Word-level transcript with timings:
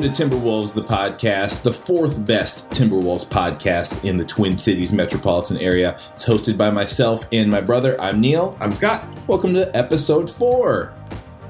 Welcome 0.00 0.14
to 0.14 0.28
Timberwolves, 0.28 0.72
the 0.72 0.82
podcast, 0.82 1.62
the 1.62 1.74
fourth 1.74 2.24
best 2.24 2.70
Timberwolves 2.70 3.26
podcast 3.26 4.02
in 4.02 4.16
the 4.16 4.24
Twin 4.24 4.56
Cities 4.56 4.94
metropolitan 4.94 5.58
area. 5.58 5.98
It's 6.14 6.24
hosted 6.24 6.56
by 6.56 6.70
myself 6.70 7.28
and 7.32 7.50
my 7.50 7.60
brother. 7.60 8.00
I'm 8.00 8.18
Neil. 8.18 8.56
I'm 8.60 8.72
Scott. 8.72 9.06
Welcome 9.26 9.52
to 9.52 9.76
episode 9.76 10.30
four. 10.30 10.94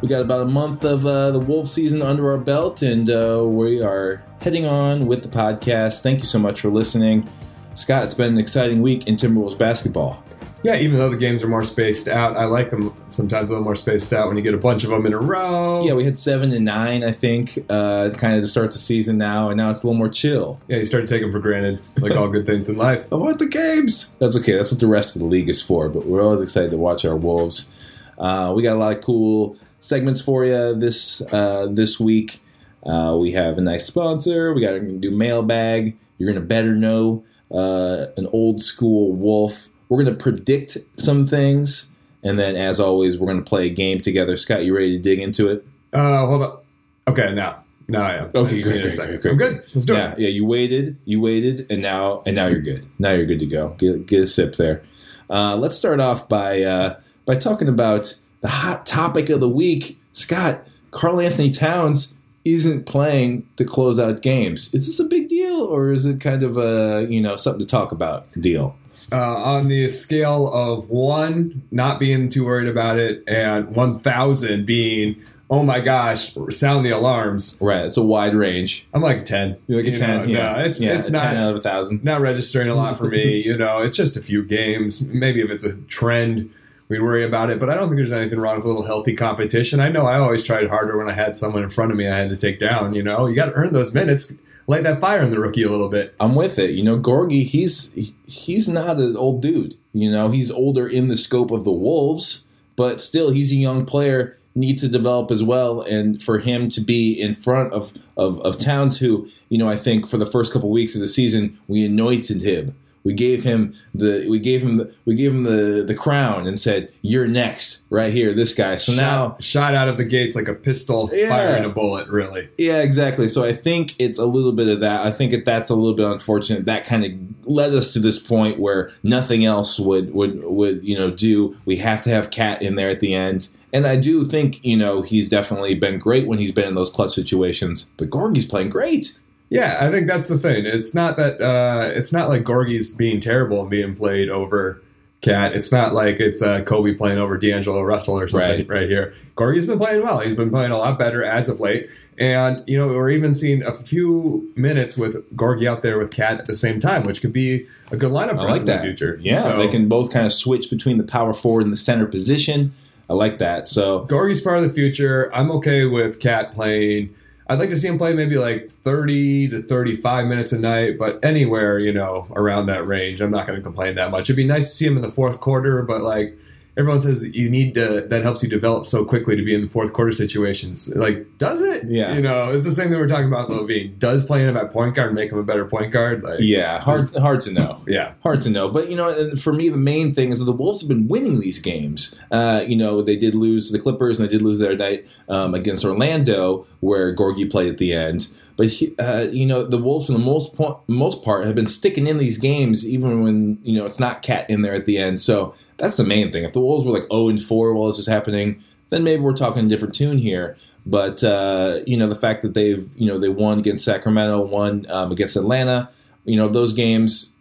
We 0.00 0.08
got 0.08 0.22
about 0.22 0.42
a 0.42 0.50
month 0.50 0.82
of 0.82 1.06
uh, 1.06 1.30
the 1.30 1.38
Wolf 1.38 1.68
season 1.68 2.02
under 2.02 2.28
our 2.28 2.38
belt, 2.38 2.82
and 2.82 3.08
uh, 3.08 3.44
we 3.46 3.84
are 3.84 4.20
heading 4.40 4.66
on 4.66 5.06
with 5.06 5.22
the 5.22 5.28
podcast. 5.28 6.02
Thank 6.02 6.18
you 6.18 6.26
so 6.26 6.40
much 6.40 6.60
for 6.60 6.70
listening. 6.70 7.30
Scott, 7.76 8.02
it's 8.02 8.16
been 8.16 8.32
an 8.32 8.38
exciting 8.38 8.82
week 8.82 9.06
in 9.06 9.14
Timberwolves 9.14 9.56
basketball. 9.56 10.24
Yeah, 10.62 10.76
even 10.76 10.98
though 10.98 11.08
the 11.08 11.16
games 11.16 11.42
are 11.42 11.48
more 11.48 11.64
spaced 11.64 12.06
out, 12.06 12.36
I 12.36 12.44
like 12.44 12.68
them 12.68 12.94
sometimes 13.08 13.48
a 13.48 13.52
little 13.52 13.64
more 13.64 13.76
spaced 13.76 14.12
out 14.12 14.28
when 14.28 14.36
you 14.36 14.42
get 14.42 14.52
a 14.52 14.58
bunch 14.58 14.84
of 14.84 14.90
them 14.90 15.06
in 15.06 15.14
a 15.14 15.18
row. 15.18 15.86
Yeah, 15.86 15.94
we 15.94 16.04
had 16.04 16.18
seven 16.18 16.52
and 16.52 16.66
nine, 16.66 17.02
I 17.02 17.12
think, 17.12 17.58
uh, 17.70 18.10
kind 18.10 18.36
of 18.36 18.42
to 18.42 18.46
start 18.46 18.72
the 18.72 18.78
season 18.78 19.16
now, 19.16 19.48
and 19.48 19.56
now 19.56 19.70
it's 19.70 19.82
a 19.82 19.86
little 19.86 19.96
more 19.96 20.10
chill. 20.10 20.60
Yeah, 20.68 20.76
you 20.76 20.84
start 20.84 21.06
to 21.06 21.08
take 21.12 21.22
them 21.22 21.32
for 21.32 21.38
granted, 21.38 21.80
like 22.00 22.12
all 22.12 22.28
good 22.28 22.44
things 22.44 22.68
in 22.68 22.76
life. 22.76 23.10
I 23.10 23.16
want 23.16 23.38
the 23.38 23.48
games. 23.48 24.14
That's 24.18 24.36
okay. 24.36 24.54
That's 24.54 24.70
what 24.70 24.80
the 24.80 24.86
rest 24.86 25.16
of 25.16 25.20
the 25.22 25.28
league 25.28 25.48
is 25.48 25.62
for. 25.62 25.88
But 25.88 26.04
we're 26.04 26.22
always 26.22 26.42
excited 26.42 26.70
to 26.72 26.76
watch 26.76 27.06
our 27.06 27.16
Wolves. 27.16 27.72
Uh, 28.18 28.52
we 28.54 28.62
got 28.62 28.76
a 28.76 28.78
lot 28.78 28.92
of 28.92 29.02
cool 29.02 29.56
segments 29.78 30.20
for 30.20 30.44
you 30.44 30.74
this 30.74 31.22
uh, 31.32 31.68
this 31.70 31.98
week. 31.98 32.42
Uh, 32.84 33.16
we 33.18 33.32
have 33.32 33.56
a 33.56 33.62
nice 33.62 33.86
sponsor. 33.86 34.52
We 34.52 34.60
got 34.60 34.72
to 34.72 34.80
do 34.80 35.10
mailbag. 35.10 35.96
You're 36.18 36.30
gonna 36.30 36.44
better 36.44 36.74
know 36.74 37.24
uh, 37.50 38.06
an 38.18 38.26
old 38.26 38.60
school 38.60 39.12
Wolf. 39.14 39.69
We're 39.90 40.02
gonna 40.02 40.16
predict 40.16 40.78
some 40.96 41.26
things, 41.26 41.90
and 42.22 42.38
then 42.38 42.56
as 42.56 42.80
always, 42.80 43.18
we're 43.18 43.26
gonna 43.26 43.42
play 43.42 43.66
a 43.66 43.70
game 43.70 44.00
together. 44.00 44.36
Scott, 44.38 44.64
you 44.64 44.74
ready 44.74 44.96
to 44.96 45.02
dig 45.02 45.18
into 45.18 45.48
it? 45.48 45.66
Uh, 45.92 46.26
hold 46.26 46.42
up. 46.42 46.64
Okay, 47.08 47.34
now, 47.34 47.64
now 47.88 48.04
I 48.04 48.14
am. 48.14 48.30
Okay, 48.34 48.54
Just 48.54 48.64
great, 48.66 48.82
give 48.82 48.98
me 48.98 49.04
a 49.04 49.06
great, 49.06 49.20
great, 49.20 49.30
I'm 49.32 49.36
good. 49.36 49.56
Let's 49.74 49.84
do 49.86 49.92
yeah, 49.94 50.12
it. 50.12 50.18
yeah. 50.20 50.28
You 50.28 50.46
waited, 50.46 50.96
you 51.04 51.20
waited, 51.20 51.66
and 51.70 51.82
now 51.82 52.22
and 52.24 52.36
now 52.36 52.46
you're 52.46 52.60
good. 52.62 52.86
Now 52.98 53.10
you're 53.10 53.26
good 53.26 53.40
to 53.40 53.46
go. 53.46 53.70
Get, 53.78 54.06
get 54.06 54.22
a 54.22 54.26
sip 54.26 54.54
there. 54.56 54.82
Uh, 55.28 55.56
let's 55.56 55.76
start 55.76 56.00
off 56.00 56.28
by 56.28 56.62
uh, 56.62 56.98
by 57.26 57.34
talking 57.34 57.68
about 57.68 58.14
the 58.40 58.48
hot 58.48 58.86
topic 58.86 59.28
of 59.28 59.40
the 59.40 59.48
week. 59.48 60.00
Scott, 60.12 60.66
Carl 60.92 61.20
Anthony 61.20 61.50
Towns 61.50 62.14
isn't 62.44 62.86
playing 62.86 63.46
to 63.56 63.64
close 63.64 63.98
out 63.98 64.22
games. 64.22 64.72
Is 64.72 64.86
this 64.86 64.98
a 65.00 65.08
big 65.08 65.28
deal, 65.28 65.62
or 65.62 65.90
is 65.90 66.06
it 66.06 66.20
kind 66.20 66.42
of 66.42 66.56
a 66.56 67.06
you 67.10 67.20
know 67.20 67.36
something 67.36 67.60
to 67.60 67.66
talk 67.66 67.92
about 67.92 68.26
deal? 68.40 68.76
Uh, 69.12 69.36
on 69.36 69.68
the 69.68 69.88
scale 69.90 70.52
of 70.52 70.88
one, 70.90 71.62
not 71.70 71.98
being 71.98 72.28
too 72.28 72.44
worried 72.44 72.68
about 72.68 72.98
it, 72.98 73.24
and 73.26 73.74
1,000 73.74 74.64
being, 74.66 75.20
oh 75.50 75.64
my 75.64 75.80
gosh, 75.80 76.36
sound 76.50 76.86
the 76.86 76.90
alarms. 76.90 77.58
Right, 77.60 77.84
it's 77.84 77.96
a 77.96 78.02
wide 78.04 78.34
range. 78.36 78.86
I'm 78.94 79.02
like 79.02 79.24
10. 79.24 79.56
You're 79.66 79.82
like 79.82 79.92
a 79.92 79.96
ten. 79.98 80.20
know, 80.20 80.24
yeah, 80.26 80.52
No, 80.52 80.60
it's, 80.60 80.80
yeah, 80.80 80.96
it's 80.96 81.08
a 81.08 81.12
not. 81.12 81.22
ten 81.22 81.36
out 81.36 81.50
of 81.50 81.56
a 81.56 81.60
thousand. 81.60 82.04
not 82.04 82.20
registering 82.20 82.68
a 82.68 82.74
lot 82.74 82.96
for 82.98 83.04
me. 83.06 83.42
You 83.50 83.56
know, 83.58 83.80
it's 83.82 83.96
just 83.96 84.16
a 84.16 84.20
few 84.20 84.44
games. 84.44 85.08
Maybe 85.08 85.40
if 85.40 85.50
it's 85.50 85.64
a 85.64 85.74
trend, 85.88 86.52
we'd 86.88 87.00
worry 87.00 87.24
about 87.24 87.50
it. 87.50 87.58
But 87.58 87.68
I 87.68 87.74
don't 87.74 87.88
think 87.88 87.96
there's 87.96 88.12
anything 88.12 88.38
wrong 88.38 88.56
with 88.56 88.64
a 88.64 88.68
little 88.68 88.84
healthy 88.84 89.14
competition. 89.14 89.80
I 89.80 89.88
know 89.88 90.06
I 90.06 90.18
always 90.20 90.44
tried 90.44 90.68
harder 90.68 90.96
when 90.96 91.08
I 91.08 91.12
had 91.14 91.36
someone 91.36 91.62
in 91.64 91.70
front 91.70 91.90
of 91.90 91.96
me 91.96 92.06
I 92.08 92.16
had 92.16 92.30
to 92.30 92.36
take 92.36 92.58
down. 92.60 92.94
You 92.94 93.02
know, 93.02 93.26
you 93.26 93.34
got 93.34 93.46
to 93.46 93.52
earn 93.54 93.72
those 93.72 93.92
minutes. 93.92 94.36
Light 94.66 94.82
that 94.84 95.00
fire 95.00 95.22
in 95.22 95.30
the 95.30 95.40
rookie 95.40 95.62
a 95.62 95.70
little 95.70 95.88
bit. 95.88 96.14
I'm 96.20 96.34
with 96.34 96.58
it. 96.58 96.70
You 96.70 96.82
know, 96.82 96.98
Gorgui, 96.98 97.44
he's 97.44 97.92
he's 98.26 98.68
not 98.68 98.98
an 98.98 99.16
old 99.16 99.42
dude. 99.42 99.76
You 99.92 100.10
know, 100.10 100.30
he's 100.30 100.50
older 100.50 100.86
in 100.86 101.08
the 101.08 101.16
scope 101.16 101.50
of 101.50 101.64
the 101.64 101.72
Wolves, 101.72 102.48
but 102.76 103.00
still, 103.00 103.30
he's 103.30 103.52
a 103.52 103.56
young 103.56 103.84
player. 103.84 104.36
Needs 104.54 104.80
to 104.80 104.88
develop 104.88 105.30
as 105.30 105.44
well, 105.44 105.80
and 105.80 106.20
for 106.20 106.40
him 106.40 106.68
to 106.70 106.80
be 106.80 107.12
in 107.12 107.34
front 107.34 107.72
of 107.72 107.92
of, 108.16 108.40
of 108.40 108.58
Towns, 108.58 108.98
who 108.98 109.28
you 109.48 109.58
know, 109.58 109.68
I 109.68 109.76
think 109.76 110.08
for 110.08 110.16
the 110.16 110.26
first 110.26 110.52
couple 110.52 110.70
weeks 110.70 110.94
of 110.94 111.00
the 111.00 111.08
season, 111.08 111.58
we 111.68 111.84
anointed 111.84 112.42
him. 112.42 112.74
We 113.02 113.14
gave 113.14 113.44
him 113.44 113.74
the 113.94 114.26
we 114.28 114.38
gave 114.38 114.62
him 114.62 114.76
the 114.76 114.92
we 115.06 115.14
gave 115.14 115.32
him 115.32 115.44
the 115.44 115.82
the 115.86 115.94
crown 115.94 116.46
and 116.46 116.58
said, 116.60 116.92
"You're 117.00 117.26
next, 117.28 117.86
right 117.88 118.12
here, 118.12 118.34
this 118.34 118.52
guy." 118.54 118.76
So 118.76 118.92
now 118.92 119.36
shot, 119.40 119.42
shot 119.42 119.74
out 119.74 119.88
of 119.88 119.96
the 119.96 120.04
gates 120.04 120.36
like 120.36 120.48
a 120.48 120.54
pistol 120.54 121.08
Yeah. 121.12 121.30
firing 121.30 121.64
a 121.64 121.70
bullet. 121.70 122.08
Really, 122.08 122.48
Yeah, 122.58 122.82
exactly. 122.82 123.26
So 123.28 123.42
I 123.44 123.54
think 123.54 123.94
it's 123.98 124.18
a 124.18 124.26
little 124.26 124.52
bit 124.52 124.68
of 124.68 124.80
that. 124.80 125.06
I 125.06 125.10
think 125.10 125.30
that 125.30 125.46
that's 125.46 125.70
a 125.70 125.74
little 125.74 125.94
bit 125.94 126.06
unfortunate. 126.06 126.66
That 126.66 126.84
kind 126.84 127.04
of 127.04 127.12
led 127.50 127.72
us 127.74 127.92
to 127.94 128.00
this 128.00 128.18
point 128.18 128.58
where 128.60 128.90
nothing 129.02 129.46
else 129.46 129.78
would 129.80 130.12
would 130.12 130.44
would 130.44 130.84
you 130.84 130.98
know 130.98 131.10
do. 131.10 131.56
We 131.64 131.76
have 131.76 132.02
to 132.02 132.10
have 132.10 132.30
Cat 132.30 132.60
in 132.60 132.74
there 132.74 132.90
at 132.90 133.00
the 133.00 133.14
end. 133.14 133.48
And 133.72 133.86
I 133.86 133.96
do 133.96 134.24
think 134.26 134.62
you 134.64 134.76
know 134.76 135.00
he's 135.00 135.28
definitely 135.28 135.74
been 135.74 135.98
great 135.98 136.26
when 136.26 136.38
he's 136.38 136.52
been 136.52 136.68
in 136.68 136.74
those 136.74 136.90
clutch 136.90 137.12
situations. 137.12 137.88
But 137.96 138.10
Gorgui's 138.10 138.44
playing 138.44 138.68
great. 138.68 139.18
Yeah. 139.50 139.76
I 139.80 139.90
think 139.90 140.06
that's 140.06 140.28
the 140.28 140.38
thing. 140.38 140.64
It's 140.64 140.94
not 140.94 141.16
that 141.18 141.40
uh, 141.42 141.90
it's 141.94 142.12
not 142.12 142.28
like 142.30 142.42
Gorgui's 142.42 142.94
being 142.96 143.20
terrible 143.20 143.60
and 143.60 143.68
being 143.70 143.94
played 143.94 144.30
over. 144.30 144.80
Cat. 145.22 145.52
It's 145.54 145.70
not 145.70 145.92
like 145.92 146.18
it's 146.18 146.40
uh, 146.40 146.62
Kobe 146.62 146.94
playing 146.94 147.18
over 147.18 147.36
D'Angelo 147.36 147.82
Russell 147.82 148.18
or 148.18 148.26
something 148.26 148.60
Right. 148.60 148.66
right, 148.70 148.88
here. 148.88 149.12
Gorgui's 149.36 149.66
been 149.66 149.76
playing 149.78 150.02
well. 150.02 150.20
He's 150.20 150.34
been 150.34 150.48
playing 150.48 150.70
a 150.70 150.78
lot 150.78 150.98
better 150.98 151.22
as 151.22 151.50
of 151.50 151.60
late. 151.60 151.90
And, 152.16 152.64
you 152.66 152.78
know, 152.78 152.86
we're 152.88 153.10
even 153.10 153.34
seeing 153.34 153.62
a 153.62 153.74
few 153.74 154.50
minutes 154.56 154.96
with 154.96 155.16
Gorgui 155.36 155.66
out 155.68 155.82
there 155.82 155.98
with 155.98 156.14
Cat 156.14 156.38
at 156.40 156.46
the 156.46 156.56
same 156.56 156.80
time, 156.80 157.02
which 157.02 157.20
could 157.20 157.34
be 157.34 157.66
a 157.92 157.98
good 157.98 158.12
lineup 158.12 158.36
for 158.36 158.40
I 158.40 158.44
us 158.44 158.50
like 158.52 158.60
in 158.60 158.66
that. 158.68 158.76
the 158.78 158.82
future. 158.86 159.18
Yeah, 159.20 159.40
So, 159.42 159.58
they 159.58 159.68
can 159.68 159.90
both 159.90 160.10
kind 160.10 160.24
of 160.24 160.32
switch 160.32 160.70
between 160.70 160.96
the 160.96 161.04
power 161.04 161.34
forward 161.34 161.64
and 161.64 161.72
the 161.72 161.76
center 161.76 162.06
position. 162.06 162.72
I 163.10 163.12
like 163.12 163.36
that. 163.40 163.66
So 163.66 164.06
Gorgui's 164.06 164.40
part 164.40 164.56
of 164.56 164.62
the 164.64 164.70
future. 164.70 165.30
I'm 165.34 165.50
okay 165.50 165.84
with 165.84 166.18
Cat 166.18 166.50
playing. 166.50 167.14
I'd 167.50 167.58
like 167.58 167.70
to 167.70 167.76
see 167.76 167.88
him 167.88 167.98
play 167.98 168.14
maybe 168.14 168.38
like 168.38 168.70
30 168.70 169.48
to 169.48 169.62
35 169.62 170.26
minutes 170.28 170.52
a 170.52 170.58
night, 170.60 170.96
but 171.00 171.18
anywhere, 171.24 171.80
you 171.80 171.92
know, 171.92 172.28
around 172.36 172.66
that 172.66 172.86
range. 172.86 173.20
I'm 173.20 173.32
not 173.32 173.48
going 173.48 173.58
to 173.58 173.62
complain 173.62 173.96
that 173.96 174.12
much. 174.12 174.30
It'd 174.30 174.36
be 174.36 174.46
nice 174.46 174.68
to 174.68 174.72
see 174.72 174.86
him 174.86 174.94
in 174.94 175.02
the 175.02 175.10
fourth 175.10 175.40
quarter, 175.40 175.82
but 175.82 176.00
like 176.02 176.38
everyone 176.80 177.00
says, 177.00 177.32
you 177.34 177.50
need 177.50 177.74
to, 177.74 178.00
that 178.08 178.22
helps 178.22 178.42
you 178.42 178.48
develop 178.48 178.86
so 178.86 179.04
quickly 179.04 179.36
to 179.36 179.42
be 179.42 179.54
in 179.54 179.60
the 179.60 179.68
fourth 179.68 179.92
quarter 179.92 180.12
situations. 180.12 180.94
Like, 180.96 181.38
does 181.38 181.60
it? 181.60 181.84
Yeah. 181.84 182.14
You 182.14 182.22
know, 182.22 182.50
it's 182.50 182.64
the 182.64 182.72
same 182.72 182.88
thing 182.88 182.98
we're 182.98 183.06
talking 183.06 183.26
about 183.26 183.48
with 183.48 183.58
LaVine. 183.58 183.98
Does 183.98 184.24
playing 184.24 184.48
him 184.48 184.56
at 184.56 184.72
point 184.72 184.94
guard 184.94 185.14
make 185.14 185.30
him 185.30 185.38
a 185.38 185.42
better 185.42 185.66
point 185.66 185.92
guard? 185.92 186.24
Like, 186.24 186.38
yeah, 186.40 186.78
hard 186.78 187.14
hard 187.16 187.40
to 187.42 187.52
know. 187.52 187.82
yeah. 187.86 188.14
hard 188.22 188.40
to 188.42 188.50
know. 188.50 188.68
But 188.68 188.90
you 188.90 188.96
know, 188.96 189.36
for 189.36 189.52
me, 189.52 189.68
the 189.68 189.76
main 189.76 190.14
thing 190.14 190.30
is 190.30 190.38
that 190.38 190.46
the 190.46 190.52
Wolves 190.52 190.80
have 190.80 190.88
been 190.88 191.06
winning 191.06 191.40
these 191.40 191.58
games. 191.58 192.18
Uh, 192.30 192.64
you 192.66 192.76
know, 192.76 193.02
they 193.02 193.16
did 193.16 193.34
lose 193.34 193.70
the 193.70 193.78
Clippers 193.78 194.18
and 194.18 194.28
they 194.28 194.32
did 194.32 194.42
lose 194.42 194.58
their 194.58 194.76
night 194.76 195.14
um, 195.28 195.54
against 195.54 195.84
Orlando, 195.84 196.66
where 196.80 197.14
Gorgui 197.14 197.50
played 197.50 197.70
at 197.70 197.78
the 197.78 197.92
end. 197.92 198.32
But 198.56 198.68
he, 198.68 198.94
uh, 198.98 199.28
you 199.32 199.46
know, 199.46 199.62
the 199.62 199.78
Wolves 199.78 200.06
for 200.06 200.12
the 200.12 200.18
most 200.18 200.54
po- 200.54 200.82
most 200.86 201.24
part 201.24 201.46
have 201.46 201.54
been 201.54 201.66
sticking 201.66 202.06
in 202.06 202.18
these 202.18 202.38
games, 202.38 202.86
even 202.86 203.22
when 203.22 203.58
you 203.62 203.78
know 203.78 203.86
it's 203.86 204.00
not 204.00 204.22
Cat 204.22 204.48
in 204.50 204.62
there 204.62 204.74
at 204.74 204.86
the 204.86 204.98
end. 204.98 205.20
So 205.20 205.54
that's 205.80 205.96
the 205.96 206.04
main 206.04 206.30
thing. 206.30 206.44
If 206.44 206.52
the 206.52 206.60
Wolves 206.60 206.86
were 206.86 206.92
like 206.92 207.08
zero 207.10 207.28
and 207.28 207.42
four 207.42 207.74
while 207.74 207.88
this 207.88 207.96
was 207.96 208.06
happening, 208.06 208.62
then 208.90 209.02
maybe 209.02 209.22
we're 209.22 209.32
talking 209.32 209.66
a 209.66 209.68
different 209.68 209.94
tune 209.94 210.18
here. 210.18 210.56
But 210.86 211.24
uh, 211.24 211.80
you 211.86 211.96
know, 211.96 212.06
the 212.06 212.14
fact 212.14 212.42
that 212.42 212.54
they've 212.54 212.88
you 212.96 213.06
know 213.06 213.18
they 213.18 213.28
won 213.28 213.58
against 213.58 213.84
Sacramento, 213.84 214.46
won 214.46 214.86
um, 214.90 215.10
against 215.10 215.36
Atlanta, 215.36 215.90
you 216.24 216.36
know, 216.36 216.48
those 216.48 216.72
games 216.72 217.34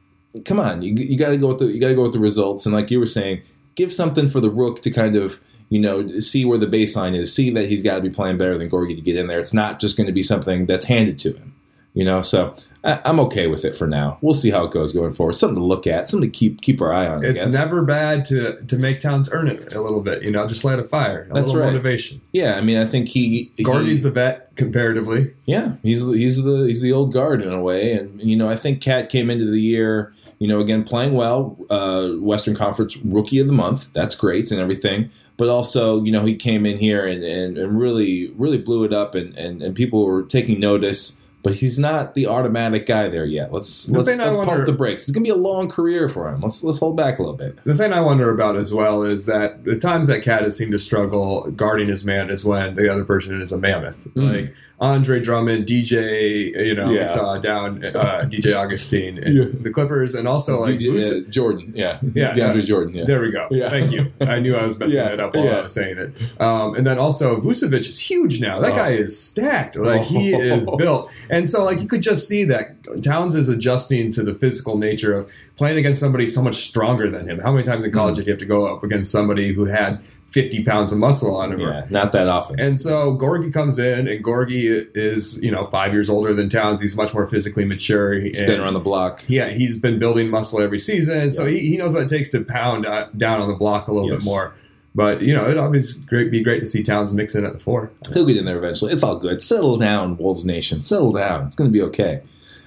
come 0.46 0.60
on, 0.60 0.82
you, 0.82 0.94
you 0.94 1.18
got 1.18 1.30
to 1.30 1.38
go 1.38 1.48
with 1.48 1.60
the 1.60 1.66
you 1.66 1.80
got 1.80 1.90
to 1.90 1.96
go 1.96 2.04
with 2.04 2.14
the 2.14 2.20
results. 2.20 2.66
And 2.66 2.74
like 2.74 2.92
you 2.92 3.00
were 3.00 3.06
saying, 3.06 3.42
give 3.76 3.94
something 3.94 4.30
for 4.30 4.40
the 4.40 4.50
rook 4.50 4.82
to 4.84 4.92
kind 4.92 5.16
of 5.16 5.42
you 5.70 5.80
know 5.80 6.20
see 6.20 6.46
where 6.46 6.58
the 6.58 6.68
baseline 6.68 7.16
is, 7.16 7.34
see 7.34 7.50
that 7.52 7.68
he's 7.68 7.84
got 7.84 7.96
to 7.96 8.02
be 8.02 8.10
playing 8.10 8.38
better 8.38 8.58
than 8.58 8.70
Gorgui 8.70 8.96
to 8.96 9.02
get 9.02 9.16
in 9.16 9.28
there. 9.28 9.40
It's 9.40 9.54
not 9.54 9.80
just 9.80 9.98
going 9.98 10.08
to 10.08 10.14
be 10.14 10.24
something 10.24 10.66
that's 10.66 10.86
handed 10.86 11.18
to 11.20 11.34
him, 11.34 11.56
you 11.94 12.06
know. 12.06 12.22
So 12.22 12.56
I, 12.84 13.00
I'm 13.06 13.20
okay 13.22 13.48
with 13.48 13.66
it 13.66 13.76
for 13.76 13.88
now. 13.88 14.18
We'll 14.22 14.34
see 14.34 14.52
how 14.52 14.64
it 14.66 14.72
goes 14.72 14.94
going 14.94 15.14
forward. 15.14 15.34
Something 15.34 15.58
to 15.58 15.64
look 15.64 15.86
at, 15.88 16.08
something 16.08 16.32
to 16.32 16.38
keep 16.38 16.62
keep 16.62 16.82
our 16.82 16.94
eye 16.94 17.08
on. 17.08 17.24
I 17.26 17.30
It's 17.30 17.44
guess. 17.46 17.54
never 17.54 17.84
bad 17.84 18.26
to, 18.26 18.62
to 18.64 18.78
make 18.78 19.00
Towns 19.00 19.30
earn 19.34 19.48
it 19.48 19.74
a 19.74 19.82
little 19.82 20.02
bit, 20.02 20.24
you 20.24 20.32
know, 20.32 20.48
just 20.48 20.64
light 20.64 20.80
a 20.80 20.84
fire, 20.84 21.28
a 21.30 21.34
That's 21.34 21.48
little 21.48 21.62
right. 21.62 21.68
motivation. 21.72 22.22
yeah. 22.32 22.56
I 22.56 22.62
mean, 22.62 22.78
I 22.78 22.86
think 22.86 23.10
he 23.10 23.52
he, 23.56 23.64
the 23.64 24.12
vet 24.12 24.56
comparatively. 24.56 25.34
Yeah, 25.46 25.74
he's 25.84 26.00
he's 26.02 26.44
the 26.44 26.66
he's 26.68 26.82
the 26.82 26.94
old 26.94 27.12
guard 27.14 27.42
in 27.42 27.52
a 27.52 27.62
way, 27.62 27.94
and 27.94 28.22
you 28.22 28.36
know 28.38 28.50
I 28.50 28.56
think 28.56 28.82
Cat 28.82 29.10
came 29.10 29.30
into 29.30 29.46
the 29.46 29.60
year, 29.60 30.14
you 30.38 30.48
know, 30.48 30.60
again 30.60 30.84
playing 30.84 31.14
well, 31.14 31.58
uh, 31.70 32.10
Western 32.20 32.56
Conference 32.56 32.96
Rookie 32.98 33.40
of 33.40 33.48
the 33.48 33.54
Month. 33.54 33.92
That's 33.94 34.16
great 34.16 34.52
and 34.52 34.60
everything, 34.62 35.10
but 35.38 35.50
also 35.50 36.02
you 36.04 36.12
know 36.12 36.24
he 36.26 36.36
came 36.36 36.66
in 36.66 36.78
here 36.78 37.06
and, 37.06 37.24
and, 37.24 37.58
and 37.58 37.80
really 37.80 38.32
really 38.38 38.58
blew 38.58 38.84
it 38.86 38.94
up, 38.94 39.16
and, 39.16 39.36
and, 39.38 39.62
and 39.62 39.76
people 39.76 40.06
were 40.06 40.24
taking 40.24 40.60
notice. 40.62 41.19
But 41.42 41.56
he's 41.56 41.80
not 41.80 42.16
the 42.16 42.28
automatic 42.28 42.86
guy 42.86 43.08
there 43.08 43.26
yet. 43.26 43.54
Let's 43.54 43.86
The 43.86 43.98
let's, 44.00 44.10
let's 44.10 44.36
wonder- 44.36 44.52
pump 44.54 44.66
the 44.66 44.74
brakes. 44.74 45.04
It's 45.04 45.12
gonna 45.12 45.24
be 45.24 45.30
a 45.30 45.36
long 45.36 45.70
career 45.70 46.10
for 46.10 46.28
him. 46.30 46.42
Let's 46.42 46.64
let's 46.64 46.80
hold 46.80 46.98
back 46.98 47.18
a 47.18 47.22
little 47.22 47.38
bit. 47.38 47.60
The 47.64 47.76
thing 47.76 47.94
I 47.94 48.02
wonder 48.02 48.30
about 48.30 48.58
as 48.58 48.74
well 48.74 49.04
is 49.04 49.26
that 49.28 49.64
the 49.64 49.78
times 49.78 50.08
that 50.08 50.22
Cat 50.22 50.42
has 50.44 50.58
seemed 50.58 50.74
to 50.74 50.80
struggle 50.80 51.50
guarding 51.52 51.88
his 51.88 52.04
man 52.04 52.30
is 52.30 52.44
when 52.44 52.76
the 52.76 52.92
other 52.92 53.06
person 53.06 53.42
is 53.42 53.54
a 53.54 53.58
mammoth. 53.58 54.04
Mm. 54.16 54.34
Like 54.34 54.54
Andre 54.82 55.20
Drummond, 55.20 55.66
DJ, 55.66 56.52
you 56.68 56.74
know, 56.74 56.90
Yeah. 56.90 57.02
we 57.02 57.06
saw 57.06 57.38
down 57.38 57.84
uh, 57.84 58.26
DJ 58.30 58.54
Augustin, 58.56 59.18
and 59.22 59.36
Yeah. 59.36 59.46
the 59.62 59.70
Clippers, 59.72 60.16
and 60.16 60.28
also 60.28 60.62
like 60.62 60.80
DJ, 60.80 60.98
uh, 60.98 61.30
Jordan, 61.30 61.74
yeah, 61.76 61.98
Yeah, 62.14 62.34
DeAndre. 62.34 62.64
Jordan, 62.66 62.94
yeah. 62.94 63.04
There 63.06 63.20
we 63.22 63.32
go. 63.32 63.48
Yeah. 63.52 63.70
Thank 63.70 63.92
you. 63.92 64.12
I 64.22 64.40
knew 64.40 64.56
I 64.56 64.66
was 64.66 64.80
messing 64.80 64.98
it 65.00 65.20
up 65.20 65.36
while. 65.36 65.50
I 65.50 65.62
was 65.64 65.74
saying 65.74 65.98
it. 65.98 66.14
Um, 66.42 66.76
and 66.76 66.88
then 66.88 66.98
also 66.98 67.42
Vucevic 67.42 67.90
is 67.90 68.00
huge 68.00 68.40
now. 68.42 68.62
That 68.62 68.72
Oh. 68.72 68.76
guy 68.76 68.92
is 68.92 69.20
stacked. 69.20 69.76
Like 69.76 70.04
he 70.04 70.34
Oh. 70.34 70.40
is 70.40 70.66
built. 70.78 71.10
And 71.30 71.50
so 71.50 71.66
like 71.66 71.82
you 71.82 71.88
could 71.88 72.02
just 72.04 72.28
see 72.28 72.46
that 72.46 72.76
Towns 73.04 73.36
is 73.36 73.50
adjusting 73.50 74.12
to 74.12 74.24
the 74.24 74.34
physical 74.34 74.78
nature 74.78 75.14
of 75.14 75.28
playing 75.58 75.78
against 75.78 76.00
somebody 76.00 76.26
so 76.26 76.42
much 76.42 76.56
stronger 76.68 77.10
than 77.10 77.28
him. 77.28 77.40
How 77.40 77.52
many 77.52 77.64
times 77.64 77.84
in 77.86 77.92
college 77.92 78.14
Mm-hmm. 78.14 78.20
did 78.22 78.28
you 78.28 78.34
have 78.34 78.40
to 78.40 78.46
go 78.46 78.66
up 78.74 78.84
against 78.84 79.12
somebody 79.12 79.54
who 79.54 79.66
had 79.66 80.00
50 80.30 80.64
pounds 80.64 80.92
of 80.92 80.98
muscle 81.00 81.36
on 81.36 81.52
him? 81.52 81.60
yeah, 81.60 81.86
not 81.90 82.12
that 82.14 82.28
often. 82.28 82.60
and 82.60 82.80
so 82.80 83.18
Gorgui 83.18 83.52
comes 83.54 83.80
in, 83.80 84.08
and 84.08 84.24
Gorgui 84.24 84.88
is, 84.96 85.42
you 85.44 85.52
know, 85.52 85.68
five 85.68 85.92
years 85.94 86.10
older 86.10 86.34
than 86.34 86.50
Towns. 86.50 86.82
He's 86.82 86.96
much 86.96 87.14
more 87.14 87.28
physically 87.28 87.66
mature. 87.66 88.14
He's 88.20 88.40
been 88.40 88.60
around 88.60 88.74
the 88.76 88.80
block. 88.80 89.24
yeah, 89.28 89.50
he's 89.50 89.78
been 89.78 90.00
building 90.00 90.30
muscle 90.30 90.62
every 90.62 90.80
season, 90.80 91.32
so 91.32 91.46
Yeah. 91.46 91.60
he, 91.60 91.70
he 91.70 91.78
knows 91.78 91.94
what 91.94 92.04
it 92.04 92.10
takes 92.10 92.30
to 92.32 92.44
pound 92.44 92.84
down 93.18 93.42
on 93.42 93.48
the 93.50 93.56
block 93.56 93.88
a 93.88 93.94
little 93.94 94.10
Yes. 94.12 94.24
bit 94.24 94.30
more. 94.30 94.54
But 94.96 95.22
you 95.22 95.34
know, 95.34 95.46
it'd 95.46 95.58
obviously 95.58 96.30
be 96.30 96.44
great 96.44 96.60
to 96.62 96.66
see 96.66 96.82
Towns 96.84 97.14
mix 97.14 97.36
in 97.36 97.46
at 97.46 97.54
the 97.54 97.60
four. 97.60 97.92
He'll 98.14 98.26
get 98.26 98.38
in 98.38 98.46
there 98.46 98.58
eventually. 98.58 98.92
It's 98.92 99.04
all 99.04 99.18
good. 99.18 99.42
Settle 99.42 99.78
down, 99.78 100.18
Wolves 100.18 100.46
Nation. 100.46 100.80
Settle 100.80 101.12
down. 101.12 101.46
It's 101.46 101.56
going 101.56 101.70
to 101.70 101.72
be 101.72 101.82
okay. 101.84 102.22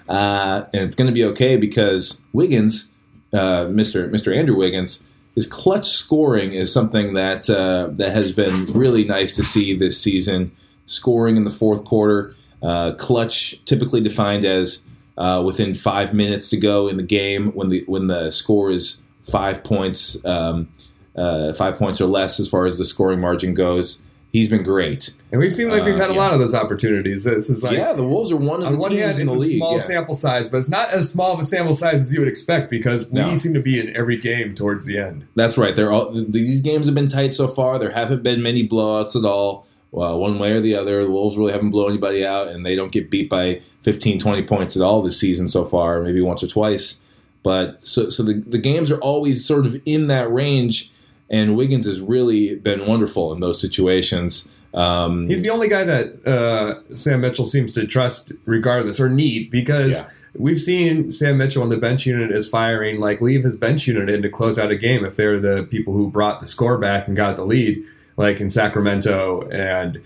Uh, 0.08 0.64
and 0.72 0.82
it's 0.84 0.94
going 0.94 1.06
to 1.08 1.12
be 1.12 1.24
okay 1.24 1.56
because 1.56 2.22
Wiggins, 2.32 2.92
uh, 3.32 3.64
Mr. 3.66 4.08
Mr. 4.10 4.36
Andrew 4.36 4.56
Wiggins, 4.56 5.04
his 5.34 5.46
clutch 5.46 5.88
scoring 5.88 6.52
is 6.52 6.72
something 6.72 7.14
that 7.14 7.48
uh, 7.48 7.88
that 7.92 8.12
has 8.12 8.32
been 8.32 8.66
really 8.66 9.04
nice 9.04 9.34
to 9.36 9.44
see 9.44 9.76
this 9.76 10.00
season. 10.00 10.52
Scoring 10.84 11.36
in 11.36 11.44
the 11.44 11.50
fourth 11.50 11.84
quarter, 11.84 12.34
uh, 12.62 12.92
clutch 12.92 13.64
typically 13.64 14.00
defined 14.00 14.44
as 14.44 14.86
uh, 15.16 15.42
within 15.44 15.74
five 15.74 16.12
minutes 16.12 16.48
to 16.50 16.56
go 16.56 16.88
in 16.88 16.96
the 16.96 17.02
game 17.02 17.52
when 17.52 17.70
the 17.70 17.84
when 17.86 18.08
the 18.08 18.30
score 18.30 18.70
is 18.70 19.02
five 19.30 19.64
points, 19.64 20.22
um, 20.24 20.68
uh, 21.16 21.54
five 21.54 21.76
points 21.76 22.00
or 22.00 22.06
less 22.06 22.38
as 22.40 22.48
far 22.48 22.66
as 22.66 22.78
the 22.78 22.84
scoring 22.84 23.20
margin 23.20 23.54
goes. 23.54 24.02
He's 24.32 24.48
been 24.48 24.62
great. 24.62 25.10
And 25.30 25.38
we 25.40 25.50
seem 25.50 25.68
like 25.68 25.84
we've 25.84 25.94
Uh, 25.96 25.98
had 25.98 26.10
a 26.10 26.14
lot 26.14 26.32
of 26.32 26.38
those 26.38 26.54
opportunities. 26.54 27.24
This 27.24 27.50
is 27.50 27.62
like 27.62 27.76
yeah, 27.76 27.92
the 27.92 28.02
Wolves 28.02 28.32
are 28.32 28.36
one 28.36 28.62
of 28.62 28.72
the 28.72 28.78
teams 28.88 29.18
hand, 29.18 29.18
in 29.20 29.26
it's 29.26 29.32
the 29.34 29.38
a 29.38 29.40
league. 29.40 29.56
small 29.58 29.72
yeah. 29.74 29.78
sample 29.78 30.14
size, 30.14 30.48
but 30.48 30.56
it's 30.56 30.70
not 30.70 30.88
as 30.90 31.10
small 31.10 31.34
of 31.34 31.38
a 31.38 31.42
sample 31.44 31.74
size 31.74 32.00
as 32.00 32.14
you 32.14 32.20
would 32.20 32.28
expect 32.28 32.70
because 32.70 33.10
we 33.10 33.20
No. 33.20 33.34
seem 33.34 33.52
to 33.52 33.60
be 33.60 33.78
in 33.78 33.94
every 33.94 34.16
game 34.16 34.54
towards 34.54 34.86
the 34.86 34.98
end. 34.98 35.26
That's 35.36 35.58
right. 35.58 35.76
They're 35.76 35.92
all 35.92 36.12
these 36.12 36.62
games 36.62 36.86
have 36.86 36.94
been 36.94 37.08
tight 37.08 37.34
so 37.34 37.46
far. 37.46 37.78
There 37.78 37.90
haven't 37.90 38.22
been 38.22 38.42
many 38.42 38.66
blowouts 38.66 39.14
at 39.16 39.24
all. 39.26 39.66
Well, 39.90 40.18
one 40.18 40.38
way 40.38 40.52
or 40.52 40.60
the 40.60 40.74
other, 40.76 41.04
the 41.04 41.10
Wolves 41.10 41.36
really 41.36 41.52
haven't 41.52 41.68
blown 41.68 41.90
anybody 41.90 42.24
out, 42.24 42.48
and 42.48 42.64
they 42.64 42.74
don't 42.74 42.90
get 42.90 43.10
beat 43.10 43.28
by 43.28 43.60
15, 43.82 44.18
20 44.18 44.42
points 44.44 44.74
at 44.74 44.82
all 44.82 45.02
this 45.02 45.20
season 45.20 45.46
so 45.46 45.66
far, 45.66 46.00
maybe 46.02 46.22
once 46.22 46.42
or 46.42 46.46
twice. 46.46 47.02
But 47.42 47.82
so, 47.82 48.08
so 48.08 48.22
the, 48.22 48.42
the 48.46 48.56
games 48.56 48.90
are 48.90 48.96
always 49.00 49.44
sort 49.44 49.66
of 49.66 49.78
in 49.84 50.06
that 50.06 50.32
range, 50.32 50.90
and 51.32 51.56
Wiggins 51.56 51.86
has 51.86 52.00
really 52.00 52.54
been 52.56 52.86
wonderful 52.86 53.32
in 53.32 53.40
those 53.40 53.60
situations. 53.60 54.48
Um, 54.74 55.26
He's 55.28 55.42
the 55.42 55.50
only 55.50 55.68
guy 55.68 55.84
that 55.84 56.26
uh, 56.26 56.94
Sam 56.94 57.20
Mitchell 57.22 57.46
seems 57.46 57.72
to 57.72 57.86
trust, 57.86 58.32
regardless 58.44 59.00
or 59.00 59.08
need, 59.08 59.50
because 59.50 59.90
Yeah. 60.00 60.06
we've 60.34 60.60
seen 60.60 61.10
Sam 61.10 61.36
Mitchell 61.38 61.62
on 61.62 61.68
the 61.68 61.76
bench 61.76 62.06
unit 62.06 62.30
is 62.30 62.48
firing, 62.48 63.00
like 63.00 63.20
leave 63.20 63.44
his 63.44 63.56
bench 63.56 63.86
unit 63.86 64.08
in 64.08 64.22
to 64.22 64.28
close 64.30 64.58
out 64.58 64.70
a 64.70 64.76
game 64.76 65.04
if 65.04 65.16
they're 65.16 65.40
the 65.40 65.64
people 65.64 65.92
who 65.94 66.10
brought 66.10 66.40
the 66.40 66.46
score 66.46 66.78
back 66.78 67.06
and 67.08 67.16
got 67.16 67.36
the 67.36 67.44
lead, 67.44 67.82
like 68.16 68.40
in 68.40 68.48
Sacramento. 68.48 69.48
And 69.50 70.00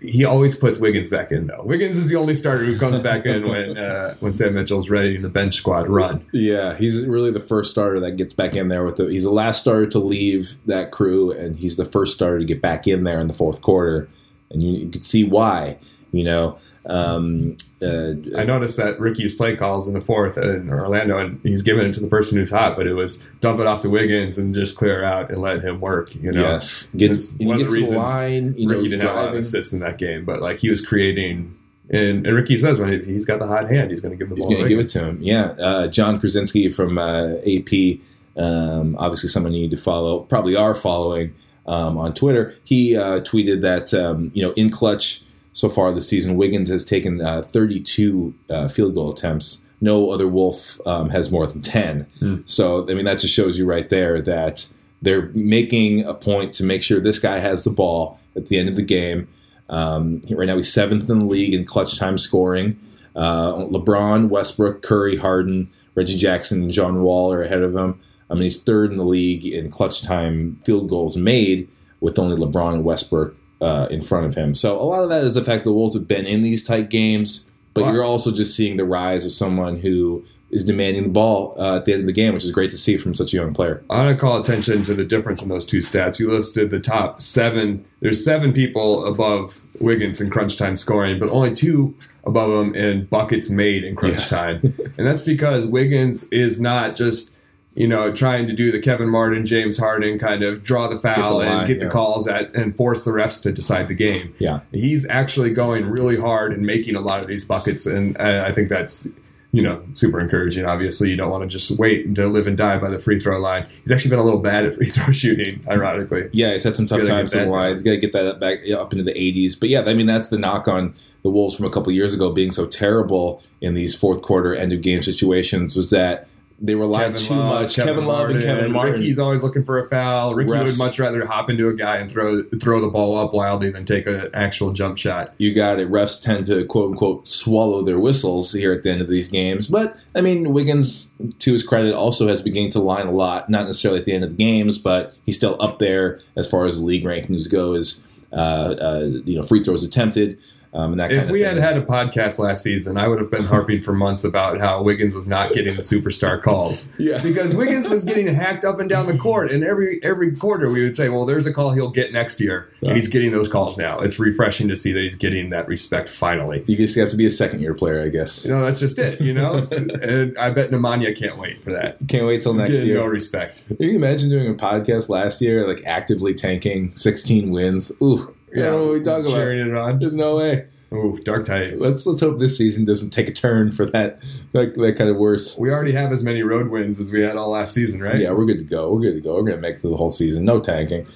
he 0.00 0.24
always 0.24 0.56
puts 0.56 0.78
Wiggins 0.78 1.08
back 1.08 1.30
in 1.30 1.46
though. 1.46 1.62
Wiggins 1.62 1.96
is 1.96 2.08
the 2.08 2.16
only 2.16 2.34
starter 2.34 2.64
who 2.64 2.78
comes 2.78 3.00
back 3.00 3.26
in 3.26 3.48
when 3.48 3.76
uh, 3.78 4.14
when 4.20 4.32
Sam 4.32 4.54
Mitchell's 4.54 4.88
ready 4.88 5.16
and 5.16 5.24
the 5.24 5.28
bench 5.28 5.54
squad 5.54 5.88
run. 5.88 6.24
Yeah, 6.32 6.74
he's 6.74 7.04
really 7.06 7.30
the 7.30 7.40
first 7.40 7.70
starter 7.70 8.00
that 8.00 8.12
gets 8.12 8.32
back 8.32 8.54
in 8.54 8.68
there 8.68 8.84
with 8.84 8.96
the. 8.96 9.06
He's 9.06 9.24
the 9.24 9.30
last 9.30 9.60
starter 9.60 9.86
to 9.88 9.98
leave 9.98 10.56
that 10.66 10.90
crew, 10.90 11.32
and 11.32 11.56
he's 11.56 11.76
the 11.76 11.84
first 11.84 12.14
starter 12.14 12.38
to 12.38 12.44
get 12.44 12.62
back 12.62 12.86
in 12.88 13.04
there 13.04 13.20
in 13.20 13.28
the 13.28 13.34
fourth 13.34 13.60
quarter, 13.60 14.08
and 14.50 14.62
you, 14.62 14.84
you 14.84 14.88
could 14.88 15.04
see 15.04 15.24
why. 15.24 15.78
You 16.12 16.24
know, 16.24 16.58
um, 16.86 17.56
uh, 17.82 18.12
I 18.36 18.44
noticed 18.44 18.76
that 18.78 18.98
Ricky's 18.98 19.34
play 19.34 19.56
calls 19.56 19.86
in 19.88 19.94
the 19.94 20.00
fourth 20.00 20.38
in 20.38 20.70
Orlando, 20.70 21.18
and 21.18 21.40
he's 21.42 21.62
giving 21.62 21.86
it 21.86 21.92
to 21.94 22.00
the 22.00 22.08
person 22.08 22.38
who's 22.38 22.50
hot, 22.50 22.76
but 22.76 22.86
it 22.86 22.94
was 22.94 23.26
dump 23.40 23.60
it 23.60 23.66
off 23.66 23.82
to 23.82 23.90
Wiggins 23.90 24.38
and 24.38 24.54
just 24.54 24.76
clear 24.76 25.04
out 25.04 25.30
and 25.30 25.40
let 25.40 25.62
him 25.62 25.80
work. 25.80 26.14
You 26.14 26.32
know, 26.32 26.40
yes, 26.42 26.90
gets 26.96 27.36
one 27.38 27.52
of 27.52 27.58
gets 27.58 27.58
the 27.58 27.64
to 27.64 27.70
the 27.70 27.70
reasons 27.80 27.98
line. 27.98 28.54
You 28.56 28.68
know, 28.68 28.76
Ricky 28.76 28.88
didn't 28.90 29.06
have 29.06 29.16
a 29.16 29.20
lot 29.20 29.28
of 29.28 29.34
assists 29.34 29.72
in 29.72 29.80
that 29.80 29.98
game, 29.98 30.24
but 30.24 30.40
like 30.40 30.60
he 30.60 30.70
was 30.70 30.84
creating. 30.84 31.54
And, 31.90 32.26
and 32.26 32.36
Ricky 32.36 32.56
says 32.58 32.80
when 32.80 33.02
he's 33.02 33.24
got 33.24 33.38
the 33.38 33.46
hot 33.46 33.70
hand, 33.70 33.90
he's 33.90 34.00
going 34.02 34.12
to 34.12 34.16
give 34.18 34.28
the 34.28 34.34
He's 34.34 34.44
ball. 34.44 34.52
going 34.52 34.64
to 34.64 34.68
give 34.68 34.78
it 34.78 34.90
to 34.90 35.04
him. 35.06 35.18
Yeah, 35.22 35.52
uh, 35.52 35.86
Jon 35.88 36.20
Krawczynski 36.20 36.74
from 36.74 36.98
uh, 36.98 37.36
AP, 37.46 38.00
um, 38.36 38.94
obviously 38.98 39.30
someone 39.30 39.54
you 39.54 39.62
need 39.62 39.70
to 39.70 39.78
follow. 39.78 40.20
Probably 40.20 40.54
are 40.54 40.74
following 40.74 41.34
um, 41.66 41.96
on 41.96 42.12
Twitter. 42.12 42.54
He 42.64 42.94
uh, 42.96 43.20
tweeted 43.20 43.62
that 43.62 43.94
um, 43.94 44.30
you 44.34 44.42
know 44.42 44.52
in 44.52 44.68
clutch 44.70 45.22
so 45.58 45.68
far 45.68 45.90
this 45.90 46.08
season, 46.08 46.36
Wiggins 46.36 46.68
has 46.68 46.84
taken 46.84 47.20
uh, 47.20 47.42
32 47.42 48.32
uh, 48.48 48.68
field 48.68 48.94
goal 48.94 49.10
attempts. 49.10 49.64
No 49.80 50.12
other 50.12 50.28
Wolf 50.28 50.80
um, 50.86 51.10
has 51.10 51.32
more 51.32 51.48
than 51.48 51.62
10. 51.62 52.06
Hmm. 52.20 52.36
So 52.46 52.88
I 52.88 52.94
mean 52.94 53.06
that 53.06 53.18
just 53.18 53.34
shows 53.34 53.58
you 53.58 53.66
right 53.66 53.90
there 53.90 54.22
that 54.22 54.72
they're 55.02 55.30
making 55.34 56.04
a 56.04 56.14
point 56.14 56.54
to 56.54 56.64
make 56.64 56.84
sure 56.84 57.00
this 57.00 57.18
guy 57.18 57.40
has 57.40 57.64
the 57.64 57.70
ball 57.70 58.20
at 58.36 58.46
the 58.46 58.56
end 58.56 58.68
of 58.68 58.76
the 58.76 58.82
game. 58.82 59.26
Um, 59.68 60.22
right 60.30 60.46
now, 60.46 60.56
he's 60.56 60.72
seventh 60.72 61.10
in 61.10 61.18
the 61.18 61.24
league 61.24 61.52
in 61.52 61.64
clutch 61.64 61.98
time 61.98 62.18
scoring. 62.18 62.78
Uh, 63.16 63.54
LeBron, 63.54 64.28
Westbrook, 64.28 64.82
Curry, 64.82 65.16
Harden, 65.16 65.68
Reggie 65.96 66.18
Jackson, 66.18 66.62
and 66.62 66.70
John 66.70 67.02
Wall 67.02 67.32
are 67.32 67.42
ahead 67.42 67.62
of 67.62 67.74
him. 67.74 68.00
I 68.30 68.34
mean, 68.34 68.44
he's 68.44 68.62
third 68.62 68.92
in 68.92 68.96
the 68.96 69.04
league 69.04 69.44
in 69.44 69.72
clutch 69.72 70.02
time 70.02 70.60
field 70.64 70.88
goals 70.88 71.16
made, 71.16 71.68
with 71.98 72.16
only 72.16 72.36
LeBron 72.36 72.74
and 72.74 72.84
Westbrook 72.84 73.34
uh, 73.60 73.86
in 73.90 74.02
front 74.02 74.26
of 74.26 74.34
him. 74.34 74.54
So 74.54 74.80
a 74.80 74.82
lot 74.84 75.02
of 75.02 75.08
that 75.10 75.24
is 75.24 75.34
the 75.34 75.44
fact 75.44 75.64
the 75.64 75.72
Wolves 75.72 75.94
have 75.94 76.06
been 76.08 76.26
in 76.26 76.42
these 76.42 76.62
tight 76.64 76.90
games, 76.90 77.50
but 77.74 77.84
Wow. 77.84 77.92
you're 77.92 78.04
also 78.04 78.32
just 78.32 78.54
seeing 78.56 78.76
the 78.76 78.84
rise 78.84 79.24
of 79.24 79.32
someone 79.32 79.76
who 79.76 80.24
is 80.50 80.64
demanding 80.64 81.02
the 81.02 81.08
ball 81.10 81.54
uh, 81.58 81.76
at 81.76 81.84
the 81.84 81.92
end 81.92 82.00
of 82.00 82.06
the 82.06 82.12
game, 82.12 82.32
which 82.32 82.44
is 82.44 82.50
great 82.50 82.70
to 82.70 82.78
see 82.78 82.96
from 82.96 83.12
such 83.12 83.34
a 83.34 83.36
young 83.36 83.52
player. 83.52 83.82
I 83.90 84.02
want 84.02 84.16
to 84.16 84.20
call 84.20 84.40
attention 84.40 84.82
to 84.84 84.94
the 84.94 85.04
difference 85.04 85.42
in 85.42 85.50
those 85.50 85.66
two 85.66 85.78
stats. 85.80 86.18
You 86.18 86.30
listed 86.32 86.70
the 86.70 86.80
top 86.80 87.20
seven. 87.20 87.84
There's 88.00 88.24
seven 88.24 88.54
people 88.54 89.04
above 89.06 89.64
Wiggins 89.78 90.20
in 90.22 90.30
crunch 90.30 90.56
time 90.56 90.76
scoring, 90.76 91.18
but 91.18 91.28
only 91.28 91.52
two 91.54 91.94
above 92.24 92.50
him 92.66 92.74
in 92.74 93.04
buckets 93.06 93.50
made 93.50 93.84
in 93.84 93.94
crunch 93.94 94.20
Yeah. 94.32 94.38
time. 94.38 94.74
and 94.96 95.06
that's 95.06 95.20
because 95.22 95.66
Wiggins 95.66 96.26
is 96.30 96.60
not 96.62 96.96
just, 96.96 97.36
you 97.78 97.86
know, 97.86 98.10
trying 98.12 98.48
to 98.48 98.52
do 98.52 98.72
the 98.72 98.80
Kevin 98.80 99.08
Martin, 99.08 99.46
James 99.46 99.78
Harden 99.78 100.18
kind 100.18 100.42
of 100.42 100.64
draw 100.64 100.88
the 100.88 100.98
foul 100.98 101.38
the 101.38 101.46
and 101.46 101.58
line, 101.58 101.66
get 101.68 101.78
the 101.78 101.84
yeah. 101.84 101.90
calls 101.92 102.26
at 102.26 102.52
and 102.52 102.76
force 102.76 103.04
the 103.04 103.12
refs 103.12 103.40
to 103.44 103.52
decide 103.52 103.86
the 103.86 103.94
game. 103.94 104.34
Yeah. 104.40 104.60
He's 104.72 105.08
actually 105.08 105.52
going 105.52 105.86
really 105.86 106.18
hard 106.18 106.52
and 106.52 106.66
making 106.66 106.96
a 106.96 107.00
lot 107.00 107.20
of 107.20 107.28
these 107.28 107.44
buckets, 107.44 107.86
and 107.86 108.18
I, 108.18 108.50
think 108.50 108.68
that's 108.68 109.06
you 109.52 109.62
know 109.62 109.80
super 109.94 110.18
encouraging. 110.18 110.64
Obviously, 110.64 111.08
you 111.08 111.14
don't 111.14 111.30
want 111.30 111.42
to 111.42 111.48
just 111.48 111.78
wait 111.78 112.04
and 112.04 112.16
to 112.16 112.26
live 112.26 112.48
and 112.48 112.56
die 112.56 112.78
by 112.78 112.90
the 112.90 112.98
free 112.98 113.20
throw 113.20 113.38
line. 113.38 113.68
He's 113.82 113.92
actually 113.92 114.10
been 114.10 114.18
a 114.18 114.24
little 114.24 114.40
bad 114.40 114.66
at 114.66 114.74
free 114.74 114.86
throw 114.90 115.12
shooting, 115.12 115.64
ironically. 115.70 116.30
Yeah, 116.32 116.50
he's 116.50 116.64
had 116.64 116.74
some 116.74 116.86
tough 116.86 117.06
times 117.06 117.32
in 117.32 117.44
the 117.44 117.48
line. 117.48 117.74
He's 117.74 117.84
got 117.84 117.92
to 117.92 117.98
get 117.98 118.12
that 118.12 118.40
back 118.40 118.58
up 118.76 118.92
into 118.92 119.04
the 119.04 119.14
80s. 119.14 119.58
But 119.58 119.68
yeah, 119.68 119.82
I 119.82 119.94
mean 119.94 120.08
that's 120.08 120.30
the 120.30 120.38
knock 120.38 120.66
on 120.66 120.96
the 121.22 121.30
Wolves 121.30 121.54
from 121.54 121.66
a 121.66 121.70
couple 121.70 121.92
years 121.92 122.12
ago 122.12 122.32
being 122.32 122.50
so 122.50 122.66
terrible 122.66 123.40
in 123.60 123.74
these 123.74 123.94
fourth 123.94 124.22
quarter 124.22 124.52
end 124.52 124.72
of 124.72 124.82
game 124.82 125.00
situations 125.00 125.76
was 125.76 125.90
that 125.90 126.26
they 126.60 126.74
relied 126.74 127.16
too 127.16 127.36
much. 127.36 127.76
Kevin, 127.76 128.04
Love 128.04 128.30
and 128.30 128.42
Kevin 128.42 128.72
Martin. 128.72 129.00
Ricky's 129.00 129.18
always 129.18 129.42
looking 129.44 129.64
for 129.64 129.78
a 129.78 129.86
foul. 129.86 130.34
Ricky 130.34 130.50
Refs. 130.50 130.64
would 130.64 130.78
much 130.78 130.98
rather 130.98 131.24
hop 131.24 131.48
into 131.48 131.68
a 131.68 131.74
guy 131.74 131.98
and 131.98 132.10
throw 132.10 132.42
throw 132.60 132.80
the 132.80 132.88
ball 132.88 133.16
up 133.16 133.32
wildly 133.32 133.70
than 133.70 133.84
take 133.84 134.06
an 134.06 134.28
actual 134.34 134.72
jump 134.72 134.98
shot. 134.98 135.34
you 135.38 135.54
got 135.54 135.78
it. 135.78 135.88
Refs 135.88 136.22
tend 136.22 136.46
to 136.46 136.64
quote 136.64 136.92
unquote 136.92 137.28
swallow 137.28 137.82
their 137.82 138.00
whistles 138.00 138.52
here 138.52 138.72
at 138.72 138.82
the 138.82 138.90
end 138.90 139.00
of 139.00 139.08
these 139.08 139.28
games. 139.28 139.68
But 139.68 139.96
I 140.16 140.20
mean, 140.20 140.52
Wiggins, 140.52 141.12
to 141.38 141.52
his 141.52 141.62
credit, 141.62 141.94
also 141.94 142.26
has 142.26 142.42
begun 142.42 142.70
to 142.70 142.80
line 142.80 143.06
a 143.06 143.12
lot. 143.12 143.48
Not 143.48 143.66
necessarily 143.66 144.00
at 144.00 144.04
the 144.04 144.14
end 144.14 144.24
of 144.24 144.30
the 144.30 144.36
games, 144.36 144.78
but 144.78 145.16
he's 145.24 145.36
still 145.36 145.56
up 145.60 145.78
there 145.78 146.20
as 146.34 146.50
far 146.50 146.66
as 146.66 146.82
league 146.82 147.04
rankings 147.04 147.48
go. 147.48 147.74
As 147.74 148.02
uh, 148.32 148.36
uh, 148.80 149.08
you 149.24 149.36
know, 149.36 149.42
free 149.42 149.62
throws 149.62 149.84
attempted. 149.84 150.38
Um, 150.74 150.92
and 150.92 151.00
that 151.00 151.08
kind 151.08 151.18
If 151.20 151.24
of 151.26 151.30
we 151.30 151.40
thing. 151.42 151.56
had 151.56 151.62
had 151.62 151.76
a 151.78 151.82
podcast 151.84 152.38
last 152.38 152.62
season, 152.62 152.96
I 152.98 153.08
would 153.08 153.20
have 153.20 153.30
been 153.30 153.44
harping 153.44 153.80
for 153.80 153.92
months 153.92 154.22
about 154.24 154.60
how 154.60 154.82
Wiggins 154.82 155.14
was 155.14 155.26
not 155.26 155.52
getting 155.54 155.74
the 155.74 155.80
superstar 155.80 156.40
calls. 156.42 156.92
Yeah. 156.98 157.22
because 157.22 157.54
Wiggins 157.54 157.88
was 157.88 158.04
getting 158.04 158.26
hacked 158.26 158.64
up 158.64 158.78
and 158.80 158.88
down 158.88 159.06
the 159.06 159.16
court, 159.16 159.50
and 159.50 159.64
every 159.64 159.98
every 160.02 160.34
quarter 160.36 160.70
we 160.70 160.82
would 160.82 160.94
say, 160.96 161.08
"Well, 161.08 161.24
there's 161.26 161.46
a 161.46 161.52
call 161.52 161.70
he'll 161.72 161.90
get 161.90 162.12
next 162.12 162.40
year," 162.40 162.68
Yeah. 162.80 162.88
and 162.90 162.96
he's 162.96 163.08
getting 163.08 163.30
those 163.30 163.48
calls 163.48 163.78
now. 163.78 164.00
It's 164.00 164.18
refreshing 164.18 164.68
to 164.68 164.76
see 164.76 164.92
that 164.92 165.00
he's 165.00 165.14
getting 165.16 165.48
that 165.50 165.68
respect 165.68 166.08
finally. 166.08 166.64
you 166.66 166.76
just 166.76 166.98
have 166.98 167.08
to 167.10 167.16
be 167.16 167.24
a 167.26 167.30
second 167.30 167.60
year 167.60 167.72
player, 167.74 168.00
I 168.02 168.08
guess. 168.08 168.44
You 168.44 168.54
know, 168.54 168.62
that's 168.64 168.80
just 168.80 168.98
it. 168.98 169.20
You 169.20 169.32
know, 169.32 169.66
and 169.70 170.36
I 170.38 170.50
bet 170.50 170.70
Nemanja 170.70 171.16
can't 171.16 171.38
wait 171.38 171.62
for 171.64 171.72
that. 171.72 171.96
Can't 172.08 172.26
wait 172.26 172.42
till 172.42 172.52
next 172.54 172.82
year. 172.82 172.96
no 172.96 173.06
respect. 173.06 173.62
Can 173.68 173.76
you 173.80 173.96
imagine 173.96 174.28
doing 174.28 174.48
a 174.50 174.54
podcast 174.54 175.08
last 175.08 175.40
year, 175.40 175.66
like 175.66 175.82
actively 175.86 176.34
tanking 176.34 176.94
16 176.96 177.50
wins? 177.50 177.90
Ooh, 178.02 178.34
yeah. 178.52 178.72
What 178.72 178.78
are 178.78 178.92
we 178.92 179.00
talking 179.00 179.26
about? 179.26 179.36
cheering 179.36 179.68
it 179.68 179.76
on. 179.76 179.98
There's 179.98 180.14
no 180.14 180.36
way. 180.36 180.66
Ooh, 180.92 181.18
Dark 181.22 181.44
Titans. 181.44 181.84
Let's 181.84 182.06
let's 182.06 182.20
hope 182.22 182.38
this 182.38 182.56
season 182.56 182.86
doesn't 182.86 183.10
take 183.10 183.28
a 183.28 183.32
turn 183.32 183.72
for 183.72 183.84
that 183.86 184.22
that, 184.52 184.74
that 184.74 184.96
kind 184.96 185.10
of 185.10 185.16
worse. 185.16 185.58
We 185.58 185.70
already 185.70 185.92
have 185.92 186.12
as 186.12 186.24
many 186.24 186.42
road 186.42 186.68
wins 186.68 186.98
as 186.98 187.12
we 187.12 187.20
had 187.20 187.36
all 187.36 187.50
last 187.50 187.74
season, 187.74 188.02
right? 188.02 188.18
Yeah, 188.18 188.32
we're 188.32 188.46
good 188.46 188.58
to 188.58 188.64
go. 188.64 188.94
We're 188.94 189.02
good 189.02 189.14
to 189.14 189.20
go. 189.20 189.34
We're 189.34 189.42
going 189.42 189.56
to 189.56 189.60
make 189.60 189.82
the 189.82 189.94
whole 189.94 190.10
season. 190.10 190.46
No 190.46 190.60
tanking. 190.60 191.06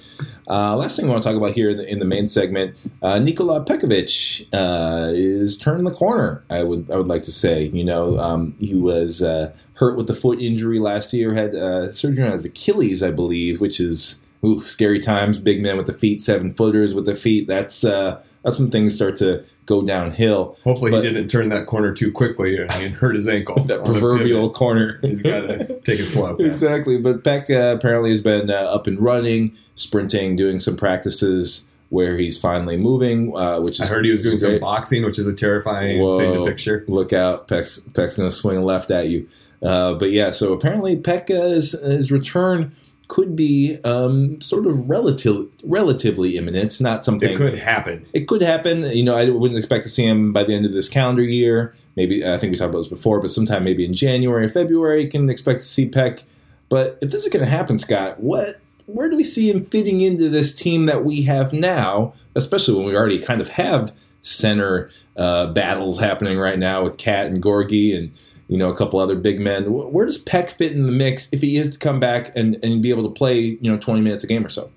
Uh, 0.47 0.75
last 0.75 0.95
thing 0.95 1.05
we 1.05 1.11
want 1.11 1.23
to 1.23 1.29
talk 1.29 1.37
about 1.37 1.53
here 1.53 1.69
in 1.69 1.77
the, 1.77 1.89
in 1.89 1.99
the 1.99 2.05
main 2.05 2.27
segment, 2.27 2.79
uh, 3.01 3.17
Nikola 3.17 3.65
Pekovic 3.65 4.47
uh, 4.53 5.11
is 5.13 5.57
turning 5.57 5.85
the 5.85 5.91
corner. 5.93 6.43
I 6.51 6.61
would 6.61 6.91
I 6.91 6.97
would 6.97 7.07
like 7.07 7.23
to 7.23 7.31
say. 7.31 7.65
You 7.65 7.83
know, 7.83 8.19
um, 8.19 8.55
he 8.59 8.75
was 8.75 9.23
uh, 9.23 9.53
hurt 9.73 9.97
with 9.97 10.05
the 10.05 10.13
foot 10.13 10.39
injury 10.39 10.77
last 10.77 11.13
year. 11.13 11.33
Had 11.33 11.55
uh, 11.55 11.91
surgery 11.91 12.23
on 12.23 12.33
his 12.33 12.45
Achilles, 12.45 13.01
I 13.01 13.09
believe, 13.09 13.59
which 13.59 13.79
is 13.79 14.23
ooh, 14.43 14.65
scary 14.65 14.99
times. 14.99 15.39
Big 15.39 15.61
men 15.61 15.77
with 15.77 15.87
the 15.87 15.93
feet, 15.93 16.21
seven 16.21 16.53
footers 16.53 16.93
with 16.93 17.05
the 17.05 17.15
feet. 17.15 17.47
That's 17.47 17.83
uh, 17.83 18.21
that's 18.43 18.59
when 18.59 18.69
things 18.69 18.93
start 18.93 19.15
to 19.17 19.43
go 19.65 19.81
downhill. 19.81 20.57
Hopefully, 20.63 20.91
But- 20.91 21.03
he 21.03 21.11
didn't 21.11 21.29
turn 21.29 21.49
that 21.49 21.65
corner 21.65 21.93
too 21.93 22.11
quickly 22.11 22.57
and 22.57 22.93
hurt 22.93 23.15
his 23.15 23.27
ankle. 23.27 23.63
That 23.67 23.85
proverbial 23.85 24.49
corner. 24.51 24.99
He's 25.01 25.21
got 25.21 25.41
to 25.41 25.79
take 25.81 25.99
it 25.99 26.07
slow. 26.07 26.35
man. 26.37 26.45
Exactly. 26.47 26.97
But 26.97 27.23
Peck 27.23 27.49
uh, 27.49 27.75
apparently 27.77 28.09
has 28.09 28.21
been 28.21 28.49
uh, 28.49 28.55
up 28.55 28.87
and 28.87 28.99
running, 28.99 29.55
sprinting, 29.75 30.35
doing 30.35 30.59
some 30.59 30.75
practices 30.75 31.69
where 31.89 32.17
he's 32.17 32.37
finally 32.37 32.75
moving, 32.75 33.35
uh, 33.37 33.59
which 33.61 33.79
is 33.79 33.81
I 33.81 33.85
heard 33.85 34.03
he 34.03 34.11
was 34.11 34.23
doing 34.23 34.39
some 34.39 34.59
boxing, 34.59 35.05
which 35.05 35.17
is 35.19 35.27
a 35.27 35.33
terrifying 35.33 36.01
Whoa. 36.01 36.17
thing 36.17 36.33
to 36.33 36.43
picture. 36.43 36.83
Look 36.87 37.13
out, 37.13 37.47
Peck's, 37.47 37.79
Peck's 37.93 38.17
going 38.17 38.27
to 38.27 38.35
swing 38.35 38.63
left 38.63 38.89
at 38.91 39.09
you. 39.09 39.29
Uh, 39.61 39.93
but 39.93 40.11
yeah, 40.11 40.31
so 40.31 40.51
apparently 40.53 40.97
Peck 40.97 41.29
uh, 41.31 41.35
his, 41.49 41.71
his 41.71 42.11
return 42.11 42.73
could 43.13 43.35
be 43.35 43.77
um, 43.83 44.41
sort 44.41 44.65
of 44.65 44.89
relative, 44.89 45.45
relatively 45.63 46.35
imminent. 46.35 46.65
It's 46.65 46.81
not 46.81 47.03
something 47.03 47.29
It 47.29 47.37
could 47.37 47.59
happen. 47.59 48.07
it 48.11 48.27
could 48.27 48.41
happen. 48.41 48.81
You 48.81 49.03
know, 49.03 49.15
I 49.15 49.29
wouldn't 49.29 49.55
expect 49.55 49.83
to 49.83 49.89
see 49.89 50.03
him 50.03 50.33
by 50.33 50.43
the 50.43 50.55
end 50.55 50.65
of 50.65 50.73
this 50.73 50.89
calendar 50.89 51.21
year. 51.21 51.75
Maybe 51.95 52.25
I 52.25 52.39
think 52.39 52.49
we 52.49 52.57
talked 52.57 52.71
about 52.71 52.79
this 52.79 52.87
before, 52.87 53.19
but 53.19 53.29
sometime 53.29 53.65
maybe 53.65 53.85
in 53.85 53.93
January 53.93 54.47
or 54.47 54.49
February, 54.49 55.03
you 55.03 55.11
can 55.11 55.29
expect 55.29 55.59
to 55.61 55.67
see 55.67 55.87
Peck. 55.87 56.23
But 56.69 56.97
if 57.01 57.11
this 57.11 57.23
is 57.23 57.31
going 57.31 57.45
to 57.45 57.51
happen, 57.51 57.77
Scott, 57.77 58.19
what 58.19 58.55
where 58.87 59.11
do 59.11 59.15
we 59.15 59.23
see 59.23 59.47
him 59.51 59.67
fitting 59.67 60.01
into 60.01 60.27
this 60.27 60.55
team 60.55 60.87
that 60.87 61.05
we 61.05 61.21
have 61.21 61.53
now? 61.53 62.15
Especially 62.33 62.73
when 62.73 62.87
we 62.87 62.95
already 62.95 63.21
kind 63.21 63.41
of 63.41 63.49
have 63.49 63.93
center 64.23 64.89
uh, 65.17 65.45
battles 65.53 65.99
happening 65.99 66.39
right 66.39 66.57
now 66.57 66.81
with 66.81 66.97
Cat 66.97 67.27
and 67.27 67.43
Gorgui 67.43 67.95
and 67.95 68.11
you 68.53 68.59
know 68.59 68.69
a 68.69 68.75
couple 68.75 68.99
other 68.99 69.15
big 69.15 69.39
men. 69.39 69.65
Where 69.65 70.05
does 70.05 70.19
Peck 70.19 70.51
fit 70.51 70.73
in 70.73 70.85
the 70.85 70.91
mix 70.91 71.33
if 71.33 71.41
he 71.41 71.57
is 71.57 71.71
to 71.71 71.79
come 71.79 71.99
back 71.99 72.31
and, 72.35 72.59
and 72.61 72.83
be 72.83 72.91
able 72.91 73.01
to 73.01 73.09
play 73.09 73.39
you 73.39 73.71
know 73.71 73.79
twenty 73.79 74.01
minutes 74.01 74.23
a 74.23 74.27
game 74.27 74.45
or 74.45 74.49
so? 74.49 74.69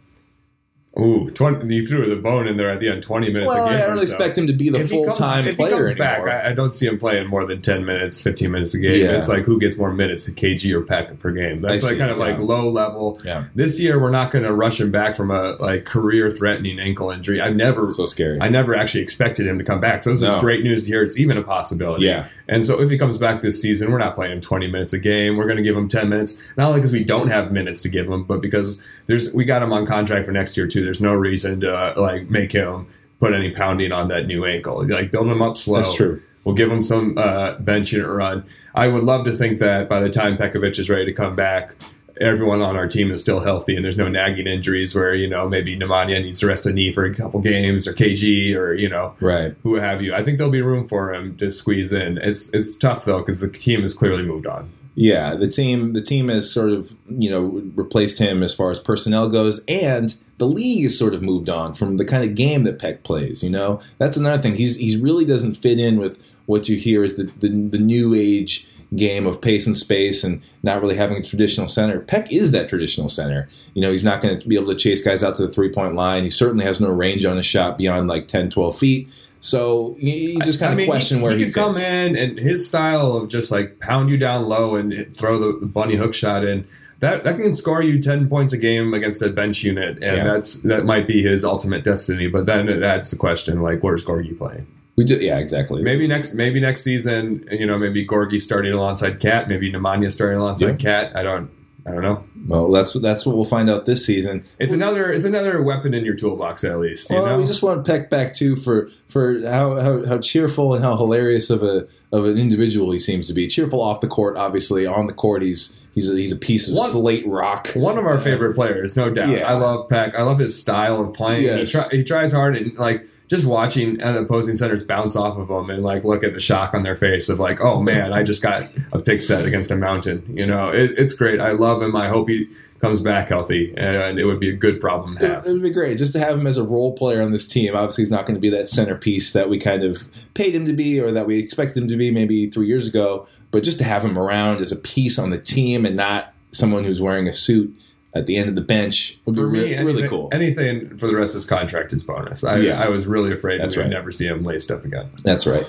Ooh, 0.99 1.31
20, 1.31 1.75
you 1.75 1.87
threw 1.87 2.09
the 2.09 2.17
bone 2.17 2.49
in 2.49 2.57
there 2.57 2.71
at 2.71 2.81
the 2.81 2.89
end. 2.89 3.03
Twenty 3.03 3.31
minutes 3.31 3.53
Well, 3.53 3.67
a 3.67 3.69
game. 3.69 3.77
I 3.83 3.87
don't 3.87 3.97
or 3.97 3.99
so. 3.99 4.03
expect 4.05 4.39
him 4.39 4.47
to 4.47 4.55
be 4.55 4.71
the 4.71 4.79
If 4.81 4.91
he 4.91 4.97
full 4.97 5.05
comes- 5.05 5.19
time 5.19 5.47
if 5.47 5.57
player 5.57 5.69
he 5.87 5.95
comes 5.95 6.01
anymore. 6.01 6.27
back, 6.27 6.45
I, 6.47 6.51
I 6.51 6.53
don't 6.55 6.73
see 6.73 6.87
him 6.87 6.99
playing 6.99 7.27
more 7.29 7.45
than 7.45 7.61
ten 7.61 7.85
minutes, 7.85 8.23
fifteen 8.23 8.51
minutes 8.51 8.73
a 8.73 8.79
game. 8.79 9.05
Yeah. 9.05 9.13
It's 9.17 9.29
like 9.29 9.43
who 9.45 9.61
gets 9.61 9.77
more 9.77 9.93
minutes, 9.93 10.27
KG 10.31 10.73
or 10.73 10.81
Peck 10.81 11.19
per 11.19 11.33
game. 11.33 11.61
That's 11.61 11.85
I 11.85 11.87
like 11.89 11.95
see, 11.95 11.99
kind 11.99 12.11
of 12.11 12.17
yeah. 12.17 12.25
like 12.25 12.39
low 12.39 12.71
level. 12.71 13.21
Yeah. 13.27 13.45
This 13.55 13.79
year, 13.79 14.01
we're 14.01 14.11
not 14.11 14.31
going 14.31 14.45
to 14.45 14.53
rush 14.53 14.81
him 14.81 14.91
back 14.91 15.17
from 15.17 15.31
a 15.31 15.53
like 15.61 15.85
career 15.85 16.31
threatening 16.31 16.81
ankle 16.81 17.11
injury. 17.11 17.43
I've 17.43 17.57
never, 17.57 17.91
so 17.91 18.07
scary. 18.07 18.41
I 18.41 18.49
never 18.49 18.75
actually 18.75 19.03
expected 19.03 19.47
him 19.47 19.59
to 19.59 19.65
come 19.65 19.81
back. 19.81 20.03
So 20.03 20.13
this 20.13 20.23
No. 20.23 20.37
is 20.37 20.41
great 20.41 20.65
news 20.65 20.85
to 20.85 20.89
hear. 20.89 21.03
It's 21.03 21.21
even 21.21 21.37
a 21.37 21.43
possibility. 21.43 22.07
Yeah. 22.07 22.29
And 22.49 22.65
so 22.65 22.81
if 22.81 22.89
he 22.89 22.97
comes 22.97 23.19
back 23.19 23.43
this 23.43 23.61
season, 23.61 23.93
we're 23.93 23.99
not 23.99 24.15
playing 24.15 24.33
him 24.33 24.41
20 24.41 24.67
minutes 24.69 24.95
a 24.95 24.99
game. 24.99 25.37
We're 25.37 25.45
going 25.45 25.59
to 25.59 25.63
give 25.63 25.77
him 25.77 25.89
10 25.89 26.09
minutes, 26.09 26.43
not 26.57 26.69
only 26.69 26.81
because 26.81 26.93
we 26.93 27.05
don't 27.05 27.29
have 27.29 27.53
minutes 27.53 27.83
to 27.83 27.91
give 27.91 28.07
him, 28.09 28.25
but 28.25 28.41
because 28.41 28.83
there's 29.09 29.33
we 29.35 29.45
got 29.45 29.63
him 29.63 29.73
on 29.73 29.85
contract 29.87 30.27
for 30.27 30.33
next 30.33 30.57
year 30.57 30.67
too. 30.67 30.86
There's 30.87 31.01
no 31.03 31.13
reason 31.15 31.61
to 31.61 31.93
like 31.97 32.31
make 32.31 32.53
him 32.53 32.87
put 33.21 33.35
any 33.35 33.51
pounding 33.51 33.93
on 33.93 34.09
that 34.09 34.27
new 34.27 34.47
ankle. 34.47 34.87
Like 34.89 35.11
build 35.11 35.27
him 35.29 35.43
up 35.43 35.57
slow. 35.59 35.83
That's 35.83 35.95
true. 35.95 36.23
We'll 36.45 36.55
give 36.55 36.71
him 36.71 36.83
some 36.83 37.19
uh, 37.19 37.59
bench 37.59 37.93
and 37.93 38.07
run. 38.07 38.45
I 38.75 38.89
would 38.89 39.03
love 39.05 39.25
to 39.25 39.33
think 39.33 39.59
that 39.59 39.89
by 39.89 40.01
the 40.01 40.09
time 40.11 40.37
Pekovic 40.39 40.79
is 40.79 40.89
ready 40.89 41.05
to 41.07 41.13
come 41.13 41.35
back, 41.35 41.75
everyone 42.21 42.63
on 42.63 42.77
our 42.77 42.87
team 42.87 43.11
is 43.11 43.21
still 43.21 43.41
healthy 43.41 43.77
and 43.77 43.85
there's 43.85 43.97
no 43.99 44.09
nagging 44.09 44.47
injuries 44.47 44.95
where 44.95 45.15
you 45.15 45.29
know 45.29 45.47
maybe 45.49 45.77
Nemanja 45.77 46.23
needs 46.23 46.41
to 46.41 46.47
rest 46.47 46.65
a 46.65 46.73
knee 46.73 46.91
for 46.93 47.05
a 47.05 47.15
couple 47.15 47.41
games 47.41 47.87
or 47.87 47.93
KG 47.93 48.55
or 48.57 48.73
you 48.75 48.89
know 48.89 49.15
Right. 49.21 49.55
who 49.65 49.75
have 49.75 50.01
you. 50.03 50.15
I 50.15 50.23
think 50.23 50.39
there'll 50.39 50.51
be 50.53 50.63
room 50.63 50.89
for 50.89 51.13
him 51.13 51.37
to 51.39 51.51
squeeze 51.53 51.93
in. 51.93 52.17
It's 52.19 52.53
it's 52.55 52.77
tough 52.79 53.05
though 53.05 53.19
because 53.19 53.41
the 53.41 53.51
team 53.51 53.83
has 53.83 53.93
clearly 53.93 54.23
moved 54.23 54.47
on. 54.47 54.71
Yeah, 54.95 55.35
the 55.35 55.47
team 55.49 55.93
the 55.93 56.01
team 56.01 56.29
has 56.29 56.51
sort 56.51 56.71
of 56.71 56.95
you 57.09 57.29
know 57.31 57.43
replaced 57.75 58.19
him 58.19 58.43
as 58.43 58.55
far 58.55 58.71
as 58.71 58.81
personnel 58.81 59.29
goes, 59.29 59.63
and 59.67 60.15
the 60.39 60.47
league 60.47 60.83
has 60.83 60.99
sort 60.99 61.15
of 61.15 61.23
moved 61.23 61.49
on 61.49 61.75
from 61.75 61.97
the 61.97 62.05
kind 62.05 62.25
of 62.25 62.35
game 62.35 62.65
that 62.65 62.79
Peck 62.79 63.03
plays. 63.03 63.43
You 63.43 63.51
know, 63.51 63.81
that's 63.99 64.17
another 64.17 64.41
thing. 64.41 64.57
He's 64.57 64.77
he's 64.77 64.97
really 64.97 65.25
doesn't 65.25 65.55
fit 65.55 65.79
in 65.79 65.99
with 65.99 66.23
what 66.47 66.69
you 66.69 66.77
hear 66.77 67.05
is 67.05 67.17
the 67.17 67.25
the, 67.25 67.49
the 67.49 67.79
new 67.79 68.15
age 68.15 68.69
game 68.95 69.27
of 69.27 69.41
pace 69.41 69.67
and 69.67 69.77
space 69.77 70.23
and 70.23 70.41
not 70.63 70.81
really 70.81 70.95
having 70.95 71.17
a 71.17 71.23
traditional 71.23 71.69
center. 71.69 72.01
Peck 72.01 72.31
is 72.33 72.53
that 72.53 72.69
traditional 72.69 73.09
center. 73.09 73.49
You 73.75 73.83
know, 73.83 73.91
he's 73.91 74.05
not 74.05 74.21
going 74.21 74.39
to 74.39 74.49
be 74.49 74.57
able 74.57 74.69
to 74.69 74.77
chase 74.79 75.03
guys 75.03 75.23
out 75.23 75.37
to 75.37 75.47
the 75.47 75.53
three 75.53 75.73
point 75.73 75.95
line. 75.95 76.23
He 76.23 76.31
certainly 76.31 76.65
has 76.65 76.81
no 76.81 76.89
range 76.89 77.25
on 77.25 77.37
his 77.37 77.47
shot 77.47 77.79
beyond 77.79 78.09
like 78.09 78.29
10, 78.29 78.51
12 78.51 78.79
feet. 78.79 79.11
So 79.41 79.97
you, 79.99 80.41
just 80.41 80.59
kind 80.59 80.71
I 80.71 80.73
of 80.73 80.79
mean, 80.79 80.87
question 80.87 81.19
he, 81.19 81.23
where 81.23 81.33
he, 81.33 81.39
he, 81.39 81.45
could 81.47 81.55
come 81.55 81.77
in 81.77 82.17
and 82.17 82.39
his 82.39 82.67
style 82.67 83.13
of 83.13 83.29
just 83.29 83.53
like 83.53 83.79
pound 83.81 84.09
you 84.09 84.17
down 84.17 84.47
low 84.47 84.75
and 84.75 85.15
throw 85.17 85.39
the, 85.39 85.61
the 85.61 85.67
bunny 85.67 85.97
hook 85.97 86.15
shot 86.15 86.45
in. 86.45 86.67
That, 87.01 87.25
that 87.25 87.37
can 87.37 87.55
score 87.55 87.83
you 87.83 88.01
ten 88.01 88.29
points 88.29 88.53
a 88.53 88.57
game 88.59 88.95
against 88.95 89.21
a 89.23 89.29
bench 89.29 89.63
unit, 89.63 89.99
and 90.03 90.17
Yeah. 90.19 90.25
that's 90.25 90.61
that 90.63 90.85
might 90.85 91.07
be 91.07 91.23
his 91.23 91.45
ultimate 91.45 91.85
destiny. 91.85 92.29
But 92.29 92.47
then 92.47 92.69
it 92.69 92.83
adds 92.83 93.11
the 93.11 93.17
question 93.19 93.61
like, 93.63 93.83
where's 93.83 94.05
Gorgui 94.05 94.37
playing? 94.39 94.67
We 94.97 95.05
do, 95.05 95.17
yeah, 95.17 95.39
exactly. 95.39 95.83
Maybe 95.83 96.07
next 96.09 96.35
maybe 96.35 96.59
next 96.59 96.83
season, 96.83 97.47
you 97.53 97.67
know, 97.67 97.77
maybe 97.77 98.07
Gorgui 98.07 98.41
starting 98.41 98.73
alongside 98.73 99.21
Cat, 99.21 99.47
maybe 99.49 99.71
Nemanja 99.71 100.11
starting 100.11 100.39
alongside 100.39 100.79
Cat. 100.79 101.15
I 101.15 101.23
don't 101.23 101.51
I 101.87 101.91
don't 101.91 102.03
know. 102.03 102.25
Well, 102.49 102.71
that's 102.73 102.95
that's 102.95 103.27
what 103.27 103.37
we'll 103.37 103.45
find 103.45 103.69
out 103.69 103.85
this 103.85 104.07
season. 104.07 104.45
It's 104.59 104.73
another 104.73 105.11
it's 105.13 105.27
another 105.27 105.63
weapon 105.63 105.93
in 105.93 106.05
your 106.05 106.15
toolbox 106.15 106.65
at 106.65 106.79
least. 106.81 107.11
You 107.11 107.17
Well, 107.17 107.27
know? 107.27 107.37
we 107.39 107.45
just 107.45 107.63
want 107.63 107.87
Peck 107.87 108.09
back 108.09 108.33
too 108.35 108.57
for 108.57 108.89
for 109.09 109.43
how, 109.43 109.79
how 109.81 110.07
how 110.07 110.19
cheerful 110.19 110.73
and 110.75 110.83
how 110.83 110.97
hilarious 110.97 111.51
of 111.51 111.63
a 111.63 111.87
of 112.11 112.25
an 112.25 112.39
individual 112.39 112.91
he 112.91 112.99
seems 112.99 113.27
to 113.27 113.35
be. 113.35 113.47
Cheerful 113.49 113.83
off 113.83 114.01
the 114.01 114.09
court, 114.09 114.39
obviously. 114.39 114.87
On 114.87 115.07
the 115.07 115.13
court, 115.13 115.43
he's 115.43 115.79
he's 115.97 116.09
a, 116.09 116.15
he's 116.15 116.31
a 116.31 116.37
piece 116.37 116.69
of 116.69 116.77
One- 116.77 116.91
slate 116.91 117.27
rock. 117.27 117.71
One 117.75 117.99
of 117.99 118.07
our 118.07 118.21
favorite 118.21 118.55
players, 118.55 118.97
no 118.97 119.11
doubt. 119.11 119.31
Yeah. 119.31 119.51
I 119.51 119.55
love 119.55 119.89
Peck. 119.89 120.15
I 120.15 120.23
love 120.23 120.39
his 120.39 120.61
style 120.61 121.01
of 121.01 121.13
playing. 121.13 121.43
Yes. 121.43 121.73
He, 121.73 121.79
try, 121.79 121.89
he 121.91 122.05
tries 122.05 122.33
hard 122.33 122.57
and 122.57 122.73
like 122.79 123.05
just 123.29 123.45
watching 123.45 124.01
uh, 124.01 124.21
opposing 124.21 124.55
centers 124.55 124.85
bounce 124.85 125.17
off 125.17 125.37
of 125.37 125.51
him 125.51 125.69
and 125.71 125.83
like 125.83 126.05
look 126.05 126.23
at 126.23 126.35
the 126.35 126.39
shock 126.41 126.75
on 126.75 126.85
their 126.85 126.95
face 126.95 127.29
of 127.29 127.41
like, 127.41 127.61
oh 127.61 127.83
man, 127.83 128.13
I 128.13 128.23
just 128.23 128.41
got 128.41 128.69
a 128.93 129.01
pick 129.01 129.21
set 129.21 129.45
against 129.45 129.73
a 129.73 129.77
mountain. 129.77 130.25
You 130.33 130.47
know, 130.47 130.71
it, 130.71 130.93
it's 130.97 131.17
great. 131.17 131.41
I 131.41 131.51
love 131.51 131.83
him. 131.83 131.97
I 131.97 132.07
hope 132.07 132.29
he 132.29 132.49
comes 132.81 133.01
back 133.01 133.29
healthy, 133.29 133.73
and 133.77 134.19
it 134.19 134.25
would 134.25 134.41
be 134.41 134.49
a 134.51 134.55
good 134.55 134.81
problem 134.81 135.17
to 135.19 135.25
It, 135.25 135.31
have. 135.31 135.47
it 135.47 135.53
would 135.53 135.63
be 135.63 135.71
great 135.71 135.99
just 135.99 136.13
to 136.13 136.19
have 136.19 136.39
him 136.39 136.47
as 136.47 136.57
a 136.57 136.63
role 136.65 136.93
player 136.93 137.23
on 137.23 137.33
this 137.33 137.47
team. 137.49 137.75
Obviously, 137.75 138.03
he's 138.03 138.11
not 138.11 138.23
going 138.27 138.35
to 138.35 138.41
be 138.41 138.51
that 138.51 138.69
centerpiece 138.69 139.33
that 139.33 139.49
we 139.49 139.59
kind 139.59 139.83
of 139.83 140.09
paid 140.35 140.55
him 140.55 140.67
to 140.67 140.73
be, 140.73 141.01
or 141.01 141.11
that 141.13 141.27
we 141.27 141.39
expected 141.39 141.83
him 141.83 141.89
to 141.89 141.97
be 141.97 142.11
maybe 142.11 142.49
three 142.51 142.67
years 142.67 142.87
ago. 142.87 143.27
But 143.51 143.63
just 143.63 143.79
to 143.79 143.85
have 143.85 144.05
him 144.05 144.19
around 144.19 144.61
as 144.61 144.73
a 144.73 144.77
piece 144.77 145.19
on 145.19 145.31
the 145.31 145.39
team 145.39 145.87
and 145.87 145.97
not 145.97 146.33
someone 146.53 146.85
who's 146.85 147.01
wearing 147.01 147.27
a 147.29 147.33
suit 147.33 147.75
at 148.15 148.27
the 148.27 148.37
end 148.37 148.49
of 148.49 148.55
the 148.55 148.61
bench 148.63 149.19
would 149.27 149.35
be 149.35 149.41
For 149.41 149.47
me, 149.47 149.77
re- 149.77 149.85
really 149.85 150.09
cool. 150.09 150.29
anything 150.33 150.97
for 150.97 151.07
the 151.07 151.15
rest 151.15 151.33
of 151.35 151.37
his 151.39 151.47
contract 151.47 151.93
is 151.93 152.03
bonus. 152.03 152.45
I, 152.45 152.57
Yeah. 152.59 152.83
I 152.83 152.89
was 152.89 153.07
really 153.07 153.33
afraid 153.33 153.61
That's 153.61 153.77
we 153.77 153.83
would 153.83 153.91
right. 153.91 153.97
never 153.99 154.11
see 154.11 154.27
him 154.27 154.43
laced 154.43 154.71
up 154.71 154.85
again. 154.87 155.11
That's 155.23 155.47
right. 155.47 155.67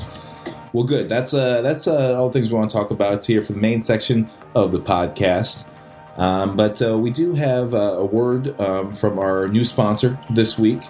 Well, 0.73 0.85
good. 0.85 1.09
That's 1.09 1.33
uh, 1.33 1.61
that's 1.61 1.87
uh, 1.87 2.15
all 2.17 2.29
the 2.29 2.33
things 2.33 2.51
we 2.51 2.57
want 2.57 2.71
to 2.71 2.77
talk 2.77 2.91
about 2.91 3.25
here 3.25 3.41
for 3.41 3.53
the 3.53 3.59
main 3.59 3.81
section 3.81 4.29
of 4.55 4.71
the 4.71 4.79
podcast. 4.79 5.65
Um, 6.17 6.55
but 6.55 6.81
uh, 6.81 6.97
we 6.97 7.11
do 7.11 7.33
have 7.35 7.73
uh, 7.73 7.97
a 7.97 8.05
word 8.05 8.59
um, 8.59 8.95
from 8.95 9.19
our 9.19 9.47
new 9.47 9.63
sponsor 9.63 10.19
this 10.31 10.57
week. 10.57 10.81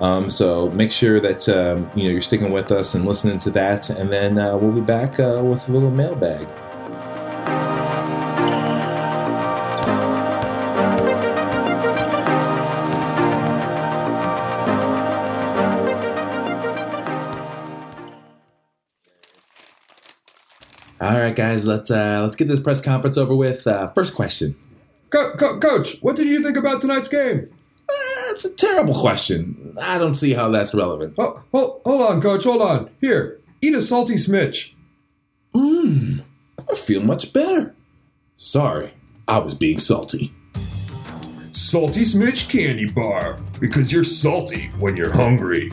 Um, 0.00 0.28
so 0.28 0.68
make 0.70 0.90
sure 0.90 1.20
that 1.20 1.48
um, 1.48 1.88
you 1.94 2.04
know 2.04 2.10
you're 2.10 2.22
sticking 2.22 2.52
with 2.52 2.72
us 2.72 2.94
and 2.94 3.06
listening 3.06 3.38
to 3.38 3.50
that, 3.52 3.88
and 3.90 4.12
then 4.12 4.36
uh, 4.38 4.56
we'll 4.56 4.72
be 4.72 4.80
back 4.80 5.20
uh, 5.20 5.40
with 5.44 5.68
a 5.68 5.72
little 5.72 5.90
mailbag. 5.90 6.48
All 21.00 21.18
right, 21.18 21.34
guys, 21.34 21.66
let's 21.66 21.90
uh, 21.90 22.20
let's 22.22 22.36
get 22.36 22.48
this 22.48 22.60
press 22.60 22.80
conference 22.80 23.16
over 23.16 23.34
with. 23.34 23.66
Uh, 23.66 23.92
first 23.92 24.14
question. 24.14 24.56
Co- 25.12 25.34
co- 25.36 25.58
Coach, 25.60 25.98
what 26.00 26.16
did 26.16 26.26
you 26.26 26.42
think 26.42 26.56
about 26.56 26.80
tonight's 26.80 27.08
game? 27.08 27.48
Uh, 27.88 27.92
that's 28.28 28.44
a 28.46 28.54
terrible 28.54 28.94
question. 28.94 29.74
I 29.80 29.98
don't 29.98 30.14
see 30.14 30.32
how 30.32 30.48
that's 30.50 30.74
relevant. 30.74 31.14
Oh, 31.18 31.42
hold, 31.52 31.82
hold 31.84 32.02
on, 32.02 32.20
Coach. 32.22 32.44
Hold 32.44 32.62
on. 32.62 32.90
Here, 33.00 33.38
eat 33.60 33.74
a 33.74 33.82
salty 33.82 34.14
smidge. 34.14 34.72
Mmm, 35.54 36.24
I 36.70 36.74
feel 36.74 37.02
much 37.02 37.32
better. 37.32 37.74
Sorry, 38.36 38.94
I 39.28 39.38
was 39.38 39.54
being 39.54 39.78
salty. 39.78 40.32
Salty 41.52 42.00
Smidge 42.00 42.48
Candy 42.50 42.90
Bar, 42.90 43.38
because 43.60 43.92
you're 43.92 44.04
salty 44.04 44.68
when 44.78 44.96
you're 44.96 45.12
hungry. 45.12 45.70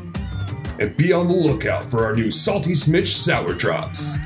and 0.79 0.95
be 0.97 1.11
on 1.13 1.27
the 1.27 1.33
lookout 1.33 1.83
for 1.85 2.05
our 2.05 2.13
new 2.15 2.29
Salty 2.29 2.71
Smidge 2.73 3.07
Sour 3.07 3.53
Drops. 3.53 4.17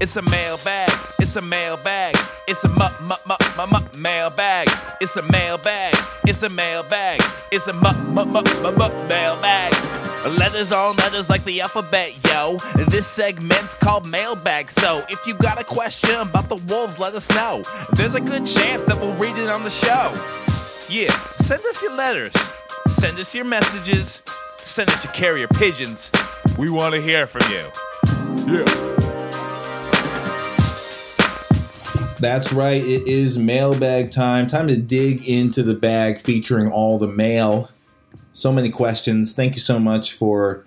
It's 0.00 0.16
a 0.16 0.22
mailbag. 0.22 0.90
It's 1.18 1.36
a 1.36 1.42
mailbag. 1.42 2.14
It's 2.48 2.64
a 2.64 2.68
mu 2.68 2.86
mu 3.02 3.14
mu 3.26 3.36
mu 3.58 3.66
mu 3.66 4.00
mailbag. 4.00 4.66
It's 4.98 5.14
a 5.18 5.22
mailbag. 5.30 5.94
It's 6.24 6.42
a 6.42 6.48
mailbag. 6.48 7.20
It's 7.52 7.68
a 7.68 7.74
mu 7.74 7.92
mu 8.08 8.24
mu 8.24 8.40
mu 8.62 8.70
mu 8.72 8.88
mailbag. 9.08 9.72
Letters 10.24 10.72
on 10.72 10.96
letters 10.96 11.28
like 11.28 11.44
the 11.44 11.60
alphabet, 11.60 12.18
yo. 12.28 12.56
This 12.88 13.06
segment's 13.06 13.74
called 13.74 14.06
mailbag. 14.06 14.70
So 14.70 15.04
if 15.10 15.26
you 15.26 15.34
got 15.34 15.60
a 15.60 15.64
question 15.64 16.18
about 16.18 16.48
the 16.48 16.56
wolves, 16.72 16.98
let 16.98 17.14
us 17.14 17.28
know. 17.34 17.62
There's 17.92 18.14
a 18.14 18.22
good 18.22 18.46
chance 18.46 18.86
that 18.86 18.98
we'll 18.98 19.16
read 19.16 19.36
it 19.36 19.50
on 19.50 19.64
the 19.64 19.70
show. 19.70 20.16
Yeah, 20.88 21.12
send 21.44 21.60
us 21.66 21.82
your 21.82 21.94
letters. 21.94 22.54
Send 22.88 23.18
us 23.18 23.34
your 23.34 23.44
messages. 23.44 24.22
Send 24.56 24.88
us 24.88 25.04
your 25.04 25.12
carrier 25.12 25.46
pigeons. 25.46 26.10
We 26.56 26.70
want 26.70 26.94
to 26.94 27.02
hear 27.02 27.26
from 27.26 27.42
you. 27.52 27.66
Yeah. 28.50 29.09
That's 32.20 32.52
right. 32.52 32.82
It 32.82 33.06
is 33.08 33.38
mailbag 33.38 34.10
time. 34.12 34.46
Time 34.46 34.68
to 34.68 34.76
dig 34.76 35.26
into 35.26 35.62
the 35.62 35.74
bag 35.74 36.20
featuring 36.20 36.70
all 36.70 36.98
the 36.98 37.08
mail. 37.08 37.70
So 38.32 38.52
many 38.52 38.70
questions. 38.70 39.32
Thank 39.34 39.54
you 39.54 39.60
so 39.60 39.78
much 39.78 40.12
for 40.12 40.64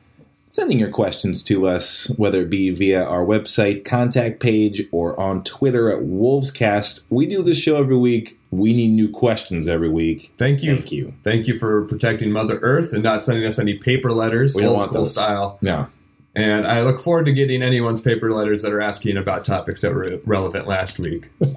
sending 0.50 0.78
your 0.80 0.90
questions 0.90 1.42
to 1.44 1.68
us, 1.68 2.08
whether 2.18 2.42
it 2.42 2.50
be 2.50 2.70
via 2.70 3.04
our 3.04 3.26
website, 3.26 3.84
contact 3.86 4.40
page, 4.40 4.84
or 4.92 5.20
on 5.20 5.44
Twitter 5.44 5.90
at 5.90 6.04
Wolvescast. 6.04 7.02
We 7.10 7.26
do 7.26 7.42
this 7.42 7.60
show 7.60 7.78
every 7.78 7.98
week. 7.98 8.40
We 8.52 8.74
need 8.74 8.90
new 8.90 9.10
questions 9.10 9.68
every 9.68 9.90
week. 9.90 10.32
Thank 10.38 10.62
you. 10.62 10.76
Thank 10.78 10.92
you. 10.92 11.14
Thank 11.24 11.48
you 11.48 11.58
for 11.58 11.86
protecting 11.86 12.32
Mother 12.32 12.60
Earth 12.62 12.94
and 12.94 13.02
not 13.02 13.24
sending 13.24 13.46
us 13.46 13.58
any 13.58 13.78
paper 13.78 14.12
letters, 14.12 14.54
We 14.56 14.62
don't 14.62 14.72
old 14.72 14.78
want 14.80 14.90
school 14.90 15.02
those. 15.02 15.12
style. 15.12 15.58
Yeah. 15.62 15.88
And 16.36 16.66
I 16.66 16.82
look 16.82 17.00
forward 17.00 17.28
to 17.28 17.34
getting 17.34 17.62
anyone's 17.62 18.02
paper 18.02 18.32
letters 18.32 18.64
that 18.64 18.74
are 18.74 18.82
asking 18.82 19.18
about 19.18 19.46
topics 19.46 19.82
that 19.82 19.94
were 19.94 20.20
relevant 20.26 20.68
last 20.68 20.98
week. 21.00 21.30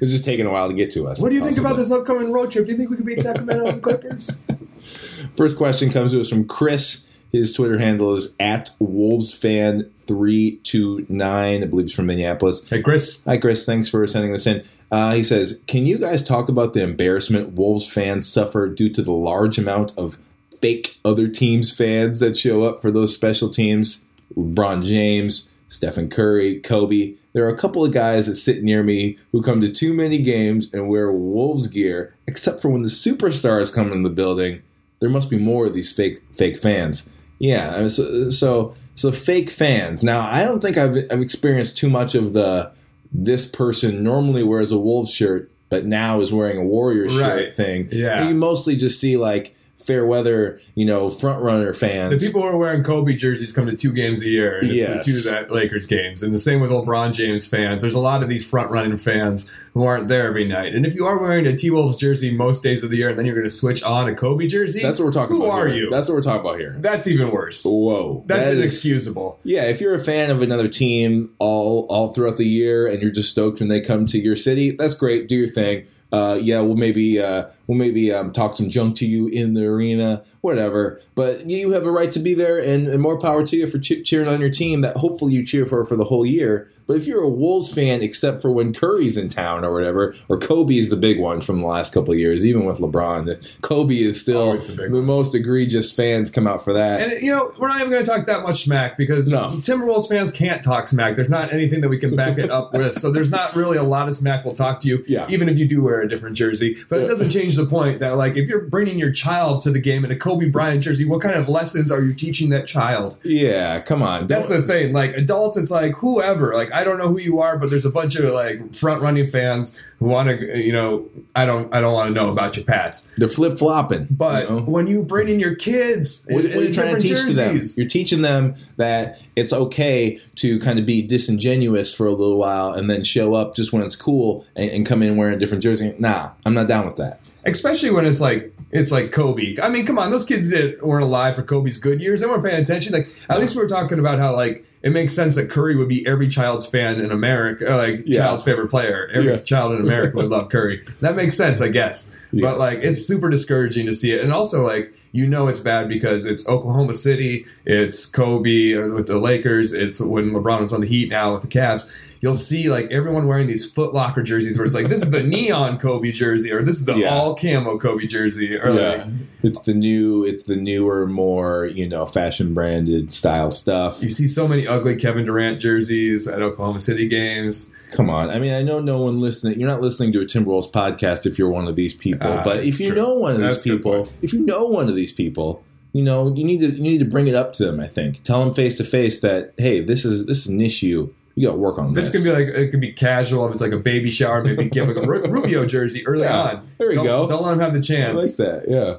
It's 0.00 0.12
just 0.12 0.24
taking 0.24 0.44
a 0.44 0.50
while 0.50 0.68
to 0.68 0.74
get 0.74 0.90
to 0.92 1.06
us. 1.06 1.20
What 1.20 1.28
do 1.30 1.36
you 1.36 1.44
think 1.44 1.56
about 1.56 1.76
this 1.76 1.92
upcoming 1.92 2.32
road 2.32 2.50
trip? 2.50 2.66
Do 2.66 2.72
you 2.72 2.78
think 2.78 2.90
we 2.90 2.96
could 2.96 3.06
beat 3.06 3.22
Sacramento 3.22 3.66
and 3.66 3.80
Clippers? 3.82 4.38
First 5.36 5.56
question 5.56 5.90
comes 5.90 6.10
to 6.12 6.20
us 6.20 6.28
from 6.28 6.46
Chris. 6.46 7.06
His 7.30 7.52
Twitter 7.52 7.78
handle 7.78 8.14
is 8.16 8.34
at 8.40 8.70
WolvesFan329. 8.80 11.62
I 11.62 11.66
believe 11.66 11.86
he's 11.86 11.94
from 11.94 12.06
Minneapolis. 12.06 12.68
Hey, 12.68 12.82
Chris. 12.82 13.22
Hi, 13.24 13.38
Chris. 13.38 13.64
Thanks 13.64 13.88
for 13.88 14.04
sending 14.06 14.32
this 14.32 14.46
in. 14.46 14.64
Uh, 14.90 15.14
he 15.14 15.22
says, 15.22 15.62
Can 15.66 15.86
you 15.86 15.98
guys 15.98 16.24
talk 16.24 16.48
about 16.48 16.74
the 16.74 16.82
embarrassment 16.82 17.52
Wolves 17.52 17.88
fans 17.88 18.26
suffer 18.26 18.68
due 18.68 18.90
to 18.90 19.02
the 19.02 19.12
large 19.12 19.58
amount 19.58 19.96
of 19.96 20.18
fake 20.60 20.98
other 21.04 21.28
teams' 21.28 21.72
fans 21.72 22.18
that 22.20 22.36
show 22.36 22.64
up 22.64 22.82
for 22.82 22.90
those 22.90 23.14
special 23.14 23.48
teams? 23.48 24.06
LeBron 24.38 24.84
James, 24.84 25.50
Stephen 25.68 26.08
Curry, 26.08 26.60
Kobe. 26.60 27.14
There 27.32 27.44
are 27.44 27.52
a 27.52 27.58
couple 27.58 27.84
of 27.84 27.92
guys 27.92 28.26
that 28.26 28.36
sit 28.36 28.62
near 28.62 28.82
me 28.82 29.18
who 29.32 29.42
come 29.42 29.60
to 29.60 29.72
too 29.72 29.92
many 29.92 30.18
games 30.18 30.68
and 30.72 30.88
wear 30.88 31.12
Wolves 31.12 31.66
gear, 31.66 32.14
except 32.26 32.62
for 32.62 32.68
when 32.70 32.82
the 32.82 32.88
superstars 32.88 33.74
come 33.74 33.92
in 33.92 34.02
the 34.02 34.10
building. 34.10 34.62
There 35.00 35.10
must 35.10 35.30
be 35.30 35.38
more 35.38 35.66
of 35.66 35.74
these 35.74 35.92
fake 35.92 36.22
fake 36.36 36.58
fans. 36.58 37.08
Yeah, 37.38 37.86
so 37.86 38.30
so, 38.30 38.74
so 38.96 39.12
fake 39.12 39.50
fans. 39.50 40.02
Now, 40.02 40.20
I 40.28 40.42
don't 40.44 40.60
think 40.60 40.76
I've, 40.76 40.96
I've 41.10 41.20
experienced 41.20 41.76
too 41.76 41.88
much 41.90 42.14
of 42.14 42.32
the 42.32 42.72
this 43.12 43.46
person 43.48 44.02
normally 44.02 44.42
wears 44.42 44.72
a 44.72 44.78
Wolves 44.78 45.10
shirt, 45.12 45.50
but 45.70 45.84
now 45.86 46.20
is 46.20 46.32
wearing 46.32 46.58
a 46.58 46.64
Warriors 46.64 47.12
shirt 47.12 47.22
Right. 47.46 47.54
thing. 47.54 47.88
Yeah. 47.92 48.26
you 48.28 48.34
mostly 48.34 48.74
just 48.76 49.00
see 49.00 49.16
like 49.16 49.54
fair 49.88 50.04
weather, 50.04 50.60
you 50.74 50.84
know, 50.84 51.08
front 51.08 51.42
runner 51.42 51.72
fans. 51.72 52.20
The 52.20 52.26
people 52.28 52.42
who 52.42 52.48
are 52.48 52.58
wearing 52.58 52.84
Kobe 52.84 53.14
jerseys 53.14 53.52
come 53.54 53.66
to 53.66 53.74
two 53.74 53.90
games 53.92 54.20
a 54.22 54.28
year, 54.28 54.58
and 54.58 54.68
it's 54.68 54.76
Yes. 54.76 55.06
the 55.06 55.12
two 55.12 55.30
that 55.30 55.50
Lakers 55.50 55.86
games. 55.86 56.22
And 56.22 56.34
the 56.34 56.38
same 56.38 56.60
with 56.60 56.70
LeBron 56.70 57.12
James 57.14 57.46
fans. 57.46 57.80
There's 57.80 57.94
a 57.94 58.00
lot 58.00 58.22
of 58.22 58.28
these 58.28 58.44
front 58.46 58.70
running 58.70 58.98
fans 58.98 59.50
who 59.72 59.84
aren't 59.84 60.08
there 60.08 60.26
every 60.26 60.46
night. 60.46 60.74
And 60.74 60.84
if 60.84 60.94
you 60.94 61.06
are 61.06 61.18
wearing 61.18 61.46
a 61.46 61.56
T 61.56 61.70
Wolves 61.70 61.96
jersey 61.96 62.30
most 62.30 62.62
days 62.62 62.84
of 62.84 62.90
the 62.90 62.98
year, 62.98 63.08
and 63.08 63.18
then 63.18 63.24
you're 63.24 63.34
going 63.34 63.46
to 63.48 63.50
switch 63.50 63.82
on 63.82 64.08
a 64.08 64.14
Kobe 64.14 64.46
jersey, 64.46 64.82
That's 64.82 64.98
what 64.98 65.06
we're 65.06 65.12
talking 65.12 65.36
who 65.36 65.44
about. 65.44 65.54
Who 65.54 65.58
are 65.58 65.68
here. 65.68 65.84
you? 65.84 65.90
That's 65.90 66.06
what 66.08 66.14
we're 66.16 66.20
talking 66.22 66.40
about 66.42 66.58
here. 66.60 66.76
That's 66.78 67.06
even 67.06 67.30
worse. 67.30 67.64
Whoa, 67.64 68.24
That's 68.26 68.42
that 68.42 68.52
is- 68.52 68.58
inexcusable. 68.58 69.38
Yeah, 69.42 69.64
if 69.64 69.80
you're 69.80 69.94
a 69.94 70.04
fan 70.04 70.30
of 70.30 70.42
another 70.42 70.68
team 70.68 71.30
all 71.38 71.86
all 71.88 72.12
throughout 72.12 72.36
the 72.36 72.46
year 72.46 72.86
and 72.86 73.00
you're 73.00 73.10
just 73.10 73.30
stoked 73.32 73.60
when 73.60 73.68
they 73.70 73.80
come 73.80 74.04
to 74.06 74.18
your 74.18 74.36
city, 74.36 74.72
that's 74.78 74.94
great. 74.94 75.28
Do 75.28 75.36
your 75.36 75.48
thing. 75.48 75.86
Uh, 76.10 76.38
yeah, 76.40 76.60
we'll 76.60 76.76
maybe 76.76 77.20
uh, 77.20 77.44
we'll 77.66 77.76
maybe 77.78 78.12
um, 78.12 78.32
talk 78.32 78.54
some 78.54 78.70
junk 78.70 78.96
to 78.96 79.06
you 79.06 79.28
in 79.28 79.54
the 79.54 79.64
arena, 79.64 80.22
whatever. 80.40 81.00
But 81.14 81.48
you 81.48 81.72
have 81.72 81.84
a 81.84 81.90
right 81.90 82.12
to 82.12 82.18
be 82.18 82.34
there, 82.34 82.58
and, 82.58 82.88
and 82.88 83.02
more 83.02 83.18
power 83.18 83.46
to 83.46 83.56
you 83.56 83.68
for 83.68 83.78
che- 83.78 84.02
cheering 84.02 84.28
on 84.28 84.40
your 84.40 84.50
team 84.50 84.80
that 84.80 84.96
hopefully 84.96 85.34
you 85.34 85.44
cheer 85.44 85.66
for 85.66 85.84
for 85.84 85.96
the 85.96 86.04
whole 86.04 86.24
year. 86.24 86.70
But 86.88 86.96
if 86.96 87.06
you're 87.06 87.22
a 87.22 87.28
Wolves 87.28 87.72
fan, 87.72 88.02
except 88.02 88.42
for 88.42 88.50
when 88.50 88.72
Curry's 88.72 89.16
in 89.16 89.28
town 89.28 89.64
or 89.64 89.72
whatever, 89.72 90.16
or 90.26 90.38
Kobe 90.38 90.76
is 90.76 90.88
the 90.88 90.96
big 90.96 91.20
one 91.20 91.40
from 91.42 91.60
the 91.60 91.66
last 91.68 91.94
couple 91.94 92.12
of 92.14 92.18
years, 92.18 92.44
even 92.44 92.64
with 92.64 92.78
LeBron, 92.78 93.46
Kobe 93.60 93.94
is 93.94 94.20
still 94.20 94.40
Always 94.40 94.66
the 94.74 94.88
the, 94.88 95.02
most 95.02 95.34
egregious 95.34 95.92
fans 95.92 96.30
come 96.30 96.46
out 96.46 96.64
for 96.64 96.72
that. 96.72 97.00
And 97.02 97.22
you 97.22 97.30
know, 97.30 97.52
we're 97.58 97.68
not 97.68 97.78
even 97.80 97.90
going 97.92 98.04
to 98.04 98.10
talk 98.10 98.26
that 98.26 98.42
much 98.42 98.64
smack 98.64 98.96
because 98.96 99.28
No. 99.30 99.50
Timberwolves 99.58 100.08
fans 100.08 100.32
can't 100.32 100.62
talk 100.64 100.88
smack. 100.88 101.14
There's 101.14 101.30
not 101.30 101.52
anything 101.52 101.82
that 101.82 101.90
we 101.90 101.98
can 101.98 102.16
back 102.16 102.38
it 102.38 102.50
up 102.50 102.72
with. 102.72 102.94
So 102.96 103.12
there's 103.12 103.30
not 103.30 103.54
really 103.54 103.76
a 103.76 103.82
lot 103.82 104.08
of 104.08 104.14
smack 104.14 104.44
we'll 104.46 104.54
talk 104.54 104.80
to 104.80 104.88
you, 104.88 105.04
Yeah. 105.06 105.26
even 105.28 105.48
if 105.50 105.58
you 105.58 105.68
do 105.68 105.82
wear 105.82 106.00
a 106.00 106.08
different 106.08 106.36
jersey. 106.36 106.78
But 106.88 107.00
it 107.02 107.06
doesn't 107.06 107.28
change 107.30 107.56
the 107.56 107.66
point 107.66 108.00
that 108.00 108.16
like 108.16 108.36
if 108.36 108.48
you're 108.48 108.62
bringing 108.62 108.98
your 108.98 109.12
child 109.12 109.60
to 109.64 109.70
the 109.70 109.80
game 109.80 110.06
in 110.06 110.10
a 110.10 110.16
Kobe 110.16 110.46
Bryant 110.48 110.82
jersey, 110.82 111.04
what 111.04 111.20
kind 111.20 111.34
of 111.34 111.50
lessons 111.50 111.92
are 111.92 112.02
you 112.02 112.14
teaching 112.14 112.48
that 112.48 112.66
child? 112.66 113.18
yeah, 113.24 113.78
come 113.82 114.02
on. 114.02 114.26
That's 114.26 114.48
the 114.48 114.62
thing. 114.62 114.94
Like 114.94 115.14
adults, 115.14 115.58
it's 115.58 115.70
like 115.70 115.92
whoever. 115.96 116.54
Like 116.54 116.72
I 116.78 116.84
don't 116.84 116.98
know 116.98 117.08
who 117.08 117.18
you 117.18 117.40
are, 117.40 117.58
but 117.58 117.70
there's 117.70 117.84
a 117.86 117.90
bunch 117.90 118.14
of 118.16 118.32
like 118.32 118.74
front 118.74 119.02
running 119.02 119.30
fans 119.30 119.78
who 119.98 120.06
want 120.06 120.28
to. 120.28 120.58
You 120.58 120.72
know, 120.72 121.08
I 121.34 121.44
don't. 121.44 121.74
I 121.74 121.80
don't 121.80 121.92
want 121.94 122.08
to 122.08 122.14
know 122.14 122.30
about 122.30 122.56
your 122.56 122.64
past. 122.64 123.08
They're 123.16 123.28
flip 123.28 123.58
flopping. 123.58 124.06
But 124.10 124.66
when 124.66 124.86
you 124.86 125.02
bring 125.02 125.28
in 125.28 125.40
your 125.40 125.54
kids, 125.56 126.26
what, 126.30 126.44
in- 126.44 126.50
what 126.54 126.64
are 126.64 126.66
you 126.68 126.74
trying 126.74 126.94
to 126.94 127.00
teach 127.00 127.20
to 127.26 127.32
them? 127.32 127.60
You're 127.76 127.88
teaching 127.88 128.22
them 128.22 128.54
that 128.76 129.20
it's 129.36 129.52
okay 129.52 130.20
to 130.36 130.58
kind 130.60 130.78
of 130.78 130.86
be 130.86 131.02
disingenuous 131.02 131.94
for 131.94 132.06
a 132.06 132.12
little 132.12 132.38
while 132.38 132.72
and 132.72 132.88
then 132.90 133.02
show 133.04 133.34
up 133.34 133.54
just 133.56 133.72
when 133.72 133.82
it's 133.82 133.96
cool 133.96 134.46
and, 134.56 134.70
and 134.70 134.86
come 134.86 135.02
in 135.02 135.16
wearing 135.16 135.34
a 135.34 135.38
different 135.38 135.62
jersey. 135.62 135.94
Nah, 135.98 136.30
I'm 136.46 136.54
not 136.54 136.68
down 136.68 136.86
with 136.86 136.96
that. 136.96 137.20
especially 137.44 137.90
when 137.90 138.04
it's 138.06 138.20
like 138.20 138.54
it's 138.70 138.92
like 138.92 139.12
Kobe. 139.12 139.56
I 139.62 139.68
mean, 139.70 139.86
come 139.86 139.98
on, 139.98 140.10
those 140.10 140.26
kids 140.26 140.50
did 140.50 140.80
weren't 140.82 141.02
alive 141.04 141.34
for 141.36 141.42
Kobe's 141.42 141.78
good 141.78 142.00
years. 142.00 142.20
They 142.20 142.26
weren't 142.26 142.44
paying 142.44 142.62
attention. 142.62 142.92
Like 142.92 143.08
at 143.30 143.40
least 143.40 143.56
we 143.56 143.62
were 143.62 143.68
talking 143.68 143.98
about 143.98 144.18
how 144.18 144.36
like 144.36 144.64
it 144.82 144.90
makes 144.92 145.14
sense 145.14 145.34
that 145.34 145.50
Curry 145.50 145.76
would 145.76 145.88
be 145.88 146.06
every 146.06 146.28
child's 146.28 146.66
fan 146.68 147.00
in 147.00 147.10
America, 147.10 147.64
like 147.76 148.02
Yeah. 148.06 148.20
child's 148.20 148.44
favorite 148.44 148.68
player. 148.68 149.08
Every 149.12 149.30
Yeah. 149.32 149.38
child 149.38 149.74
in 149.74 149.80
America 149.80 150.16
would 150.16 150.28
love 150.30 150.48
Curry. 150.50 150.82
That 151.00 151.16
makes 151.16 151.36
sense, 151.36 151.60
I 151.60 151.68
guess. 151.68 152.12
Yes. 152.32 152.42
But 152.44 152.58
like 152.58 152.78
it's 152.82 153.06
super 153.06 153.28
discouraging 153.30 153.86
to 153.86 153.92
see 153.92 154.12
it, 154.12 154.22
and 154.22 154.32
also 154.32 154.64
like 154.66 154.92
you 155.12 155.26
know 155.26 155.48
it's 155.48 155.60
bad 155.60 155.88
because 155.88 156.26
it's 156.26 156.46
Oklahoma 156.48 156.92
City, 156.92 157.46
it's 157.64 158.04
Kobe 158.04 158.74
uh, 158.74 158.88
with 158.90 159.06
the 159.06 159.18
Lakers, 159.18 159.72
it's 159.72 160.00
when 160.00 160.32
LeBron 160.32 160.60
was 160.60 160.72
on 160.74 160.82
the 160.82 160.86
Heat 160.86 161.08
now 161.08 161.32
with 161.32 161.42
the 161.42 161.48
Cavs. 161.48 161.90
You'll 162.20 162.34
see 162.34 162.68
like 162.68 162.90
everyone 162.90 163.26
wearing 163.26 163.46
these 163.46 163.70
Foot 163.70 163.94
Locker 163.94 164.22
jerseys 164.22 164.58
where 164.58 164.66
it's 164.66 164.74
like 164.74 164.88
this 164.88 165.02
is 165.02 165.10
the 165.10 165.22
neon 165.34 165.78
Kobe 165.78 166.10
jersey 166.10 166.52
or 166.52 166.62
this 166.62 166.76
is 166.76 166.84
the 166.84 166.96
Yeah. 166.96 167.14
all 167.14 167.34
camo 167.36 167.78
Kobe 167.78 168.06
jersey 168.06 168.56
or 168.56 168.70
like 168.72 169.06
it's 169.42 169.60
the 169.60 169.74
new, 169.74 170.24
it's 170.24 170.42
the 170.44 170.56
newer, 170.56 171.06
more 171.06 171.66
you 171.66 171.88
know, 171.88 172.06
fashion 172.06 172.54
branded 172.54 173.12
style 173.12 173.50
stuff. 173.52 174.02
you 174.02 174.10
see 174.10 174.26
so 174.26 174.48
many 174.48 174.66
ugly 174.66 174.96
Kevin 174.96 175.24
Durant 175.24 175.60
jerseys 175.60 176.26
at 176.26 176.42
Oklahoma 176.42 176.80
City 176.80 177.06
games. 177.06 177.72
Come 177.92 178.10
on, 178.10 178.28
I 178.30 178.38
mean, 178.38 178.52
I 178.52 178.62
know 178.62 178.80
no 178.80 179.00
one 179.00 179.18
listening. 179.20 179.58
You're 179.58 179.68
not 179.70 179.80
listening 179.80 180.12
to 180.12 180.20
a 180.20 180.24
Timberwolves 180.24 180.70
podcast 180.70 181.24
if 181.24 181.38
you're 181.38 181.48
one 181.48 181.66
of 181.68 181.74
these 181.76 181.94
people. 181.94 182.30
Ah, 182.30 182.42
but 182.44 182.58
if 182.64 182.80
you 182.80 182.88
true. 182.88 182.96
know 182.96 183.14
one 183.14 183.32
of 183.32 183.38
That's 183.40 183.62
these 183.62 183.72
people, 183.72 184.08
if 184.20 184.32
you 184.34 184.40
know 184.44 184.66
one 184.66 184.88
of 184.88 184.94
these 184.94 185.12
people, 185.12 185.64
you 185.92 186.02
know 186.02 186.34
you 186.34 186.44
need 186.44 186.60
to 186.60 186.66
you 186.70 186.82
need 186.82 186.98
to 186.98 187.06
bring 187.06 187.28
it 187.28 187.34
up 187.34 187.54
to 187.54 187.64
them. 187.64 187.80
I 187.80 187.86
think 187.86 188.22
tell 188.24 188.44
them 188.44 188.52
face 188.52 188.76
to 188.76 188.84
face 188.84 189.20
that 189.20 189.54
hey, 189.56 189.80
this 189.80 190.04
is 190.04 190.26
this 190.26 190.38
is 190.40 190.48
an 190.48 190.60
issue. 190.60 191.14
You 191.38 191.46
got 191.46 191.52
to 191.52 191.58
work 191.58 191.78
on 191.78 191.94
This 191.94 192.10
this. 192.10 192.24
could 192.26 192.28
be 192.36 192.44
like 192.44 192.52
it 192.54 192.70
could 192.72 192.80
be 192.80 192.92
casual 192.92 193.46
if 193.46 193.52
it's 193.52 193.60
like 193.60 193.70
a 193.72 193.78
baby 193.78 194.10
shower, 194.10 194.42
maybe 194.42 194.68
give 194.68 194.88
a 194.88 194.94
Rubio 195.02 195.66
jersey 195.66 196.04
early 196.06 196.24
Yeah, 196.24 196.42
on. 196.42 196.68
there 196.78 196.88
you 196.90 196.96
don't, 196.96 197.04
go. 197.06 197.28
Don't 197.28 197.42
let 197.44 197.52
him 197.52 197.60
have 197.60 197.72
the 197.72 197.78
I 197.78 197.82
chance. 197.82 198.38
like 198.38 198.48
that. 198.48 198.64
Yeah. 198.68 198.96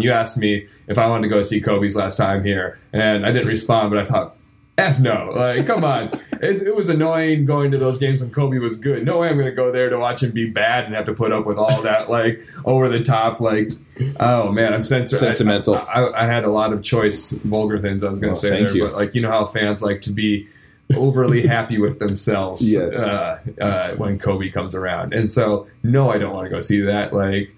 You 0.00 0.12
asked 0.12 0.38
me 0.38 0.68
if 0.86 0.98
I 0.98 1.08
wanted 1.08 1.22
to 1.28 1.34
go 1.34 1.42
see 1.42 1.60
Kobe's 1.60 1.96
last 1.96 2.16
time 2.16 2.44
here, 2.44 2.78
and 2.92 3.26
I 3.26 3.32
didn't 3.32 3.48
respond, 3.48 3.90
but 3.90 3.98
I 3.98 4.04
thought, 4.04 4.36
F 4.78 5.00
no. 5.00 5.32
Like, 5.34 5.66
come 5.66 5.82
on. 5.84 6.10
It's, 6.42 6.62
it 6.62 6.74
was 6.74 6.88
annoying 6.88 7.44
going 7.44 7.70
to 7.72 7.76
those 7.76 7.98
games 7.98 8.22
when 8.22 8.30
Kobe 8.30 8.56
was 8.60 8.76
good. 8.78 9.04
No 9.04 9.18
way 9.18 9.28
I'm 9.28 9.34
going 9.34 9.44
to 9.50 9.54
go 9.54 9.70
there 9.70 9.90
to 9.90 9.98
watch 9.98 10.22
him 10.22 10.30
be 10.30 10.48
bad 10.48 10.86
and 10.86 10.94
have 10.94 11.04
to 11.04 11.12
put 11.12 11.32
up 11.32 11.44
with 11.44 11.58
all 11.58 11.82
that, 11.82 12.08
like, 12.18 12.46
over 12.64 12.88
the 12.88 13.02
top, 13.02 13.40
like, 13.40 13.72
oh 14.18 14.50
man, 14.50 14.72
I'm 14.72 14.80
censored. 14.80 15.18
Sentimental. 15.18 15.74
I, 15.76 15.80
I, 15.82 16.22
I 16.22 16.26
had 16.26 16.44
a 16.44 16.50
lot 16.50 16.72
of 16.72 16.82
choice 16.82 17.32
vulgar 17.32 17.78
things 17.78 18.02
I 18.02 18.08
was 18.08 18.20
going 18.20 18.32
to 18.32 18.38
say 18.38 18.48
thank 18.50 18.68
there, 18.68 18.76
you. 18.76 18.84
but 18.84 18.94
like, 18.94 19.14
you 19.14 19.20
know 19.20 19.28
how 19.30 19.44
fans 19.44 19.82
like 19.82 20.00
to 20.02 20.10
be 20.12 20.48
overly 20.96 21.46
happy 21.46 21.78
with 21.78 21.98
themselves 21.98 22.70
Yes. 22.70 22.94
uh, 22.96 23.38
uh, 23.60 23.90
when 23.96 24.18
Kobe 24.18 24.48
comes 24.50 24.74
around. 24.74 25.12
And 25.14 25.30
so, 25.30 25.66
no, 25.82 26.10
I 26.10 26.18
don't 26.18 26.32
want 26.34 26.46
to 26.46 26.50
go 26.50 26.60
see 26.60 26.80
that. 26.82 27.12
Like, 27.12 27.54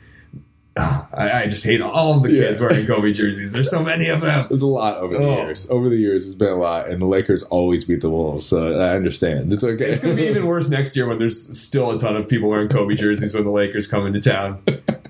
ah, 0.77 1.09
I, 1.12 1.42
I 1.42 1.47
just 1.47 1.64
hate 1.64 1.81
all 1.81 2.16
of 2.16 2.23
the 2.23 2.31
kids 2.31 2.61
Yeah. 2.61 2.66
wearing 2.68 2.87
Kobe 2.87 3.12
jerseys. 3.12 3.53
There's 3.53 3.71
so 3.71 3.85
many 3.85 4.09
of 4.09 4.21
them. 4.23 4.47
There's 4.49 4.62
a 4.62 4.66
lot 4.66 4.97
over 4.99 5.16
the 5.18 5.25
Oh. 5.25 5.37
years. 5.37 5.68
Over 5.71 5.88
the 5.88 5.97
years, 5.97 6.27
it's 6.27 6.35
been 6.35 6.49
a 6.53 6.57
lot, 6.57 6.88
and 6.88 7.01
the 7.01 7.07
Lakers 7.07 7.42
always 7.45 7.85
beat 7.85 8.01
the 8.01 8.11
Wolves, 8.11 8.47
so 8.47 8.79
I 8.79 8.95
understand. 8.95 9.53
It's 9.53 9.64
okay. 9.64 9.90
It's 9.92 10.01
going 10.01 10.16
to 10.16 10.23
be 10.23 10.29
even 10.29 10.47
worse 10.47 10.71
next 10.71 10.97
year 10.97 11.07
when 11.07 11.18
there's 11.18 11.59
still 11.59 11.90
a 11.90 11.99
ton 11.99 12.16
of 12.16 12.29
people 12.29 12.49
wearing 12.49 12.68
Kobe 12.68 12.95
jerseys 12.95 13.35
when 13.35 13.45
the 13.45 13.51
Lakers 13.51 13.87
come 13.87 14.07
into 14.07 14.21
town. 14.21 14.62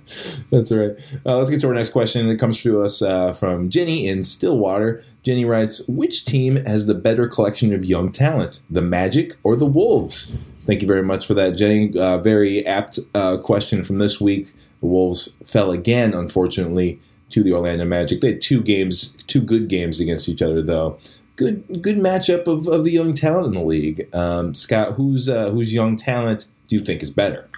That's 0.50 0.70
right. 0.72 0.92
Uh, 1.24 1.38
let's 1.38 1.50
get 1.50 1.60
to 1.62 1.68
our 1.68 1.74
next 1.74 1.90
question. 1.90 2.28
It 2.28 2.36
comes 2.36 2.60
to 2.62 2.82
us 2.82 3.02
uh, 3.02 3.32
from 3.32 3.70
Jenny 3.70 4.08
in 4.08 4.22
Stillwater. 4.22 5.02
Jenny 5.22 5.44
writes, 5.44 5.86
"Which 5.88 6.24
team 6.24 6.56
has 6.66 6.86
the 6.86 6.94
better 6.94 7.28
collection 7.28 7.72
of 7.72 7.84
young 7.84 8.10
talent, 8.12 8.60
the 8.70 8.82
Magic 8.82 9.36
or 9.42 9.56
the 9.56 9.66
Wolves?" 9.66 10.34
Thank 10.66 10.80
you 10.80 10.86
very 10.86 11.02
much 11.02 11.26
for 11.26 11.34
that, 11.34 11.56
Jenny. 11.56 11.96
Uh, 11.96 12.18
very 12.18 12.64
apt 12.66 12.98
uh, 13.14 13.36
question 13.38 13.82
from 13.82 13.98
this 13.98 14.20
week. 14.20 14.52
The 14.80 14.86
Wolves 14.86 15.32
fell 15.44 15.70
again, 15.70 16.14
unfortunately, 16.14 17.00
to 17.30 17.42
the 17.42 17.52
Orlando 17.52 17.84
Magic. 17.84 18.20
They 18.20 18.32
had 18.32 18.42
two 18.42 18.62
games, 18.62 19.16
two 19.26 19.40
good 19.40 19.68
games 19.68 19.98
against 19.98 20.28
each 20.28 20.42
other, 20.42 20.62
though. 20.62 20.98
Good, 21.36 21.82
good 21.82 21.96
matchup 21.96 22.46
of, 22.46 22.68
of 22.68 22.84
the 22.84 22.92
young 22.92 23.14
talent 23.14 23.46
in 23.48 23.54
the 23.54 23.66
league. 23.66 24.08
Um, 24.14 24.54
Scott, 24.54 24.92
whose 24.92 25.28
uh, 25.28 25.50
whose 25.50 25.72
young 25.72 25.96
talent 25.96 26.46
do 26.68 26.76
you 26.76 26.84
think 26.84 27.02
is 27.02 27.10
better? 27.10 27.48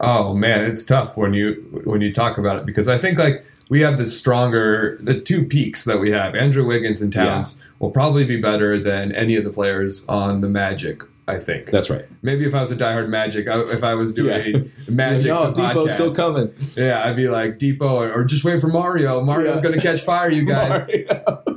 Oh 0.00 0.34
man, 0.34 0.64
it's 0.64 0.84
tough 0.84 1.16
when 1.16 1.32
you 1.34 1.54
when 1.84 2.00
you 2.00 2.12
talk 2.12 2.36
about 2.38 2.58
it 2.58 2.66
because 2.66 2.86
I 2.88 2.98
think 2.98 3.18
like 3.18 3.44
we 3.70 3.80
have 3.80 3.98
the 3.98 4.08
stronger 4.08 4.98
the 5.00 5.18
two 5.20 5.44
peaks 5.44 5.84
that 5.84 5.98
we 6.00 6.10
have. 6.10 6.34
Andrew 6.34 6.66
Wiggins 6.66 7.00
and 7.02 7.12
Towns 7.12 7.62
will 7.78 7.90
probably 7.90 8.24
be 8.24 8.40
better 8.40 8.78
than 8.78 9.12
any 9.12 9.36
of 9.36 9.44
the 9.44 9.50
players 9.50 10.06
on 10.08 10.40
the 10.42 10.48
Magic. 10.48 11.02
I 11.28 11.40
think 11.40 11.72
That's 11.72 11.90
right. 11.90 12.04
maybe 12.22 12.46
if 12.46 12.54
I 12.54 12.60
was 12.60 12.70
a 12.70 12.76
diehard 12.76 13.08
Magic, 13.08 13.48
I, 13.48 13.58
if 13.62 13.82
I 13.82 13.94
was 13.94 14.14
doing 14.14 14.70
Magic, 14.88 15.26
no, 15.26 15.52
Dipo's 15.52 15.92
still 15.94 16.14
coming. 16.14 16.52
Yeah, 16.76 17.02
I'd 17.04 17.16
be 17.16 17.28
like 17.28 17.58
Dipo, 17.58 17.80
or, 17.82 18.12
or 18.12 18.24
just 18.24 18.44
wait 18.44 18.60
for 18.60 18.68
Mario. 18.68 19.20
Mario's 19.24 19.56
Yeah. 19.56 19.62
going 19.70 19.74
to 19.74 19.80
catch 19.84 20.02
fire, 20.02 20.30
you 20.30 20.44
guys. 20.46 20.86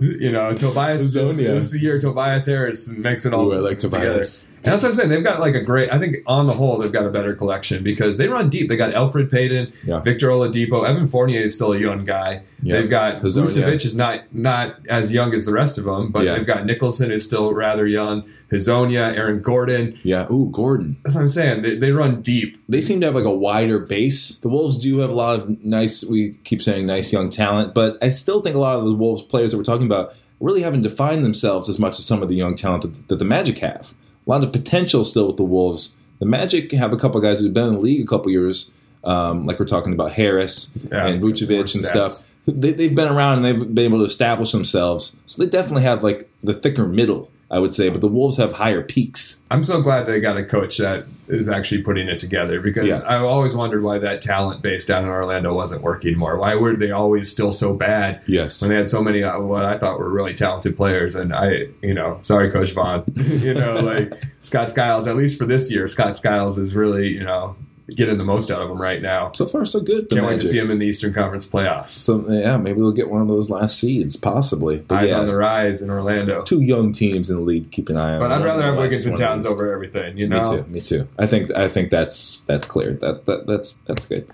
You 0.02 0.32
know, 0.32 0.56
Tobias. 0.58 1.14
This, 1.14 1.38
this 1.38 1.66
is 1.66 1.72
the 1.72 1.82
year 1.82 2.00
Tobias 2.00 2.48
Harris 2.48 2.90
makes 2.90 3.28
it 3.28 3.34
all. 3.36 3.48
Ooh, 3.54 3.58
I 3.58 3.60
like 3.60 3.78
together. 3.78 4.26
And 4.64 4.74
that's 4.74 4.84
what 4.84 4.90
I'm 4.90 4.96
saying. 4.96 5.10
They've 5.10 5.24
got 5.24 5.40
like 5.40 5.56
a 5.56 5.62
great. 5.62 5.92
I 5.94 6.00
think 6.00 6.18
on 6.28 6.46
the 6.48 6.54
whole, 6.54 6.78
they've 6.78 6.92
got 6.92 7.06
a 7.06 7.10
better 7.10 7.34
collection 7.34 7.84
because 7.84 8.18
they 8.18 8.28
run 8.28 8.50
deep. 8.50 8.68
They 8.68 8.76
got 8.76 8.94
Elfrid 8.94 9.32
Payton, 9.32 9.72
Yeah. 9.86 10.00
Victor 10.00 10.28
Oladipo, 10.28 10.86
Evan 10.88 11.08
Fournier 11.08 11.40
is 11.40 11.56
still 11.56 11.72
a 11.74 11.78
young 11.78 12.04
guy. 12.04 12.42
Yeah. 12.62 12.76
They've 12.82 12.90
got. 12.90 13.22
Vucevic 13.22 13.86
is 13.86 13.96
not 13.98 14.24
not 14.34 14.76
as 14.90 15.14
young 15.14 15.34
as 15.34 15.46
the 15.46 15.54
rest 15.54 15.78
of 15.78 15.86
them, 15.86 16.12
but 16.12 16.26
they've 16.26 16.46
got 16.46 16.66
Nicholson 16.66 17.12
is 17.12 17.26
still 17.26 17.54
rather 17.54 17.88
young. 17.88 18.24
Hezonja, 18.52 19.16
Aaron 19.16 19.42
Gordon. 19.42 20.00
Yeah. 20.04 20.32
Ooh, 20.32 20.50
Gordon. 20.52 20.98
That's 21.04 21.16
what 21.16 21.22
I'm 21.22 21.30
saying. 21.30 21.62
They, 21.62 21.78
they 21.78 21.92
run 21.92 22.22
deep. 22.22 22.62
They 22.68 22.82
seem 22.82 23.00
to 23.02 23.06
have 23.06 23.16
like 23.16 23.24
a 23.26 23.30
wider 23.34 23.80
base. 23.80 24.40
The 24.40 24.50
Wolves 24.50 24.80
do 24.80 24.98
have 25.00 25.10
a 25.12 25.14
lot 25.14 25.40
of 25.40 25.64
nice. 25.64 26.04
We 26.04 26.32
keep 26.44 26.62
saying 26.62 26.86
nice 26.88 27.14
young 27.14 27.30
talent, 27.30 27.74
but 27.74 27.98
I 28.02 28.10
still 28.10 28.42
think 28.42 28.56
a 28.56 28.60
lot 28.60 28.80
of 28.80 28.86
the 28.86 28.94
Wolves 28.94 29.22
players 29.24 29.52
that 29.52 29.58
we're 29.58 29.64
talking 29.64 29.86
about 29.86 30.16
really 30.40 30.62
haven't 30.62 30.82
defined 30.82 31.24
themselves 31.24 31.70
as 31.70 31.78
much 31.80 32.00
as 32.00 32.06
some 32.06 32.24
of 32.24 32.30
the 32.30 32.36
young 32.36 32.56
talent 32.56 32.82
that, 32.84 33.08
that 33.10 33.20
the 33.20 33.26
Magic 33.26 33.60
have. 33.60 33.94
A 34.30 34.32
lot 34.32 34.44
of 34.44 34.52
potential 34.52 35.04
still 35.04 35.26
with 35.26 35.38
the 35.38 35.44
Wolves. 35.44 35.96
The 36.20 36.26
Magic 36.28 36.72
have 36.74 36.94
a 36.94 36.98
couple 36.98 37.20
guys 37.20 37.40
who've 37.40 37.52
been 37.52 37.70
in 37.70 37.74
the 37.74 37.80
league 37.80 38.04
a 38.04 38.08
couple 38.08 38.30
years, 38.30 38.70
um, 39.04 39.48
like 39.48 39.60
we're 39.60 39.66
talking 39.66 39.92
about 39.92 40.12
Harris 40.12 40.72
Yeah, 40.92 41.08
and 41.08 41.20
Vucevic 41.20 41.74
and 41.74 41.84
stuff. 41.84 42.28
They, 42.46 42.74
they've 42.74 42.94
been 42.94 43.12
around 43.12 43.38
and 43.38 43.46
they've 43.46 43.74
been 43.74 43.86
able 43.86 43.98
to 44.00 44.06
establish 44.06 44.52
themselves. 44.52 45.16
So 45.26 45.44
they 45.44 45.50
definitely 45.50 45.82
have 45.82 46.04
like 46.04 46.30
the 46.44 46.54
thicker 46.54 46.86
middle, 46.88 47.32
I 47.52 47.60
would 47.60 47.74
say. 47.74 47.90
But 47.90 48.02
the 48.02 48.08
Wolves 48.08 48.38
have 48.38 48.54
higher 48.54 48.82
peaks. 48.82 49.44
I'm 49.52 49.64
so 49.64 49.82
glad 49.82 50.06
they 50.06 50.20
got 50.20 50.38
a 50.38 50.46
coach 50.46 50.78
that 50.78 51.06
is 51.28 51.48
actually 51.50 51.82
putting 51.84 52.08
it 52.08 52.20
together 52.20 52.60
because 52.62 52.88
Yeah. 52.88 53.02
I've 53.08 53.24
always 53.24 53.56
wondered 53.56 53.84
why 53.84 54.00
that 54.00 54.22
talent 54.22 54.62
base 54.62 54.86
down 54.86 55.04
in 55.04 55.10
Orlando 55.10 55.54
wasn't 55.54 55.82
working 55.84 56.18
more. 56.18 56.38
Why 56.38 56.56
were 56.56 56.76
they 56.76 56.92
always 56.92 57.32
still 57.32 57.52
so 57.52 57.74
bad? 57.76 58.22
Yes. 58.28 58.62
when 58.62 58.70
they 58.70 58.76
had 58.76 58.90
so 58.90 59.02
many 59.04 59.24
uh, 59.24 59.40
what 59.42 59.66
I 59.66 59.78
thought 59.78 60.00
were 60.00 60.10
really 60.10 60.34
talented 60.34 60.76
players. 60.78 61.16
And 61.16 61.34
I, 61.34 61.68
you 61.82 61.94
know, 61.94 62.20
sorry, 62.22 62.52
Coach 62.52 62.72
Vaughn, 62.74 63.04
you 63.16 63.54
know, 63.54 63.80
like 63.80 64.14
Scott 64.42 64.70
Skiles. 64.72 65.08
At 65.08 65.16
least 65.18 65.40
for 65.40 65.46
this 65.46 65.72
year, 65.72 65.88
Scott 65.88 66.18
Skiles 66.18 66.58
is 66.58 66.76
really, 66.76 67.10
you 67.10 67.24
know, 67.24 67.56
getting 67.96 68.18
the 68.18 68.24
most 68.24 68.52
out 68.52 68.62
of 68.62 68.70
him 68.70 68.82
right 68.82 69.02
now. 69.02 69.32
So 69.34 69.46
far, 69.46 69.66
so 69.66 69.80
good. 69.80 70.10
Can't 70.10 70.26
wait 70.26 70.40
to 70.42 70.48
see 70.48 70.60
him 70.60 70.72
in 70.72 70.80
the 70.80 70.86
Eastern 70.86 71.14
Conference 71.14 71.48
playoffs. 71.48 71.88
So 71.88 72.26
yeah, 72.30 72.58
maybe 72.58 72.80
they'll 72.80 72.92
get 72.92 73.10
one 73.10 73.22
of 73.22 73.28
those 73.28 73.50
last 73.50 73.80
seeds, 73.80 74.16
possibly. 74.16 74.80
But 74.80 75.00
Eyes 75.04 75.10
yeah, 75.10 75.20
on 75.20 75.28
the 75.28 75.36
rise 75.36 75.82
in 75.82 75.90
Orlando. 75.90 76.44
two 76.44 76.62
young 76.62 76.92
teams 76.92 77.30
in 77.30 77.38
the 77.38 77.42
league. 77.42 77.72
Keep 77.72 77.90
an 77.90 77.98
eye 77.98 78.14
on. 78.14 78.20
But 78.20 78.32
I'd 78.32 78.44
rather 78.44 78.64
have 78.64 78.78
Wiggins 78.78 79.06
and 79.06 79.18
Towns 79.18 79.46
over 79.46 79.72
everything. 79.72 80.18
You 80.18 80.28
know, 80.28 80.40
Me 80.40 80.58
too. 80.58 80.70
Me 80.70 80.82
too. 80.82 81.08
I 81.18 81.28
think 81.28 81.52
I 81.56 81.68
think 81.68 81.90
that's 81.90 82.42
that's 82.42 82.68
clear. 82.68 82.94
That, 82.94 83.26
that 83.26 83.48
that's 83.48 83.74
that's 83.86 84.08
good. 84.08 84.30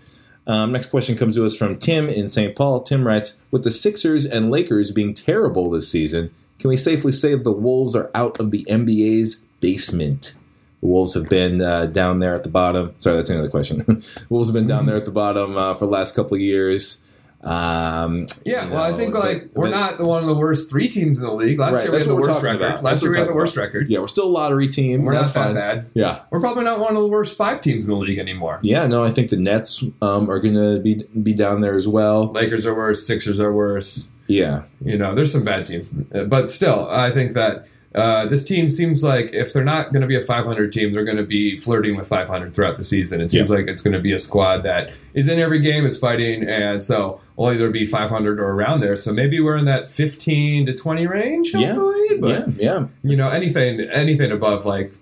Um, 0.48 0.72
next 0.72 0.92
question 0.92 1.18
comes 1.18 1.36
to 1.36 1.46
us 1.46 1.56
from 1.56 1.78
Tim 1.80 2.08
in 2.08 2.28
St. 2.28 2.56
Paul. 2.56 2.84
Tim 2.84 3.06
writes: 3.06 3.42
With 3.52 3.64
the 3.64 3.72
Sixers 3.72 4.26
and 4.26 4.52
Lakers 4.52 4.92
being 4.92 5.14
terrible 5.14 5.70
this 5.70 5.90
season, 5.90 6.34
can 6.60 6.70
we 6.70 6.78
safely 6.78 7.12
say 7.12 7.36
the 7.36 7.52
Wolves 7.52 7.96
are 7.96 8.12
out 8.14 8.40
of 8.40 8.52
the 8.52 8.64
NBA's 8.70 9.44
basement? 9.60 10.38
The 10.82 10.88
Wolves 10.88 11.14
have 11.16 11.30
been 11.30 11.62
uh, 11.62 11.88
down 11.88 12.20
there 12.20 12.34
at 12.34 12.44
the 12.44 12.50
bottom. 12.50 12.94
Sorry, 13.00 13.16
that's 13.18 13.30
another 13.30 13.50
question. 13.50 14.04
Wolves 14.30 14.48
have 14.48 14.54
been 14.54 14.68
down 14.68 14.86
there 14.86 14.98
at 14.98 15.06
the 15.06 15.12
bottom 15.12 15.58
uh, 15.58 15.74
for 15.74 15.86
the 15.86 15.92
last 15.92 16.16
couple 16.16 16.36
of 16.36 16.42
years. 16.42 17.02
Um, 17.42 18.26
Yeah, 18.44 18.66
you 18.66 18.72
well, 18.72 18.84
I 18.84 18.98
think 18.98 19.14
but- 19.14 19.24
like 19.24 19.50
we're 19.54 19.66
but- 19.66 19.72
not 19.78 19.98
the 20.00 20.06
one 20.06 20.24
of 20.24 20.28
the 20.28 20.36
worst 20.36 20.70
three 20.70 20.88
teams 20.90 21.20
in 21.20 21.24
the 21.26 21.32
league. 21.34 21.60
Last 21.60 21.76
Right, 21.76 21.84
year 21.84 21.92
we 21.92 21.98
had 22.00 22.08
the 22.08 22.16
worst 22.16 22.42
record. 22.42 22.62
about. 22.62 22.84
Last 22.84 23.02
That's 23.02 23.02
year 23.04 23.12
we 23.12 23.18
had 23.20 23.28
the 23.28 23.34
worst 23.34 23.54
talking 23.56 23.66
record. 23.68 23.90
Yeah, 23.90 24.00
we're 24.00 24.08
still 24.08 24.26
a 24.26 24.30
lottery 24.30 24.68
team. 24.68 25.04
We're 25.04 25.14
That's 25.14 25.28
not 25.36 25.54
that 25.54 25.62
fine. 25.76 25.78
bad. 25.82 25.92
Yeah, 25.94 26.20
We're 26.32 26.40
probably 26.40 26.64
not 26.64 26.80
one 26.80 26.96
of 26.96 27.02
the 27.04 27.08
worst 27.08 27.38
five 27.38 27.62
teams 27.62 27.84
in 27.84 27.92
the 27.92 27.98
league 27.98 28.18
anymore. 28.18 28.60
yeah. 28.64 28.88
No, 28.88 29.04
I 29.04 29.12
think 29.12 29.30
the 29.30 29.38
Nets 29.38 29.84
um, 30.02 30.30
are 30.30 30.40
going 30.40 30.56
to 30.56 30.80
be 30.80 31.04
be 31.22 31.34
down 31.34 31.62
there 31.62 31.76
as 31.76 31.88
well. 31.88 32.32
Lakers 32.32 32.66
are 32.66 32.76
worse. 32.76 33.06
Sixers 33.06 33.40
are 33.40 33.54
worse. 33.54 34.12
Yeah, 34.28 34.64
You 34.84 34.98
know, 34.98 35.14
there's 35.14 35.32
some 35.32 35.46
bad 35.46 35.68
teams, 35.68 35.90
but 35.90 36.50
still, 36.50 36.90
I 36.90 37.12
think 37.12 37.34
that 37.36 37.68
uh, 37.96 38.26
this 38.28 38.44
team 38.46 38.68
seems 38.70 39.04
like 39.04 39.32
if 39.34 39.54
they're 39.54 39.64
not 39.64 39.92
going 39.94 40.02
to 40.02 40.08
be 40.08 40.16
a 40.18 40.22
500 40.22 40.72
team, 40.74 40.92
they're 40.94 41.06
going 41.06 41.18
to 41.18 41.24
be 41.24 41.58
flirting 41.58 41.96
with 41.96 42.08
500 42.08 42.54
throughout 42.54 42.78
the 42.78 42.84
season. 42.84 43.22
It 43.22 43.30
seems 43.32 43.50
Yeah. 43.50 43.56
like 43.56 43.68
it's 43.68 43.82
going 43.82 43.94
to 43.94 44.00
be 44.02 44.12
a 44.14 44.20
squad 44.20 44.64
that 44.64 44.92
is 45.14 45.28
in 45.30 45.40
every 45.40 45.60
game, 45.60 45.86
is 45.86 45.98
fighting, 45.98 46.44
and 46.48 46.84
so 46.84 47.22
will 47.38 47.52
either 47.52 47.70
be 47.72 47.86
500 47.86 48.40
or 48.40 48.50
around 48.52 48.82
there. 48.82 48.96
So 48.96 49.14
maybe 49.14 49.40
we're 49.40 49.58
in 49.58 49.66
that 49.66 49.90
15 49.90 50.66
to 50.68 50.74
20 50.76 51.08
range, 51.08 51.54
Yeah. 51.54 51.68
hopefully. 51.74 52.20
But 52.20 52.30
yeah, 52.30 52.46
yeah. 52.58 52.86
you 53.04 53.16
know, 53.18 53.30
anything 53.30 53.80
anything 53.82 54.32
above 54.32 54.66
like 54.66 54.94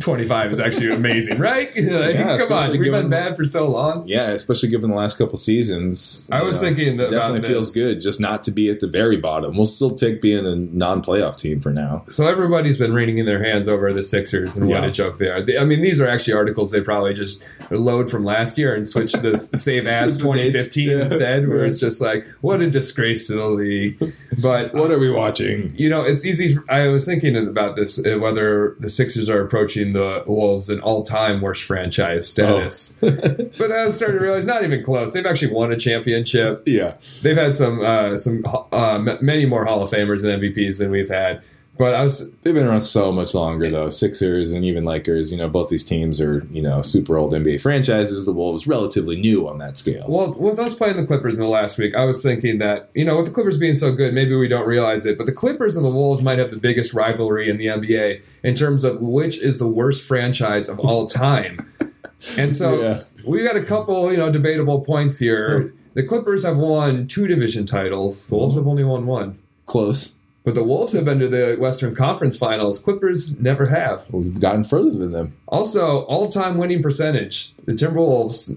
25 0.00 0.52
is 0.52 0.60
actually 0.60 0.90
amazing, 0.90 1.38
right? 1.38 1.68
like, 1.76 1.76
Yeah, 2.14 2.38
come 2.38 2.52
on, 2.52 2.70
we've 2.72 2.82
given- 2.82 3.02
been 3.02 3.10
bad 3.10 3.36
for 3.36 3.44
so 3.44 3.68
long. 3.68 4.06
Yeah, 4.06 4.30
especially 4.30 4.68
given 4.70 4.90
the 4.90 4.96
last 4.96 5.18
couple 5.18 5.36
seasons. 5.38 6.28
I 6.30 6.42
was 6.42 6.60
thinking 6.60 6.96
that- 6.98 7.10
definitely 7.10 7.38
about 7.40 7.48
feels 7.48 7.74
good 7.74 8.00
just 8.00 8.20
not 8.20 8.42
to 8.44 8.50
be 8.50 8.68
at 8.70 8.80
the 8.80 8.86
very 8.86 9.16
bottom. 9.16 9.56
We'll 9.56 9.66
still 9.66 9.90
take 9.90 10.20
being 10.22 10.46
a 10.46 10.56
non-playoff 10.56 11.36
team 11.36 11.60
for 11.60 11.70
now. 11.72 12.04
So 12.08 12.28
everybody's 12.28 12.78
been 12.78 12.94
wringing 12.94 13.24
their 13.24 13.42
hands 13.42 13.68
over 13.68 13.92
the 13.92 14.02
Sixers 14.02 14.56
and 14.56 14.68
what 14.68 14.84
a 14.84 14.90
joke 14.90 15.18
they 15.18 15.28
are. 15.28 15.42
They- 15.42 15.58
I 15.58 15.64
mean, 15.64 15.82
these 15.82 16.00
are 16.00 16.08
actually 16.08 16.34
articles 16.34 16.70
they 16.72 16.80
probably 16.80 17.14
just 17.14 17.44
load 17.70 18.10
from 18.10 18.24
last 18.24 18.58
year 18.58 18.74
and 18.74 18.86
switch 18.86 19.12
to 19.12 19.18
this 19.20 19.50
save 19.56 19.86
as 19.86 20.18
2015 20.18 20.88
yeah. 20.88 21.02
instead, 21.04 21.48
where 21.48 21.64
it's 21.64 21.80
just 21.80 22.00
like, 22.00 22.26
what 22.40 22.60
a 22.60 22.70
disgrace 22.70 23.26
to 23.28 23.34
the 23.34 23.46
league. 23.48 24.14
But 24.40 24.74
What 24.74 24.90
are 24.90 24.98
we 24.98 25.10
watching? 25.10 25.72
you 25.76 25.88
know, 25.88 26.02
it's 26.02 26.24
easy. 26.24 26.56
I 26.68 26.88
was 26.88 27.04
thinking 27.06 27.36
about 27.36 27.76
this 27.76 28.04
uh, 28.04 28.18
whether 28.18 28.76
the 28.80 28.90
Sixers 28.90 29.28
are 29.28 29.40
approaching 29.40 29.65
the 29.92 30.24
Wolves 30.26 30.68
an 30.68 30.80
all-time 30.80 31.40
worst 31.40 31.64
franchise 31.64 32.28
status. 32.28 32.98
Oh. 33.02 33.10
but 33.10 33.58
then 33.58 33.86
I 33.86 33.90
started 33.90 34.18
to 34.18 34.24
realize 34.24 34.44
not 34.44 34.64
even 34.64 34.82
close. 34.84 35.12
They've 35.12 35.26
actually 35.26 35.52
won 35.52 35.72
a 35.72 35.76
championship. 35.76 36.62
Yeah, 36.66 36.94
They've 37.22 37.36
had 37.36 37.56
some 37.56 37.84
uh, 37.84 38.16
some 38.16 38.44
uh, 38.72 39.16
many 39.20 39.46
more 39.46 39.64
Hall 39.64 39.82
of 39.82 39.90
Famers 39.90 40.24
and 40.24 40.42
MVPs 40.42 40.78
than 40.78 40.90
we've 40.90 41.08
had. 41.08 41.42
But 41.78 41.94
I 41.94 42.02
was 42.02 42.32
they've 42.36 42.54
been 42.54 42.66
around 42.66 42.80
so 42.82 43.12
much 43.12 43.34
longer 43.34 43.68
though. 43.70 43.90
Sixers 43.90 44.52
and 44.52 44.64
even 44.64 44.84
Lakers. 44.84 45.30
You 45.30 45.38
know, 45.38 45.48
both 45.48 45.68
these 45.68 45.84
teams 45.84 46.20
are 46.20 46.46
you 46.50 46.62
know 46.62 46.80
super 46.82 47.16
old 47.18 47.32
NBA 47.32 47.60
franchises. 47.60 48.24
The 48.24 48.32
Wolves 48.32 48.66
relatively 48.66 49.16
new 49.16 49.46
on 49.48 49.58
that 49.58 49.76
scale. 49.76 50.06
Well, 50.08 50.34
with 50.38 50.58
us 50.58 50.74
playing 50.74 50.96
the 50.96 51.06
Clippers 51.06 51.34
in 51.34 51.40
the 51.40 51.48
last 51.48 51.78
week, 51.78 51.94
I 51.94 52.04
was 52.04 52.22
thinking 52.22 52.58
that, 52.58 52.88
you 52.94 53.04
know, 53.04 53.16
with 53.18 53.26
the 53.26 53.32
Clippers 53.32 53.58
being 53.58 53.74
so 53.74 53.92
good, 53.92 54.14
maybe 54.14 54.34
we 54.34 54.48
don't 54.48 54.66
realize 54.66 55.04
it, 55.06 55.18
but 55.18 55.26
the 55.26 55.32
Clippers 55.32 55.76
and 55.76 55.84
the 55.84 55.90
Wolves 55.90 56.22
might 56.22 56.38
have 56.38 56.50
the 56.50 56.56
biggest 56.56 56.94
rivalry 56.94 57.50
in 57.50 57.58
the 57.58 57.66
NBA 57.66 58.22
in 58.42 58.54
terms 58.54 58.82
of 58.82 59.00
which 59.00 59.38
is 59.42 59.58
the 59.58 59.68
worst 59.68 60.06
franchise 60.06 60.68
of 60.68 60.78
all 60.80 61.06
time. 61.06 61.58
And 62.38 62.56
so 62.56 62.80
Yeah. 62.80 63.02
we 63.26 63.44
got 63.44 63.56
a 63.56 63.62
couple, 63.62 64.10
you 64.10 64.16
know, 64.16 64.32
debatable 64.32 64.80
points 64.84 65.18
here. 65.18 65.74
The 65.94 66.02
Clippers 66.02 66.44
have 66.44 66.56
won 66.56 67.06
two 67.06 67.26
division 67.26 67.66
titles, 67.66 68.28
the 68.28 68.36
Wolves 68.36 68.56
have 68.56 68.66
only 68.66 68.84
won 68.84 69.06
one. 69.06 69.38
Close. 69.66 70.15
But 70.46 70.54
the 70.54 70.62
Wolves 70.62 70.92
have 70.92 71.04
been 71.04 71.18
to 71.18 71.26
the 71.26 71.56
Western 71.58 71.96
Conference 71.96 72.38
Finals. 72.38 72.78
Clippers 72.78 73.36
never 73.40 73.66
have. 73.66 74.04
We've 74.12 74.38
gotten 74.38 74.62
further 74.62 74.92
than 74.92 75.10
them. 75.10 75.36
Also, 75.48 76.02
all-time 76.04 76.56
winning 76.56 76.84
percentage. 76.84 77.52
The 77.64 77.72
Timberwolves 77.72 78.56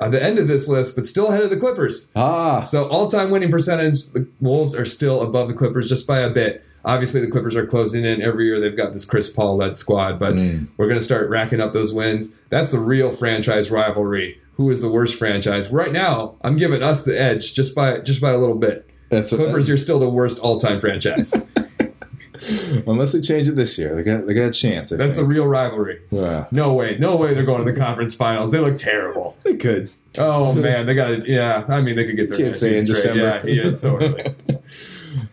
are 0.00 0.06
at 0.06 0.10
the 0.10 0.20
end 0.20 0.40
of 0.40 0.48
this 0.48 0.66
list, 0.68 0.96
but 0.96 1.06
still 1.06 1.28
ahead 1.28 1.44
of 1.44 1.50
the 1.50 1.56
Clippers. 1.56 2.10
Ah, 2.16 2.64
So 2.64 2.88
all-time 2.88 3.30
winning 3.30 3.52
percentage, 3.52 4.06
the 4.08 4.26
Wolves 4.40 4.74
are 4.74 4.84
still 4.84 5.22
above 5.22 5.46
the 5.48 5.54
Clippers 5.54 5.88
just 5.88 6.08
by 6.08 6.18
a 6.18 6.28
bit. 6.28 6.64
Obviously, 6.84 7.20
the 7.20 7.30
Clippers 7.30 7.54
are 7.54 7.66
closing 7.66 8.04
in 8.04 8.20
every 8.20 8.46
year. 8.46 8.58
They've 8.60 8.76
got 8.76 8.92
this 8.92 9.04
Chris 9.04 9.30
Paul 9.30 9.58
led 9.58 9.76
squad, 9.76 10.18
but 10.18 10.34
Mm. 10.34 10.66
we're 10.76 10.88
going 10.88 10.98
to 10.98 11.04
start 11.04 11.30
racking 11.30 11.60
up 11.60 11.72
those 11.72 11.92
wins. 11.92 12.36
That's 12.50 12.72
the 12.72 12.78
real 12.80 13.12
franchise 13.12 13.70
rivalry. 13.70 14.40
Who 14.56 14.70
is 14.72 14.82
the 14.82 14.90
worst 14.90 15.14
franchise 15.16 15.70
right 15.70 15.92
now? 15.92 16.34
I'm 16.42 16.56
giving 16.56 16.82
us 16.82 17.04
the 17.04 17.16
edge 17.20 17.54
just 17.54 17.76
by 17.76 18.00
just 18.00 18.20
by 18.20 18.32
a 18.32 18.38
little 18.38 18.56
bit. 18.56 18.86
That's 19.08 19.30
Clippers, 19.30 19.68
you're 19.68 19.78
still 19.78 19.98
the 19.98 20.08
worst 20.08 20.38
all 20.40 20.58
time 20.58 20.80
franchise. 20.80 21.34
unless 22.86 23.12
they 23.12 23.20
change 23.20 23.48
it 23.48 23.56
this 23.56 23.78
year, 23.78 23.94
they 23.94 24.02
got 24.02 24.26
they 24.26 24.34
got 24.34 24.46
a 24.46 24.52
chance. 24.52 24.92
I 24.92 24.96
That's 24.96 25.16
the 25.16 25.24
real 25.24 25.46
rivalry. 25.46 26.00
Yeah. 26.10 26.46
No 26.50 26.74
way, 26.74 26.96
no 26.98 27.16
way 27.16 27.34
they're 27.34 27.44
going 27.44 27.64
to 27.64 27.70
the 27.72 27.78
conference 27.78 28.14
finals. 28.14 28.52
They 28.52 28.60
look 28.60 28.78
terrible. 28.78 29.36
they 29.44 29.56
could. 29.56 29.90
Oh 30.16 30.52
man, 30.52 30.86
they 30.86 30.94
got 30.94 31.08
to. 31.08 31.30
Yeah, 31.30 31.64
I 31.68 31.80
mean 31.80 31.96
they 31.96 32.04
could 32.04 32.16
get 32.16 32.30
their 32.30 32.38
Can't 32.38 32.56
say 32.56 32.76
in 32.76 32.82
straight. 32.82 32.94
December. 32.94 33.42
Yeah, 33.44 33.62
yeah, 33.64 33.72
so 33.72 33.96
early. 33.96 34.24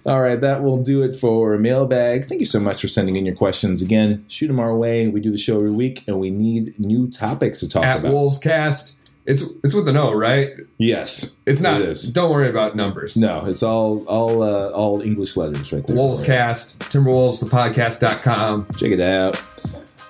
All 0.05 0.21
right, 0.21 0.39
that 0.39 0.63
will 0.63 0.81
do 0.81 1.03
it 1.03 1.15
for 1.15 1.57
mailbag. 1.57 2.25
Thank 2.25 2.39
you 2.39 2.45
so 2.45 2.59
much 2.59 2.81
for 2.81 2.87
sending 2.87 3.15
in 3.15 3.25
your 3.25 3.35
questions. 3.35 3.81
Again, 3.81 4.25
shoot 4.27 4.47
them 4.47 4.59
our 4.59 4.75
way. 4.75 5.07
We 5.07 5.19
do 5.19 5.31
the 5.31 5.37
show 5.37 5.57
every 5.57 5.71
week, 5.73 6.03
and 6.07 6.19
we 6.19 6.29
need 6.31 6.79
new 6.79 7.09
topics 7.09 7.59
to 7.59 7.69
talk 7.69 7.83
At 7.83 7.99
about. 7.99 8.11
Wolves 8.11 8.39
Cast, 8.39 8.95
it's 9.25 9.43
it's 9.63 9.73
with 9.73 9.87
an 9.87 9.97
O, 9.97 10.11
right? 10.13 10.51
yes, 10.77 11.35
It's 11.45 11.61
not. 11.61 11.81
It 11.81 11.89
is. 11.89 12.11
Don't 12.11 12.29
worry 12.31 12.49
about 12.49 12.75
numbers. 12.75 13.15
No, 13.17 13.45
it's 13.45 13.63
all 13.63 14.03
all 14.05 14.43
uh, 14.43 14.69
all 14.69 15.01
English 15.01 15.35
letters 15.37 15.71
right 15.73 15.85
there. 15.85 15.95
Wolves. 15.95 16.23
Cast, 16.23 16.79
Timberwolves, 16.79 17.43
the 17.43 17.49
podcast.com. 17.49 18.67
Check 18.77 18.91
it 18.91 18.99
out. 19.01 19.41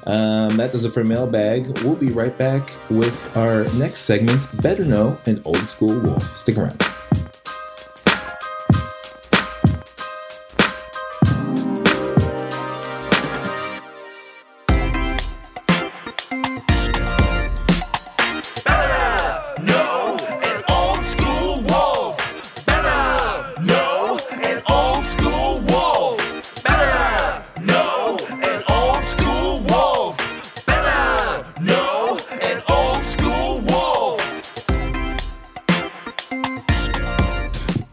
Um, 0.07 0.57
that 0.57 0.71
does 0.71 0.85
it 0.85 0.91
for 0.91 1.03
mailbag. 1.03 1.67
We'll 1.79 1.95
be 1.95 2.09
right 2.09 2.37
back 2.37 2.71
with 2.91 3.35
our 3.35 3.63
next 3.79 4.01
segment, 4.01 4.45
Better 4.61 4.85
Know 4.85 5.17
an 5.25 5.41
Old 5.45 5.57
School 5.57 5.99
Wolf. 5.99 6.21
Stick 6.21 6.57
around. 6.57 6.79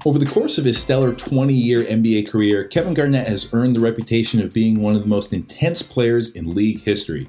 Over 0.05 0.19
the 0.19 0.27
course 0.27 0.59
of 0.59 0.65
his 0.65 0.83
stellar 0.83 1.15
20 1.15 1.55
year 1.55 1.85
NBA 1.85 2.29
career, 2.29 2.65
Kevin 2.65 2.93
Garnett 2.93 3.29
has 3.29 3.49
earned 3.53 3.77
the 3.77 3.81
reputation 3.81 4.43
of 4.43 4.53
being 4.53 4.83
one 4.83 4.97
of 4.97 5.03
the 5.03 5.09
most 5.09 5.33
intense 5.33 5.81
players 5.81 6.35
in 6.35 6.57
league 6.57 6.83
history. 6.83 7.29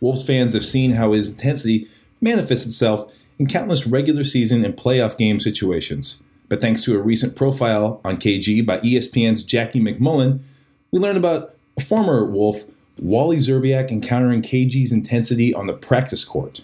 Wolves 0.00 0.24
fans 0.24 0.54
have 0.54 0.64
seen 0.64 0.92
how 0.92 1.12
his 1.12 1.30
intensity 1.30 1.86
manifests 2.22 2.66
itself 2.66 3.12
in 3.38 3.46
countless 3.46 3.86
regular 3.86 4.24
season 4.24 4.64
and 4.64 4.78
playoff 4.78 5.18
game 5.18 5.38
situations. 5.38 6.22
But 6.48 6.62
thanks 6.62 6.82
to 6.84 6.94
a 6.96 7.02
recent 7.02 7.36
profile 7.36 8.00
on 8.02 8.16
KG 8.16 8.64
by 8.64 8.78
ESPN's 8.78 9.42
Jackie 9.42 9.80
MacMullan, 9.80 10.40
we 10.90 11.00
learned 11.00 11.18
about 11.18 11.54
a 11.76 11.82
former 11.82 12.24
Wolf, 12.24 12.64
Wally 12.98 13.36
Szczerbiak, 13.36 13.90
encountering 13.90 14.40
KG's 14.40 14.90
intensity 14.90 15.52
on 15.52 15.66
the 15.66 15.74
practice 15.74 16.24
court. 16.24 16.62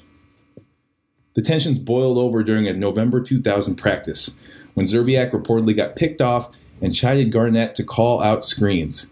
The 1.35 1.43
tensions 1.43 1.79
boiled 1.79 2.17
over 2.17 2.43
during 2.43 2.67
a 2.67 2.73
November 2.73 3.21
2000 3.21 3.75
practice 3.75 4.39
when 4.75 4.87
Szczerbiak 4.87 5.31
reportedly 5.31 5.77
got 5.77 5.97
picked 5.97 6.21
off 6.21 6.51
and 6.81 6.95
chided 6.95 7.33
Garnett 7.33 7.75
to 7.77 7.85
call 7.85 8.21
out 8.21 8.45
screens. 8.45 9.09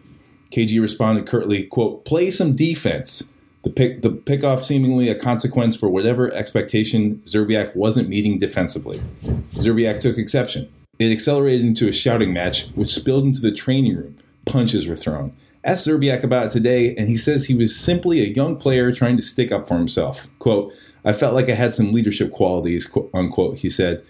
KG 0.51 0.81
responded 0.81 1.27
curtly, 1.27 1.65
quote, 1.65 2.05
play 2.05 2.31
some 2.31 2.55
defense. 2.55 3.31
The 3.63 3.71
pick 3.71 4.03
the 4.03 4.11
pickoff 4.11 4.65
seemingly 4.65 5.09
a 5.09 5.15
consequence 5.15 5.77
for 5.77 5.89
whatever 5.89 6.33
expectation 6.33 7.23
Szczerbiak 7.25 7.77
wasn't 7.77 8.09
meeting 8.09 8.39
defensively. 8.39 9.01
Szczerbiak 9.55 10.01
took 10.01 10.19
exception. 10.19 10.71
It 10.99 11.13
accelerated 11.13 11.65
into 11.65 11.89
a 11.89 11.93
shouting 11.93 12.33
match, 12.33 12.69
which 12.71 12.93
spilled 12.93 13.25
into 13.25 13.41
the 13.41 13.53
training 13.53 13.97
room. 13.97 14.19
Punches 14.47 14.87
were 14.87 14.97
thrown. 14.97 15.35
Asked 15.65 15.87
Szczerbiak 15.87 16.25
about 16.25 16.47
it 16.47 16.51
today, 16.51 16.95
and 16.97 17.09
he 17.09 17.17
says 17.17 17.47
he 17.47 17.55
was 17.55 17.75
simply 17.75 18.21
a 18.21 18.35
young 18.35 18.57
player 18.57 18.93
trying 18.93 19.17
to 19.17 19.23
stick 19.23 19.53
up 19.53 19.69
for 19.69 19.79
himself. 19.79 20.29
Quote, 20.41 20.73
I 21.05 21.13
felt 21.13 21.35
like 21.35 21.49
I 21.49 21.55
had 21.55 21.73
some 21.73 21.93
leadership 21.93 22.33
qualities, 22.33 22.93
unquote, 23.15 23.59
he 23.59 23.71
said. 23.71 24.05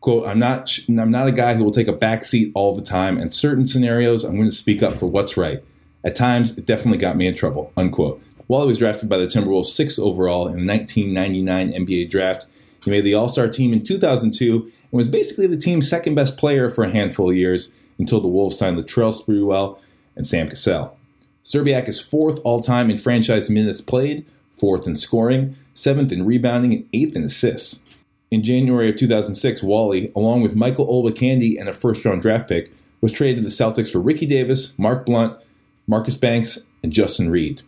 Quote, 0.00 0.26
I'm 0.26 0.38
not 0.38 0.78
I'm 0.88 1.10
not 1.10 1.28
a 1.28 1.32
guy 1.32 1.54
who 1.54 1.64
will 1.64 1.72
take 1.72 1.88
a 1.88 1.92
back 1.92 2.24
seat 2.24 2.52
all 2.54 2.74
the 2.74 2.82
time. 2.82 3.18
In 3.18 3.30
certain 3.30 3.66
scenarios, 3.66 4.24
I'm 4.24 4.36
going 4.36 4.48
to 4.48 4.54
speak 4.54 4.82
up 4.82 4.92
for 4.92 5.06
what's 5.06 5.36
right. 5.36 5.62
At 6.04 6.14
times, 6.14 6.56
it 6.56 6.66
definitely 6.66 6.98
got 6.98 7.16
me 7.16 7.26
in 7.26 7.34
trouble, 7.34 7.72
unquote. 7.76 8.22
While 8.46 8.62
he 8.62 8.68
was 8.68 8.78
drafted 8.78 9.08
by 9.08 9.18
the 9.18 9.26
Timberwolves 9.26 9.66
6th 9.66 9.98
overall 9.98 10.46
in 10.46 10.64
the 10.64 10.72
1999 10.72 11.72
NBA 11.72 12.08
draft, 12.08 12.46
he 12.84 12.90
made 12.90 13.04
the 13.04 13.14
All 13.14 13.28
Star 13.28 13.48
team 13.48 13.72
in 13.72 13.82
2002 13.82 14.62
and 14.62 14.72
was 14.90 15.08
basically 15.08 15.46
the 15.46 15.56
team's 15.56 15.88
second 15.88 16.14
best 16.14 16.38
player 16.38 16.70
for 16.70 16.84
a 16.84 16.90
handful 16.90 17.30
of 17.30 17.36
years 17.36 17.74
until 17.98 18.20
the 18.20 18.28
Wolves 18.28 18.58
signed 18.58 18.78
Latrell 18.78 19.12
Sprewell 19.12 19.78
and 20.16 20.26
Sam 20.26 20.48
Cassell. 20.48 20.96
Szczerbiak 21.44 21.88
is 21.88 22.00
fourth 22.00 22.40
all 22.44 22.60
time 22.60 22.90
in 22.90 22.98
franchise 22.98 23.50
minutes 23.50 23.80
played, 23.80 24.24
fourth 24.58 24.86
in 24.86 24.94
scoring, 24.94 25.56
seventh 25.74 26.12
in 26.12 26.24
rebounding, 26.24 26.72
and 26.72 26.88
eighth 26.92 27.16
in 27.16 27.24
assists. 27.24 27.82
In 28.30 28.42
January 28.42 28.90
of 28.90 28.96
2006, 28.96 29.62
Wally, 29.62 30.12
along 30.14 30.42
with 30.42 30.54
Michael 30.54 30.86
Olowokandi 30.86 31.58
and 31.58 31.68
a 31.68 31.72
first 31.72 32.04
round 32.04 32.20
draft 32.20 32.48
pick, 32.48 32.70
was 33.00 33.12
traded 33.12 33.38
to 33.38 33.42
the 33.42 33.48
Celtics 33.48 33.90
for 33.90 34.00
Ricky 34.00 34.26
Davis, 34.26 34.78
Mark 34.78 35.06
Blount, 35.06 35.38
Marcus 35.86 36.14
Banks, 36.14 36.66
and 36.82 36.92
Justin 36.92 37.30
Reed. 37.30 37.62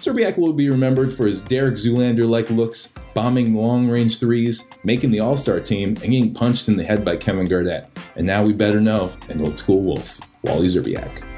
Szczerbiak 0.00 0.38
will 0.38 0.54
be 0.54 0.68
remembered 0.68 1.12
for 1.12 1.26
his 1.26 1.42
Derek 1.42 1.74
Zoolander 1.74 2.28
like 2.28 2.50
looks, 2.50 2.92
bombing 3.14 3.54
long 3.54 3.88
range 3.88 4.18
threes, 4.18 4.68
making 4.82 5.10
the 5.10 5.20
All 5.20 5.36
Star 5.36 5.60
team, 5.60 5.90
and 6.02 6.10
getting 6.10 6.34
punched 6.34 6.68
in 6.68 6.76
the 6.76 6.84
head 6.84 7.04
by 7.04 7.16
Kevin 7.16 7.46
Garnett. 7.46 7.88
And 8.16 8.26
now 8.26 8.42
we 8.42 8.52
better 8.52 8.80
know 8.80 9.12
an 9.28 9.40
old 9.40 9.58
school 9.58 9.82
wolf, 9.82 10.18
Wally 10.42 10.66
Szczerbiak. 10.66 11.29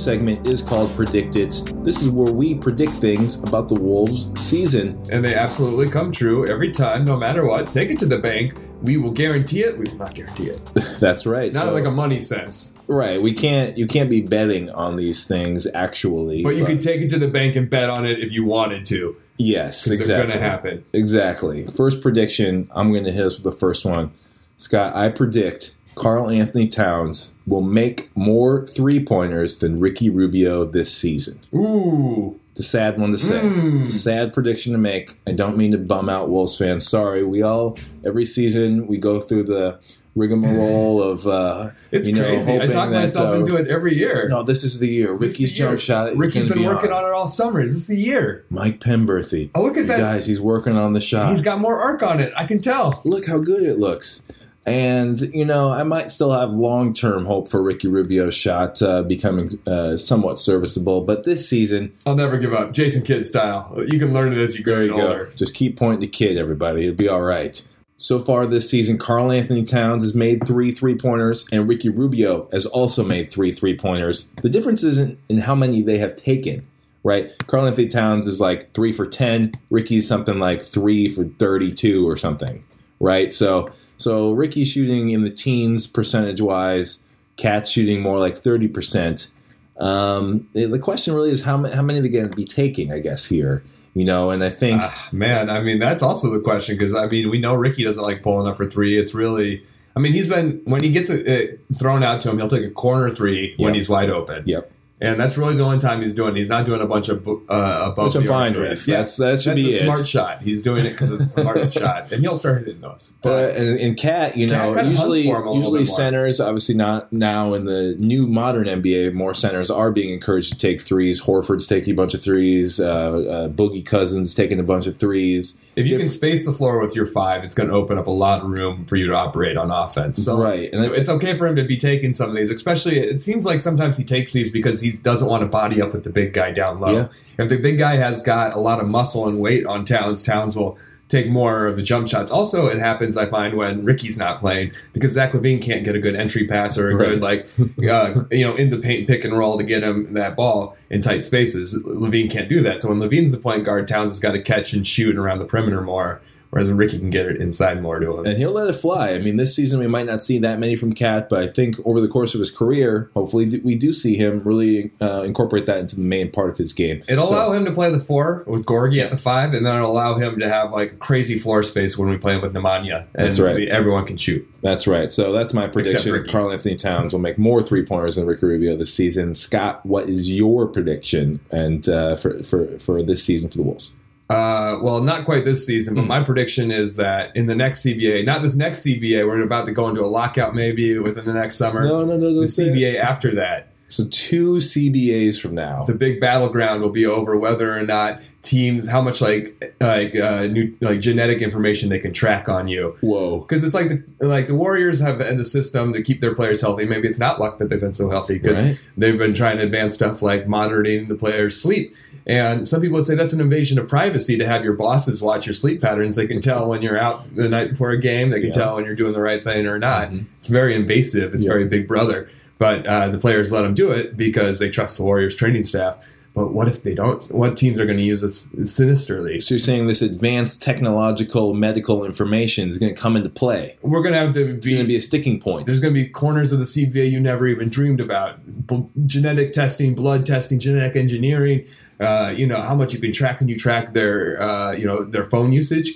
This 0.00 0.06
segment 0.06 0.48
is 0.48 0.62
called 0.62 0.90
Predict 0.96 1.36
It. 1.36 1.74
This 1.84 2.00
is 2.00 2.10
where 2.10 2.32
we 2.32 2.54
predict 2.54 2.92
things 2.92 3.38
about 3.42 3.68
the 3.68 3.74
Wolves' 3.74 4.30
season. 4.40 4.98
And 5.12 5.22
they 5.22 5.34
absolutely 5.34 5.90
come 5.90 6.10
true 6.10 6.46
every 6.48 6.70
time, 6.70 7.04
no 7.04 7.18
matter 7.18 7.46
what. 7.46 7.66
Take 7.66 7.90
it 7.90 7.98
to 7.98 8.06
the 8.06 8.18
bank. 8.18 8.58
We 8.80 8.96
will 8.96 9.10
guarantee 9.10 9.60
it. 9.60 9.76
We 9.76 9.84
will 9.90 9.98
not 9.98 10.14
guarantee 10.14 10.44
it. 10.46 10.64
That's 11.00 11.26
right. 11.26 11.52
Not 11.52 11.64
So- 11.66 11.74
like 11.74 11.84
a 11.84 11.90
money 11.90 12.18
sense. 12.18 12.72
right. 12.88 13.20
We 13.20 13.34
can't. 13.34 13.76
You 13.76 13.86
can't 13.86 14.08
be 14.08 14.22
betting 14.22 14.70
on 14.70 14.96
these 14.96 15.26
things 15.28 15.66
actually. 15.74 16.42
But 16.44 16.56
you 16.56 16.64
could 16.64 16.80
take 16.80 17.02
it 17.02 17.10
to 17.10 17.18
the 17.18 17.28
bank 17.28 17.54
and 17.54 17.68
bet 17.68 17.90
on 17.90 18.06
it 18.06 18.20
if 18.20 18.32
you 18.32 18.42
wanted 18.46 18.86
to. 18.86 19.16
Yes, 19.36 19.86
exactly. 19.86 20.06
they're 20.06 20.26
going 20.28 20.38
to 20.38 20.42
happen. 20.42 20.84
Exactly. 20.94 21.66
First 21.76 22.00
prediction. 22.00 22.70
I'm 22.74 22.90
going 22.90 23.04
to 23.04 23.12
hit 23.12 23.26
us 23.26 23.38
with 23.38 23.52
the 23.52 23.60
first 23.60 23.84
one. 23.84 24.12
Scott, 24.56 24.96
I 24.96 25.10
predict 25.10 25.76
Carl 25.94 26.30
Anthony 26.30 26.68
Towns 26.68 27.34
will 27.46 27.60
make 27.62 28.14
more 28.16 28.66
three 28.66 29.04
pointers 29.04 29.58
than 29.58 29.80
Ricky 29.80 30.08
Rubio 30.10 30.64
this 30.64 30.94
season. 30.96 31.40
Ooh. 31.54 32.38
It's 32.52 32.60
a 32.60 32.64
sad 32.64 32.98
one 32.98 33.12
to 33.12 33.18
say. 33.18 33.40
Mm. 33.40 33.82
It's 33.82 33.90
a 33.90 33.98
sad 33.98 34.32
prediction 34.34 34.72
to 34.72 34.78
make. 34.78 35.18
I 35.26 35.32
don't 35.32 35.56
mean 35.56 35.70
to 35.70 35.78
bum 35.78 36.08
out 36.08 36.30
Wolves 36.30 36.58
fans. 36.58 36.86
Sorry. 36.88 37.22
We 37.24 37.42
all 37.42 37.78
every 38.04 38.24
season 38.24 38.86
we 38.88 38.98
go 38.98 39.20
through 39.20 39.44
the 39.44 39.78
rigmarole 40.16 41.00
of 41.10 41.26
uh, 41.28 41.70
It's 41.92 42.08
you 42.08 42.16
know 42.16 42.24
crazy. 42.24 42.58
I 42.60 42.66
talk 42.66 42.90
myself 42.90 43.28
uh, 43.28 43.38
into 43.38 43.56
it 43.56 43.68
every 43.68 43.96
year. 43.96 44.28
No, 44.28 44.42
this 44.42 44.64
is 44.64 44.80
the 44.80 44.88
year. 44.88 45.16
This 45.16 45.34
Ricky's 45.34 45.52
the 45.52 45.58
year. 45.58 45.68
jump 45.70 45.80
shot. 45.80 46.16
Ricky's 46.16 46.48
been 46.48 46.58
be 46.58 46.66
working 46.66 46.90
on 46.92 47.04
it 47.04 47.12
all 47.12 47.28
summer. 47.28 47.64
This 47.64 47.76
is 47.76 47.86
the 47.86 47.96
year. 47.96 48.44
Mike 48.50 48.80
Penberthy. 48.80 49.50
Oh, 49.54 49.62
look 49.62 49.76
at 49.76 49.82
You 49.82 49.86
that. 49.86 49.98
guys. 50.00 50.26
He's 50.26 50.40
working 50.40 50.76
on 50.76 50.92
the 50.92 51.00
shot. 51.00 51.30
He's 51.30 51.42
got 51.42 51.60
more 51.60 51.78
arc 51.78 52.02
on 52.02 52.18
it. 52.20 52.32
I 52.36 52.46
can 52.46 52.60
tell. 52.60 53.00
look 53.04 53.26
how 53.28 53.38
good 53.38 53.62
it 53.62 53.78
looks. 53.78 54.26
And, 54.66 55.20
you 55.34 55.44
know, 55.44 55.70
I 55.72 55.82
might 55.84 56.10
still 56.10 56.32
have 56.32 56.50
long 56.50 56.92
term 56.92 57.24
hope 57.24 57.48
for 57.48 57.62
Ricky 57.62 57.88
Rubio's 57.88 58.34
shot 58.34 58.80
uh, 58.82 59.02
becoming 59.02 59.48
uh, 59.66 59.96
somewhat 59.96 60.38
serviceable. 60.38 61.00
But 61.00 61.24
this 61.24 61.48
season, 61.48 61.92
I'll 62.06 62.14
never 62.14 62.38
give 62.38 62.52
up. 62.52 62.72
Jason 62.72 63.02
Kidd 63.02 63.24
style. 63.24 63.74
You 63.86 63.98
can 63.98 64.12
learn 64.12 64.32
it 64.32 64.40
as 64.40 64.58
you 64.58 64.64
grow 64.64 64.80
you 64.80 64.90
go. 64.90 65.00
older. 65.00 65.32
Just 65.36 65.54
keep 65.54 65.78
pointing 65.78 66.00
the 66.00 66.08
kid, 66.08 66.36
everybody. 66.36 66.84
It'll 66.84 66.96
be 66.96 67.08
all 67.08 67.22
right. 67.22 67.66
So 67.96 68.18
far 68.18 68.46
this 68.46 68.68
season, 68.68 68.96
Carl 68.96 69.30
Anthony 69.30 69.62
Towns 69.62 70.04
has 70.04 70.14
made 70.14 70.46
three 70.46 70.72
three 70.72 70.96
pointers, 70.96 71.46
and 71.52 71.68
Ricky 71.68 71.90
Rubio 71.90 72.48
has 72.50 72.64
also 72.64 73.04
made 73.04 73.30
three 73.30 73.52
three 73.52 73.76
pointers. 73.76 74.30
The 74.42 74.48
difference 74.48 74.82
isn't 74.82 75.18
in 75.28 75.36
how 75.36 75.54
many 75.54 75.82
they 75.82 75.98
have 75.98 76.16
taken, 76.16 76.66
right? 77.04 77.30
Carl 77.46 77.66
Anthony 77.66 77.88
Towns 77.88 78.26
is 78.26 78.40
like 78.40 78.72
three 78.72 78.92
for 78.92 79.04
10, 79.04 79.52
Ricky's 79.68 80.08
something 80.08 80.38
like 80.38 80.64
three 80.64 81.08
for 81.08 81.24
32 81.24 82.08
or 82.08 82.16
something, 82.16 82.64
right? 83.00 83.34
So, 83.34 83.70
so 84.00 84.32
Ricky's 84.32 84.68
shooting 84.70 85.10
in 85.10 85.22
the 85.22 85.30
teens 85.30 85.86
percentage 85.86 86.40
wise, 86.40 87.04
Cat's 87.36 87.70
shooting 87.70 88.00
more 88.00 88.18
like 88.18 88.34
30%. 88.34 89.30
Um, 89.78 90.48
the 90.52 90.78
question 90.78 91.14
really 91.14 91.30
is 91.30 91.44
how, 91.44 91.56
ma- 91.56 91.70
how 91.74 91.82
many 91.82 91.98
are 92.00 92.02
they 92.02 92.08
going 92.08 92.28
to 92.30 92.36
be 92.36 92.44
taking, 92.44 92.92
I 92.92 92.98
guess, 92.98 93.26
here 93.26 93.62
you 93.92 94.04
know 94.04 94.30
and 94.30 94.44
i 94.44 94.48
think 94.48 94.80
Ah, 94.84 95.08
man, 95.10 95.50
I 95.50 95.60
mean 95.62 95.80
that's 95.80 96.00
also 96.00 96.30
the 96.30 96.38
question 96.38 96.76
because 96.76 96.94
I 96.94 97.08
mean 97.08 97.28
we 97.28 97.40
know 97.40 97.54
Ricky 97.54 97.82
doesn't 97.82 98.00
like 98.00 98.22
pulling 98.22 98.46
up 98.46 98.56
for 98.56 98.64
three. 98.70 98.96
It's 98.96 99.14
really, 99.14 99.66
I 99.96 99.98
mean 99.98 100.12
he's 100.12 100.28
been 100.28 100.60
when 100.64 100.80
he 100.84 100.92
gets 100.92 101.10
it, 101.10 101.26
it 101.26 101.60
thrown 101.76 102.04
out 102.04 102.20
to 102.20 102.30
him, 102.30 102.38
he'll 102.38 102.46
take 102.46 102.64
a 102.64 102.70
corner 102.70 103.12
three 103.12 103.54
when 103.56 103.74
Yep. 103.74 103.74
he's 103.74 103.88
wide 103.88 104.08
open. 104.10 104.44
yep 104.46 104.70
And 105.02 105.18
that's 105.18 105.38
really 105.38 105.56
the 105.56 105.62
only 105.62 105.78
time 105.78 106.02
he's 106.02 106.14
doing. 106.14 106.36
it. 106.36 106.38
He's 106.40 106.50
not 106.50 106.66
doing 106.66 106.82
a 106.82 106.86
bunch 106.86 107.08
of 107.08 107.26
uh, 107.26 107.32
above. 107.48 108.06
Which 108.08 108.16
I'm 108.16 108.22
the 108.22 108.28
fine 108.28 108.52
with. 108.52 108.82
threes. 108.82 108.86
That's- 108.86 109.16
that 109.16 109.40
should 109.40 109.52
that's 109.56 109.64
be 109.64 109.74
a 109.74 109.80
it. 109.80 109.84
smart 109.84 110.06
shot. 110.06 110.42
He's 110.42 110.62
doing 110.62 110.84
it 110.84 110.90
because 110.90 111.12
it's 111.12 111.22
a 111.36 111.40
smart 111.42 111.66
shot, 111.72 112.12
and 112.12 112.20
he'll 112.20 112.36
start 112.36 112.58
hitting 112.66 112.82
those. 112.82 113.14
But 113.22 113.30
But 113.54 113.56
and, 113.56 113.80
and 113.80 113.96
Cat, 113.96 114.36
you 114.36 114.46
know, 114.46 114.74
kinda 114.74 114.90
usually 114.90 115.24
for 115.24 115.38
him 115.40 115.46
a 115.46 115.50
little 115.52 115.56
usually 115.78 115.84
centers, 115.84 116.38
obviously 116.38 116.74
not 116.74 117.10
now 117.12 117.54
in 117.54 117.64
the 117.64 117.96
new 117.98 118.26
modern 118.26 118.66
NBA, 118.66 119.14
more 119.14 119.32
centers 119.32 119.70
are 119.70 119.90
being 119.90 120.12
encouraged 120.12 120.52
to 120.52 120.58
take 120.58 120.80
threes. 120.82 121.22
Horford's 121.22 121.66
taking 121.66 121.94
a 121.94 121.96
bunch 121.96 122.12
of 122.12 122.20
threes. 122.22 122.78
Uh, 122.78 122.84
uh, 122.90 123.48
Boogie 123.48 123.84
Cousins 123.86 124.34
taking 124.34 124.60
a 124.60 124.62
bunch 124.64 124.86
of 124.86 124.98
threes. 124.98 125.60
If 125.76 125.86
you 125.86 125.98
can 125.98 126.08
space 126.08 126.44
the 126.44 126.52
floor 126.52 126.80
with 126.80 126.96
your 126.96 127.06
five, 127.06 127.44
it's 127.44 127.54
going 127.54 127.68
to 127.68 127.74
open 127.74 127.96
up 127.96 128.06
a 128.06 128.10
lot 128.10 128.42
of 128.42 128.50
room 128.50 128.84
for 128.86 128.96
you 128.96 129.06
to 129.06 129.14
operate 129.14 129.56
on 129.56 129.70
offense. 129.70 130.22
So 130.24 130.38
right, 130.38 130.72
and 130.72 130.84
it's 130.84 131.08
okay 131.08 131.36
for 131.36 131.46
him 131.46 131.56
to 131.56 131.64
be 131.64 131.76
taking 131.76 132.12
some 132.14 132.30
of 132.30 132.36
these, 132.36 132.50
especially 132.50 132.98
it 132.98 133.20
seems 133.20 133.44
like 133.44 133.60
sometimes 133.60 133.96
he 133.96 134.04
takes 134.04 134.32
these 134.32 134.52
because 134.52 134.80
he 134.80 134.92
doesn't 134.92 135.28
want 135.28 135.42
to 135.42 135.46
body 135.46 135.80
up 135.80 135.92
with 135.92 136.04
the 136.04 136.10
big 136.10 136.32
guy 136.32 136.50
down 136.50 136.80
low. 136.80 136.92
Yeah. 136.92 137.08
If 137.38 137.48
the 137.48 137.60
big 137.60 137.78
guy 137.78 137.96
has 137.96 138.22
got 138.22 138.54
a 138.54 138.60
lot 138.60 138.80
of 138.80 138.88
muscle 138.88 139.28
and 139.28 139.38
weight 139.38 139.64
on 139.64 139.84
Towns, 139.84 140.22
Towns 140.22 140.56
will 140.56 140.76
take 141.10 141.28
more 141.28 141.66
of 141.66 141.76
the 141.76 141.82
jump 141.82 142.08
shots. 142.08 142.30
Also, 142.30 142.68
it 142.68 142.78
happens 142.78 143.16
I 143.16 143.26
find 143.26 143.56
when 143.56 143.84
Ricky's 143.84 144.18
not 144.18 144.40
playing 144.40 144.72
because 144.92 145.12
Zach 145.12 145.32
LaVine 145.32 145.60
can't 145.60 145.84
get 145.84 145.94
a 145.94 145.98
good 145.98 146.14
entry 146.14 146.46
pass 146.46 146.78
or 146.78 146.88
a 146.90 146.94
good 146.94 147.20
like 147.20 147.46
uh, 147.58 148.22
you 148.30 148.46
know 148.46 148.54
in 148.54 148.70
the 148.70 148.78
paint 148.78 149.06
pick 149.06 149.24
and 149.24 149.36
roll 149.36 149.58
to 149.58 149.64
get 149.64 149.82
him 149.82 150.14
that 150.14 150.36
ball 150.36 150.76
in 150.88 151.02
tight 151.02 151.24
spaces. 151.24 151.78
LaVine 151.84 152.30
can't 152.30 152.48
do 152.48 152.60
that. 152.62 152.80
So 152.80 152.88
when 152.88 152.98
LaVine's 152.98 153.32
the 153.32 153.38
point 153.38 153.64
guard, 153.64 153.88
Towns 153.88 154.12
has 154.12 154.20
got 154.20 154.32
to 154.32 154.40
catch 154.40 154.72
and 154.72 154.86
shoot 154.86 155.18
around 155.18 155.40
the 155.40 155.44
perimeter 155.44 155.82
more. 155.82 156.22
Whereas 156.50 156.70
Ricky 156.72 156.98
can 156.98 157.10
get 157.10 157.26
it 157.26 157.36
inside 157.40 157.80
more 157.80 158.00
to 158.00 158.18
him. 158.18 158.26
and 158.26 158.36
he'll 158.36 158.50
let 158.52 158.68
it 158.68 158.72
fly. 158.72 159.10
I 159.12 159.20
mean, 159.20 159.36
this 159.36 159.54
season 159.54 159.78
we 159.78 159.86
might 159.86 160.06
not 160.06 160.20
see 160.20 160.38
that 160.40 160.58
many 160.58 160.74
from 160.74 160.92
Cat, 160.92 161.28
but 161.28 161.40
I 161.42 161.46
think 161.46 161.76
over 161.84 162.00
the 162.00 162.08
course 162.08 162.34
of 162.34 162.40
his 162.40 162.50
career, 162.50 163.08
hopefully 163.14 163.60
we 163.62 163.76
do 163.76 163.92
see 163.92 164.16
him 164.16 164.42
really 164.44 164.90
uh, 165.00 165.22
incorporate 165.22 165.66
that 165.66 165.78
into 165.78 165.94
the 165.94 166.02
main 166.02 166.30
part 166.32 166.50
of 166.50 166.58
his 166.58 166.72
game. 166.72 167.02
It'll 167.08 167.24
So- 167.26 167.34
allow 167.34 167.52
him 167.52 167.64
to 167.66 167.70
play 167.72 167.90
the 167.92 168.00
four 168.00 168.42
with 168.48 168.64
Gorgui 168.66 169.00
at 169.00 169.12
the 169.12 169.16
five, 169.16 169.54
and 169.54 169.64
then 169.64 169.76
it'll 169.76 169.92
allow 169.92 170.14
him 170.18 170.40
to 170.40 170.48
have 170.48 170.72
like 170.72 170.98
crazy 170.98 171.38
floor 171.38 171.62
space 171.62 171.96
when 171.96 172.08
we 172.10 172.16
play 172.16 172.36
with 172.36 172.52
Nemanja. 172.52 173.04
And 173.14 173.26
That's 173.26 173.38
right. 173.38 173.54
we- 173.54 173.70
everyone 173.70 174.04
can 174.06 174.16
shoot. 174.16 174.44
That's 174.62 174.86
right. 174.88 175.10
So 175.12 175.32
that's 175.32 175.54
my 175.54 175.68
prediction. 175.68 176.12
Ricky. 176.12 176.30
Karl 176.32 176.50
Anthony 176.50 176.74
Towns 176.76 177.12
will 177.12 177.20
make 177.20 177.38
more 177.38 177.62
three 177.62 177.84
pointers 177.86 178.16
than 178.16 178.26
Ricky 178.26 178.46
Rubio 178.46 178.76
this 178.76 178.92
season. 178.92 179.34
Scott, 179.34 179.86
what 179.86 180.08
is 180.08 180.30
your 180.32 180.66
prediction 180.66 181.38
and 181.52 181.88
uh, 181.88 182.16
for, 182.16 182.42
for 182.42 182.66
for 182.78 183.02
this 183.02 183.22
season 183.24 183.48
for 183.50 183.56
the 183.58 183.62
Wolves? 183.62 183.92
Uh, 184.30 184.78
well, 184.80 185.02
not 185.02 185.24
quite 185.24 185.44
this 185.44 185.66
season, 185.66 185.94
but 185.96 186.04
my 186.06 186.22
prediction 186.22 186.70
is 186.70 186.96
that 186.96 187.34
in 187.34 187.46
the 187.46 187.54
next 187.56 187.84
CBA, 187.84 188.24
not 188.24 188.42
this 188.42 188.54
next 188.54 188.86
CBA, 188.86 189.26
we're 189.26 189.42
about 189.44 189.66
to 189.66 189.72
go 189.72 189.88
into 189.88 190.02
a 190.02 190.06
lockout 190.06 190.54
maybe 190.54 190.96
within 190.98 191.24
the 191.24 191.34
next 191.34 191.56
summer. 191.56 191.82
no, 191.82 192.04
no, 192.04 192.16
the 192.18 192.34
don't 192.34 192.46
say 192.46 192.64
it. 192.66 192.74
CBA 192.74 193.00
after 193.00 193.34
that, 193.34 193.68
So 193.88 194.04
two 194.10 194.58
CBAs 194.58 195.40
from 195.40 195.54
now. 195.56 195.84
the 195.84 195.94
big 195.94 196.20
battleground 196.20 196.80
will 196.80 196.90
be 196.90 197.04
over 197.06 197.36
whether 197.36 197.76
or 197.76 197.82
not 197.82 198.20
teams, 198.42 198.88
how 198.88 199.02
much 199.02 199.20
like 199.20 199.74
like 199.80 200.16
uh, 200.16 200.46
new 200.46 200.74
like 200.80 201.00
genetic 201.00 201.42
information 201.42 201.90
they 201.90 201.98
can 201.98 202.12
track 202.12 202.48
on 202.48 202.68
you. 202.68 202.96
Whoa. 203.02 203.40
because 203.40 203.62
it's 203.64 203.74
like 203.74 203.88
the 203.90 204.26
like 204.26 204.46
the 204.46 204.54
Warriors 204.54 204.98
have 205.00 205.20
in 205.20 205.36
the 205.36 205.44
system 205.44 205.92
to 205.92 206.02
keep 206.02 206.22
their 206.22 206.34
players 206.34 206.62
healthy. 206.62 206.86
Maybe 206.86 207.06
it's 207.06 207.18
not 207.20 207.38
luck 207.38 207.58
that 207.58 207.68
they've 207.68 207.78
been 207.80 207.92
so 207.92 208.08
healthy 208.08 208.38
because 208.38 208.62
Right. 208.62 208.78
they've 208.96 209.18
been 209.18 209.34
trying 209.34 209.58
to 209.58 209.64
advance 209.64 209.94
stuff 209.94 210.22
like 210.22 210.46
monitoring 210.48 211.08
the 211.08 211.16
players' 211.16 211.60
sleep. 211.60 211.94
And 212.26 212.68
some 212.68 212.80
people 212.80 212.96
would 212.96 213.06
say 213.06 213.14
that's 213.14 213.32
an 213.32 213.40
invasion 213.40 213.78
of 213.78 213.88
privacy 213.88 214.36
to 214.38 214.46
have 214.46 214.62
your 214.62 214.74
bosses 214.74 215.22
watch 215.22 215.46
your 215.46 215.54
sleep 215.54 215.80
patterns. 215.80 216.16
They 216.16 216.26
can 216.26 216.40
tell 216.40 216.68
when 216.68 216.82
you're 216.82 216.98
out 216.98 217.34
the 217.34 217.48
night 217.48 217.70
before 217.70 217.90
a 217.90 217.98
game. 218.00 218.30
They 218.30 218.40
can 218.40 218.48
Yeah. 218.48 218.54
tell 218.54 218.74
when 218.76 218.84
you're 218.84 218.94
doing 218.94 219.12
the 219.12 219.20
right 219.20 219.42
thing 219.42 219.66
or 219.66 219.78
not. 219.78 220.10
Mhm. 220.10 220.24
It's 220.38 220.48
very 220.48 220.74
invasive. 220.74 221.34
It's 221.34 221.44
Yeah. 221.44 221.52
very 221.52 221.64
big 221.66 221.88
brother. 221.88 222.28
But 222.58 222.86
uh, 222.86 223.08
the 223.08 223.18
players 223.18 223.50
let 223.50 223.62
them 223.62 223.72
do 223.74 223.90
it 223.90 224.16
because 224.16 224.58
they 224.58 224.68
trust 224.68 224.98
the 224.98 225.02
Warriors 225.04 225.34
training 225.34 225.64
staff. 225.64 225.96
But 226.40 226.54
what 226.54 226.68
if 226.68 226.82
they 226.82 226.94
don't? 226.94 227.22
What 227.30 227.58
teams 227.58 227.78
are 227.78 227.84
going 227.84 227.98
to 227.98 228.02
use 228.02 228.22
this 228.22 228.48
sinisterly? 228.64 229.40
So 229.40 229.52
you're 229.52 229.58
saying 229.58 229.88
this 229.88 230.00
advanced 230.00 230.62
technological 230.62 231.52
medical 231.52 232.02
information 232.02 232.70
is 232.70 232.78
going 232.78 232.94
to 232.94 232.98
come 232.98 233.14
into 233.14 233.28
play? 233.28 233.76
We're 233.82 234.00
going 234.00 234.14
to 234.14 234.20
have 234.20 234.32
to 234.32 234.54
It's 234.54 234.66
going 234.66 234.80
to 234.80 234.86
be 234.88 234.96
a 234.96 235.02
sticking 235.02 235.38
point. 235.38 235.66
There's 235.66 235.80
going 235.80 235.92
to 235.92 236.00
be 236.00 236.08
corners 236.08 236.50
of 236.50 236.58
the 236.58 236.64
CBA 236.64 237.10
you 237.10 237.20
never 237.20 237.46
even 237.46 237.68
dreamed 237.68 238.00
about. 238.00 238.38
B- 238.66 238.88
genetic 239.04 239.52
testing, 239.52 239.94
blood 239.94 240.24
testing, 240.24 240.58
genetic 240.58 240.96
engineering. 240.96 241.66
Uh, 242.00 242.32
you 242.34 242.46
know 242.46 242.62
how 242.62 242.74
much 242.74 242.94
you 242.94 243.00
can 243.00 243.12
track. 243.12 243.36
Can 243.36 243.48
you 243.50 243.58
track 243.58 243.92
their, 243.92 244.40
uh, 244.40 244.72
you 244.72 244.86
know, 244.86 245.04
their 245.04 245.28
phone 245.28 245.52
usage? 245.52 245.90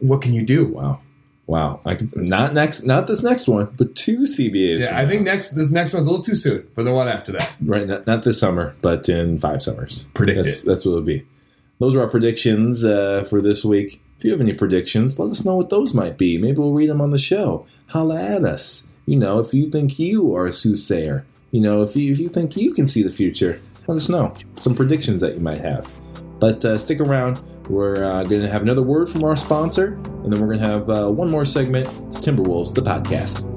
What 0.00 0.22
can 0.22 0.32
you 0.32 0.42
do? 0.42 0.68
Wow. 0.68 1.02
Wow. 1.52 1.80
I 1.84 1.96
can, 1.96 2.10
not 2.16 2.54
next, 2.54 2.84
not 2.84 3.06
this 3.06 3.22
next 3.22 3.46
one, 3.46 3.74
but 3.76 3.94
two 3.94 4.20
CBAs. 4.20 4.80
Yeah, 4.80 4.98
I 4.98 5.06
think 5.06 5.20
next 5.20 5.50
this 5.50 5.70
next 5.70 5.92
one's 5.92 6.06
a 6.06 6.10
little 6.10 6.24
too 6.24 6.34
soon 6.34 6.66
for 6.74 6.82
the 6.82 6.94
one 6.94 7.08
after 7.08 7.30
that. 7.32 7.54
right. 7.60 7.86
Not, 7.86 8.06
not 8.06 8.22
this 8.22 8.40
summer, 8.40 8.74
but 8.80 9.06
in 9.10 9.36
five 9.36 9.62
summers. 9.62 10.08
Predicted. 10.14 10.46
That's, 10.46 10.62
that's 10.62 10.86
what 10.86 10.92
it'll 10.92 11.04
be. 11.04 11.26
Those 11.78 11.94
are 11.94 12.00
our 12.00 12.08
predictions 12.08 12.86
uh, 12.86 13.26
for 13.28 13.42
this 13.42 13.66
week. 13.66 14.02
If 14.16 14.24
you 14.24 14.30
have 14.30 14.40
any 14.40 14.54
predictions, 14.54 15.18
let 15.18 15.30
us 15.30 15.44
know 15.44 15.54
what 15.54 15.68
those 15.68 15.92
might 15.92 16.16
be. 16.16 16.38
Maybe 16.38 16.56
we'll 16.56 16.72
read 16.72 16.88
them 16.88 17.02
on 17.02 17.10
the 17.10 17.18
show. 17.18 17.66
Holla 17.88 18.18
at 18.18 18.46
us. 18.46 18.88
You 19.04 19.16
know, 19.16 19.38
if 19.38 19.52
you 19.52 19.68
think 19.68 19.98
you 19.98 20.34
are 20.34 20.46
a 20.46 20.54
soothsayer, 20.54 21.26
you 21.50 21.60
know, 21.60 21.82
if 21.82 21.94
you, 21.94 22.10
if 22.12 22.18
you 22.18 22.30
think 22.30 22.56
you 22.56 22.72
can 22.72 22.86
see 22.86 23.02
the 23.02 23.10
future, 23.10 23.60
let 23.88 23.96
us 23.96 24.08
know 24.08 24.32
some 24.58 24.74
predictions 24.74 25.20
that 25.20 25.34
you 25.34 25.40
might 25.40 25.60
have. 25.60 26.00
But 26.42 26.64
uh, 26.64 26.76
stick 26.76 26.98
around. 26.98 27.40
We're 27.70 28.02
uh, 28.02 28.24
going 28.24 28.42
to 28.42 28.48
have 28.48 28.62
another 28.62 28.82
word 28.82 29.08
from 29.08 29.22
our 29.22 29.36
sponsor, 29.36 29.92
and 30.24 30.32
then 30.32 30.40
we're 30.40 30.48
going 30.48 30.58
to 30.58 30.66
have 30.66 30.90
uh, 30.90 31.08
one 31.08 31.30
more 31.30 31.44
segment. 31.44 31.86
It's 31.86 32.18
Timberwolves, 32.18 32.74
the 32.74 32.82
podcast. 32.82 33.48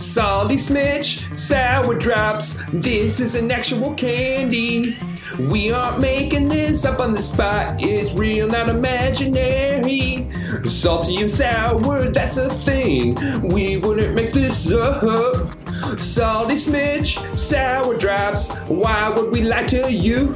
Salty 0.00 0.54
Smidge, 0.56 1.38
sour 1.38 1.94
drops. 1.94 2.62
This 2.72 3.20
is 3.20 3.34
an 3.34 3.50
actual 3.50 3.92
candy. 3.92 4.96
We 5.38 5.72
aren't 5.72 6.00
making 6.00 6.48
this 6.48 6.84
up 6.84 7.00
on 7.00 7.14
the 7.14 7.22
spot. 7.22 7.76
It's 7.78 8.14
real, 8.14 8.46
not 8.46 8.68
imaginary. 8.68 10.30
Salty 10.64 11.22
and 11.22 11.30
sour, 11.30 12.08
that's 12.10 12.36
a 12.36 12.48
thing. 12.48 13.14
We 13.42 13.78
wouldn't 13.78 14.14
make 14.14 14.32
this 14.32 14.70
up. 14.70 15.50
Salty 15.98 16.54
Smidge, 16.54 17.18
sour 17.36 17.98
drops. 17.98 18.56
Why 18.68 19.10
would 19.10 19.32
we 19.32 19.42
lie 19.42 19.64
to 19.64 19.92
you? 19.92 20.28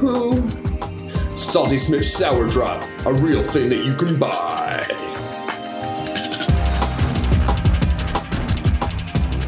Salty 1.37 1.75
Smidge 1.75 2.03
Sour 2.03 2.47
Drop, 2.47 2.83
a 3.05 3.13
real 3.13 3.47
thing 3.47 3.69
that 3.69 3.85
you 3.85 3.95
can 3.95 4.19
buy. 4.19 4.85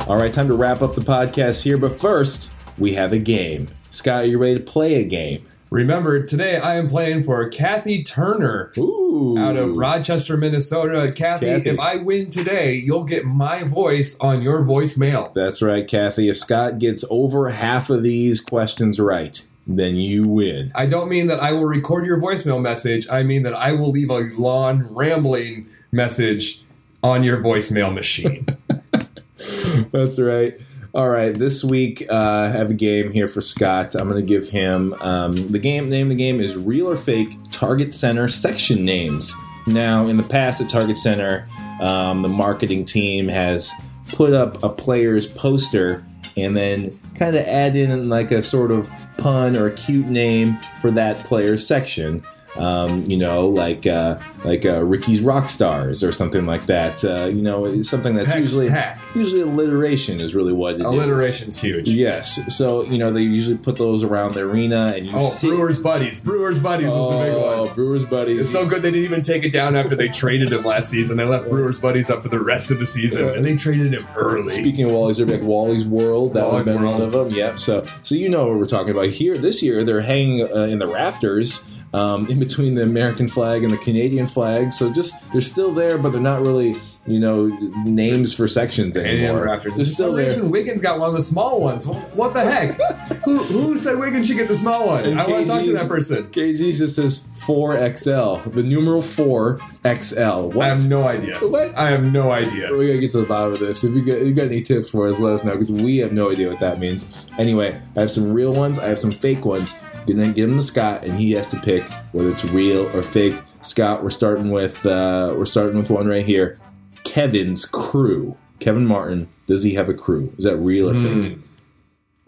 All 0.07 0.15
right, 0.17 0.33
time 0.33 0.47
to 0.47 0.53
wrap 0.53 0.81
up 0.81 0.95
the 0.95 1.01
podcast 1.01 1.63
here. 1.63 1.77
But 1.77 1.91
first, 1.91 2.53
we 2.77 2.93
have 2.93 3.11
a 3.11 3.19
game. 3.19 3.67
Scott, 3.93 4.23
are 4.23 4.27
you 4.27 4.38
ready 4.38 4.56
to 4.56 4.63
play 4.63 4.95
a 4.95 5.04
game? 5.04 5.45
Remember, 5.69 6.23
today 6.23 6.58
I 6.58 6.75
am 6.75 6.88
playing 6.88 7.23
for 7.23 7.47
Kathy 7.49 8.04
Turner 8.04 8.71
Ooh. 8.77 9.37
out 9.37 9.58
of 9.58 9.75
Rochester, 9.75 10.37
Minnesota. 10.37 11.12
Kathy, 11.13 11.48
Kathy. 11.48 11.69
if 11.71 11.79
I 11.79 11.98
win 11.98 12.29
today, 12.29 12.73
you'll 12.73 13.04
get 13.04 13.25
my 13.25 13.63
voice 13.63 14.17
on 14.21 14.42
your 14.42 14.63
voicemail. 14.63 15.33
That's 15.33 15.62
right, 15.62 15.85
Kathy. 15.85 16.29
If 16.29 16.37
Scott 16.37 16.79
gets 16.79 17.04
over 17.10 17.50
half 17.50 17.89
of 17.89 18.02
these 18.02 18.39
questions 18.39 18.98
right, 18.98 19.46
then 19.67 19.98
you 19.98 20.25
win. 20.25 20.71
I 20.73 20.85
don't 20.85 21.10
mean 21.10 21.27
that 21.27 21.42
I 21.42 21.52
will 21.52 21.65
record 21.65 22.06
your 22.06 22.21
voicemail 22.21 22.62
message. 22.62 23.10
I 23.10 23.23
mean 23.23 23.44
that 23.44 23.54
I 23.54 23.73
will 23.73 23.92
leave 23.92 24.10
a 24.10 24.19
long, 24.37 24.83
rambling 24.89 25.67
message 25.92 26.63
on 27.04 27.23
your 27.23 27.44
voicemail 27.44 27.94
machine. 27.94 28.46
That's 29.92 30.17
right. 30.17 30.54
All 30.94 31.10
right, 31.10 31.33
this 31.33 31.63
week 31.63 32.06
uh, 32.12 32.15
I 32.15 32.48
have 32.50 32.69
a 32.69 32.73
game 32.73 33.13
here 33.13 33.29
for 33.29 33.39
Scott. 33.39 33.96
I'm 33.96 34.10
going 34.10 34.21
to 34.21 34.27
give 34.27 34.50
him 34.50 34.94
um, 35.00 35.48
the 35.50 35.58
game. 35.58 35.85
Name 35.85 36.08
of 36.08 36.10
the 36.10 36.15
game 36.15 36.42
is 36.42 36.58
Real 36.58 36.89
or 36.89 36.98
Fake 36.98 37.37
Target 37.54 37.94
Center 37.94 38.27
Section 38.27 38.83
Names. 38.83 39.33
Now, 39.67 40.08
in 40.08 40.17
the 40.17 40.23
past 40.23 40.60
at 40.60 40.67
Target 40.67 40.98
Center, 40.98 41.48
um, 41.79 42.23
the 42.23 42.27
marketing 42.27 42.83
team 42.83 43.29
has 43.29 43.71
put 44.10 44.33
up 44.33 44.62
a 44.63 44.69
player's 44.69 45.27
poster 45.27 46.04
and 46.35 46.58
then 46.58 47.00
kind 47.15 47.37
of 47.37 47.46
add 47.46 47.77
in 47.77 48.10
like 48.10 48.31
a 48.31 48.44
sort 48.44 48.69
of 48.69 48.89
pun 49.17 49.56
or 49.56 49.67
a 49.67 49.71
cute 49.71 50.08
name 50.08 50.58
for 50.81 50.92
that 50.92 51.15
player's 51.23 51.65
section. 51.65 52.21
Um, 52.58 53.04
you 53.10 53.15
know, 53.15 53.47
like 53.47 53.87
uh, 53.87 54.17
like 54.43 54.65
uh, 54.65 54.83
Ricky's 54.83 55.21
Rock 55.21 55.47
Stars 55.47 56.04
or 56.04 56.12
something 56.12 56.45
like 56.45 56.65
that. 56.65 57.04
Uh, 57.04 57.25
you 57.27 57.41
know, 57.41 57.81
something 57.81 58.13
that's 58.13 58.27
Hex 58.29 58.39
usually 58.41 58.67
Pack. 58.69 58.99
usually 59.15 59.41
alliteration 59.41 60.19
is 60.19 60.35
really 60.35 60.52
what 60.52 60.73
it 60.75 60.77
is. 60.77 60.83
Alliteration's 60.83 61.62
huge. 61.62 61.87
Yes, 61.89 62.54
so 62.54 62.83
you 62.83 62.97
know 62.97 63.10
they 63.12 63.21
usually 63.21 63.58
put 63.58 63.77
those 63.77 64.04
around 64.04 64.33
the 64.33 64.41
arena, 64.41 64.93
and 64.95 65.06
you 65.06 65.13
Oh, 65.15 65.29
see 65.29 65.47
Brewers 65.47 65.81
Buddies. 65.81 66.21
Brewers 66.23 66.60
Buddies 66.60 66.87
was 66.87 67.12
the 67.12 67.23
big 67.23 67.33
Oh, 67.33 67.65
one. 67.67 67.73
Brewers 67.73 68.04
buddies. 68.04 68.39
It's 68.41 68.49
so 68.52 68.65
good 68.65 68.81
they 68.81 68.91
didn't 68.91 69.06
even 69.06 69.21
take 69.21 69.43
it 69.45 69.52
down 69.54 69.77
after 69.77 69.95
they 69.95 70.10
traded 70.10 70.52
him 70.52 70.63
last 70.63 70.89
season. 70.89 71.15
They 71.17 71.23
left 71.25 71.49
Brewers 71.49 71.79
Buddies 71.79 72.10
up 72.10 72.21
for 72.21 72.29
the 72.29 72.39
rest 72.41 72.69
of 72.69 72.79
the 72.79 72.85
season, 72.85 73.29
and 73.29 73.45
they 73.45 73.56
traded 73.56 73.93
him 73.93 74.06
early. 74.17 74.49
Speaking 74.49 74.85
of 74.87 74.91
Wally's, 74.91 75.15
there'd 75.17 75.29
be 75.29 75.35
like 75.37 75.43
Wally's 75.45 75.85
World. 75.85 76.33
That 76.33 76.47
would 76.52 76.58
have 76.58 76.65
been 76.65 76.83
one 76.83 77.02
of 77.02 77.13
them. 77.13 77.29
Yep. 77.29 77.60
So, 77.60 77.85
so 78.04 78.15
you 78.15 78.27
know 78.27 78.47
what 78.47 78.60
we're 78.60 78.65
talking 78.65 78.91
about 78.91 79.08
here. 79.08 79.37
This 79.37 79.63
year, 79.63 79.85
they're 79.85 80.02
hanging 80.02 80.43
uh, 80.43 80.63
in 80.63 80.79
the 80.79 80.87
rafters, 80.87 81.65
um, 81.94 82.27
in 82.27 82.39
between 82.39 82.75
the 82.75 82.83
American 82.83 83.27
flag 83.27 83.63
and 83.63 83.71
the 83.71 83.77
Canadian 83.77 84.27
flag. 84.27 84.73
So, 84.73 84.92
just 84.92 85.13
they're 85.31 85.42
still 85.42 85.73
there, 85.73 85.98
but 85.98 86.12
they're 86.12 86.21
not 86.21 86.42
really, 86.42 86.77
you 87.06 87.19
know, 87.19 87.48
names 87.83 88.33
for 88.33 88.48
sections 88.48 88.96
anymore. 88.96 89.46
Raptors. 89.46 89.75
They're 89.75 89.85
still 89.85 90.13
there. 90.13 90.27
reason, 90.27 90.52
Wiggins 90.52 90.81
got 90.81 91.00
one 91.00 91.10
of 91.10 91.15
the 91.15 91.21
small 91.21 91.62
ones. 91.62 91.85
What 91.87 92.33
the 92.33 92.42
heck? 92.42 92.79
who, 93.23 93.37
who 93.37 93.77
said 93.77 93.98
Wiggins 94.00 94.27
should 94.27 94.37
get 94.37 94.48
the 94.48 94.56
small 94.56 94.87
one? 94.87 95.06
And 95.06 95.19
I 95.19 95.27
want 95.27 95.46
to 95.46 95.52
talk 95.52 95.63
to 95.63 95.73
that 95.73 95.87
person. 95.87 96.25
KG 96.29 96.77
just 96.77 96.96
says 96.96 97.27
four 97.35 97.73
XL, 97.96 98.37
the 98.50 98.63
numeral 98.63 99.02
four 99.02 99.60
XL. 99.83 100.50
What? 100.50 100.65
I 100.65 100.67
have 100.69 100.87
no 100.87 101.08
idea. 101.08 101.37
What? 101.39 101.75
I 101.77 101.92
have 101.92 102.04
no 102.04 102.31
idea. 102.31 102.73
We 102.73 102.87
gotta 102.87 103.00
get 103.00 103.12
to 103.12 103.21
the 103.21 103.27
bottom 103.27 103.54
of 103.54 103.60
this. 103.60 103.83
If 103.83 103.94
you 103.94 104.04
got, 104.04 104.17
if 104.17 104.27
you 104.27 104.33
got 104.33 104.46
any 104.46 104.62
tips 104.62 104.89
for 104.89 105.08
us, 105.08 105.19
let 105.19 105.33
us 105.33 105.44
know 105.44 105.54
because 105.54 105.71
we 105.71 105.98
have 105.98 106.13
no 106.13 106.31
idea 106.31 106.50
what 106.50 106.60
that 106.60 106.79
means. 106.79 107.06
Anyway, 107.37 107.79
I 107.96 108.00
have 108.00 108.12
some 108.12 108.31
real 108.31 108.54
ones. 108.54 108.79
I 108.79 108.87
have 108.87 109.00
some 109.00 109.12
fake 109.12 109.46
ones. 109.46 109.75
And 110.08 110.19
then 110.19 110.33
give 110.33 110.49
him 110.49 110.56
to 110.58 110.62
Scott, 110.63 111.04
and 111.04 111.17
he 111.19 111.31
has 111.33 111.47
to 111.49 111.60
pick 111.60 111.83
whether 112.12 112.31
it's 112.31 112.43
real 112.45 112.95
or 112.95 113.04
fake. 113.04 113.35
Scott, 113.62 114.04
we're 114.04 114.10
starting 114.10 114.49
with 114.52 114.85
uh, 114.85 115.33
we're 115.37 115.45
starting 115.45 115.77
with 115.77 115.89
one 115.89 116.08
right 116.08 116.25
here. 116.25 116.60
Kevin's 117.04 117.65
crew. 117.65 118.37
Kevin 118.60 118.85
Martin. 118.85 119.29
Does 119.47 119.63
he 119.63 119.73
have 119.75 119.89
a 119.89 119.93
crew? 119.93 120.33
Is 120.37 120.45
that 120.45 120.58
real 120.58 120.89
or 120.89 120.95
fake? 120.95 121.37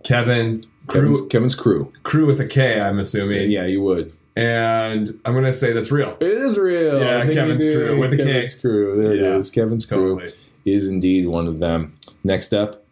Kevin, 0.04 0.64
crew, 0.88 1.12
Kevin's, 1.12 1.28
Kevin's 1.28 1.56
crew. 1.56 1.94
crew 2.04 2.26
with 2.26 2.40
a 2.42 2.48
K, 2.48 2.82
I'm 2.82 3.00
assuming. 3.00 3.50
Yeah, 3.52 3.66
you 3.66 3.82
would. 3.82 4.14
And 4.36 5.10
I'm 5.26 5.34
going 5.34 5.46
to 5.46 5.54
say 5.54 5.74
that's 5.74 5.92
real. 5.92 6.18
It 6.20 6.28
is 6.28 6.58
real. 6.58 7.00
Yeah, 7.00 7.26
Kevin's 7.26 7.64
crew 7.64 8.00
with 8.00 8.14
a 8.14 8.18
K. 8.18 8.24
Kevin's 8.26 8.56
crew. 8.56 9.02
There 9.02 9.14
Yeah, 9.16 9.36
it 9.36 9.40
is. 9.40 9.52
Kevin's 9.52 9.86
crew 9.86 10.20
Totally. 10.20 10.32
is 10.66 10.88
indeed 10.88 11.28
one 11.28 11.48
of 11.48 11.60
them. 11.60 11.96
Next 12.24 12.54
up, 12.54 12.84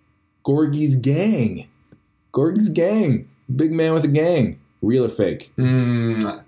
Gorgui's 0.46 0.96
gang. 0.96 1.68
Gorgui's 2.34 2.70
gang. 2.70 3.28
Big 3.54 3.72
man 3.72 3.94
with 3.94 4.06
a 4.06 4.08
gang. 4.08 4.61
Real 4.82 5.06
or 5.06 5.10
fake? 5.10 5.52
Mm, 5.58 6.44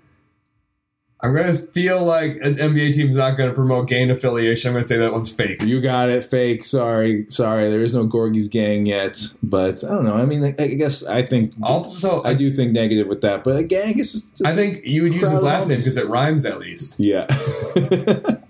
I'm 1.24 1.32
going 1.32 1.46
to 1.46 1.54
feel 1.54 2.04
like 2.04 2.36
an 2.42 2.56
NBA 2.56 2.94
team's 2.94 3.16
not 3.16 3.38
going 3.38 3.48
to 3.48 3.54
promote 3.54 3.88
gang 3.88 4.10
affiliation. 4.10 4.68
I'm 4.68 4.74
going 4.74 4.82
to 4.82 4.88
say 4.88 4.98
that 4.98 5.10
one's 5.10 5.32
fake. 5.32 5.62
You 5.62 5.80
got 5.80 6.10
it. 6.10 6.22
Fake. 6.22 6.62
Sorry. 6.66 7.24
Sorry. 7.30 7.70
There 7.70 7.80
is 7.80 7.94
no 7.94 8.06
Gorgui's 8.06 8.48
gang 8.48 8.84
yet. 8.84 9.18
But 9.42 9.82
I 9.84 9.88
don't 9.88 10.04
know. 10.04 10.16
I 10.16 10.26
mean, 10.26 10.44
I, 10.44 10.54
I 10.58 10.68
guess 10.74 11.02
I 11.06 11.22
think. 11.22 11.54
Also, 11.62 12.22
I 12.24 12.34
do 12.34 12.50
think 12.50 12.72
negative 12.72 13.06
with 13.06 13.22
that. 13.22 13.42
But 13.42 13.56
a 13.56 13.64
gang 13.64 13.98
is 13.98 14.12
just. 14.12 14.36
just 14.36 14.46
I 14.46 14.54
think 14.54 14.84
you 14.84 15.02
would 15.02 15.14
use 15.14 15.30
his 15.30 15.42
last 15.42 15.68
name 15.70 15.78
because 15.78 15.96
it 15.96 16.08
rhymes 16.08 16.44
at 16.44 16.58
least. 16.58 17.00
Yeah. 17.00 17.26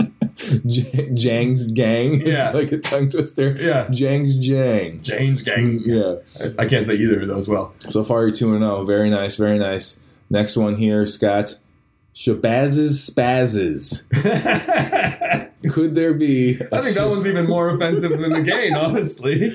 J- 0.66 1.11
Dieng's 1.14 1.66
gang. 1.72 2.20
Yeah. 2.26 2.49
It's 2.51 2.55
like 2.55 2.72
a 2.72 2.78
tongue 2.78 3.09
twister. 3.09 3.57
Yeah. 3.59 3.88
Jang's 3.90 4.36
Jang. 4.36 5.01
James 5.03 5.42
Gang. 5.42 5.80
Mm, 5.80 5.82
yeah. 5.84 6.55
I 6.59 6.66
can't 6.66 6.84
say 6.86 6.95
either 6.95 7.22
of 7.22 7.28
those 7.28 7.49
well. 7.49 7.74
So 7.88 8.03
far, 8.05 8.22
you're 8.22 8.30
2 8.32 8.59
0. 8.59 8.84
Very 8.84 9.11
nice, 9.11 9.36
very 9.36 9.59
nice. 9.59 10.01
Next 10.30 10.57
one 10.57 10.74
here, 10.76 11.07
Scott. 11.07 11.59
Shabazz's 12.14 13.11
Spazzes. 13.11 14.05
Could 15.71 15.95
there 15.95 16.15
be. 16.15 16.59
I 16.73 16.81
think 16.83 16.97
that 16.97 17.09
one's 17.09 17.27
even 17.27 17.47
more 17.47 17.71
offensive 17.71 18.19
than 18.19 18.31
the 18.31 18.43
gang, 18.43 18.75
honestly. 18.77 19.47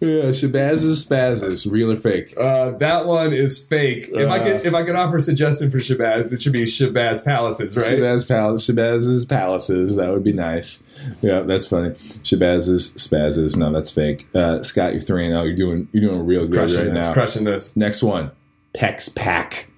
Yeah, 0.00 0.30
Shabazz's 0.30 1.04
Spazzes. 1.06 1.70
Real 1.70 1.92
or 1.92 1.96
fake? 1.96 2.34
Uh, 2.36 2.70
that 2.78 3.06
one 3.06 3.32
is 3.32 3.66
fake. 3.66 4.08
If 4.12 4.28
I 4.28 4.38
Uh. 4.38 4.44
could, 4.44 4.66
if 4.66 4.74
I 4.74 4.84
could 4.84 4.94
offer 4.96 5.16
a 5.18 5.20
suggestion 5.20 5.70
for 5.70 5.78
Shabazz, 5.78 6.32
it 6.32 6.42
should 6.42 6.52
be 6.52 6.64
Shabazz 6.64 7.24
Palaces, 7.24 7.76
right? 7.76 7.86
Shabazz 7.98 8.26
Palace, 8.28 8.66
Shabazz's 8.66 9.24
Palaces. 9.26 9.96
That 9.96 10.10
would 10.10 10.24
be 10.24 10.32
nice. 10.32 10.82
Yeah, 11.20 11.40
that's 11.40 11.66
funny. 11.66 11.90
Shabazz's 11.90 12.94
Spazzes. 12.96 13.56
No, 13.56 13.72
that's 13.72 13.90
fake. 13.90 14.28
Uh, 14.34 14.62
Scott, 14.62 14.92
you're 14.92 15.00
3 15.02 15.26
and 15.26 15.34
0. 15.34 15.42
You're 15.44 15.56
doing, 15.56 15.88
you're 15.92 16.02
doing 16.10 16.20
a 16.20 16.22
real 16.22 16.46
good 16.46 16.58
Crushing 16.58 16.84
right 16.86 16.94
this, 16.94 17.04
now. 17.08 17.12
crushing 17.12 17.44
this. 17.44 17.76
Next 17.76 18.02
one 18.02 18.30
Pek's 18.74 19.08
Pack. 19.08 19.68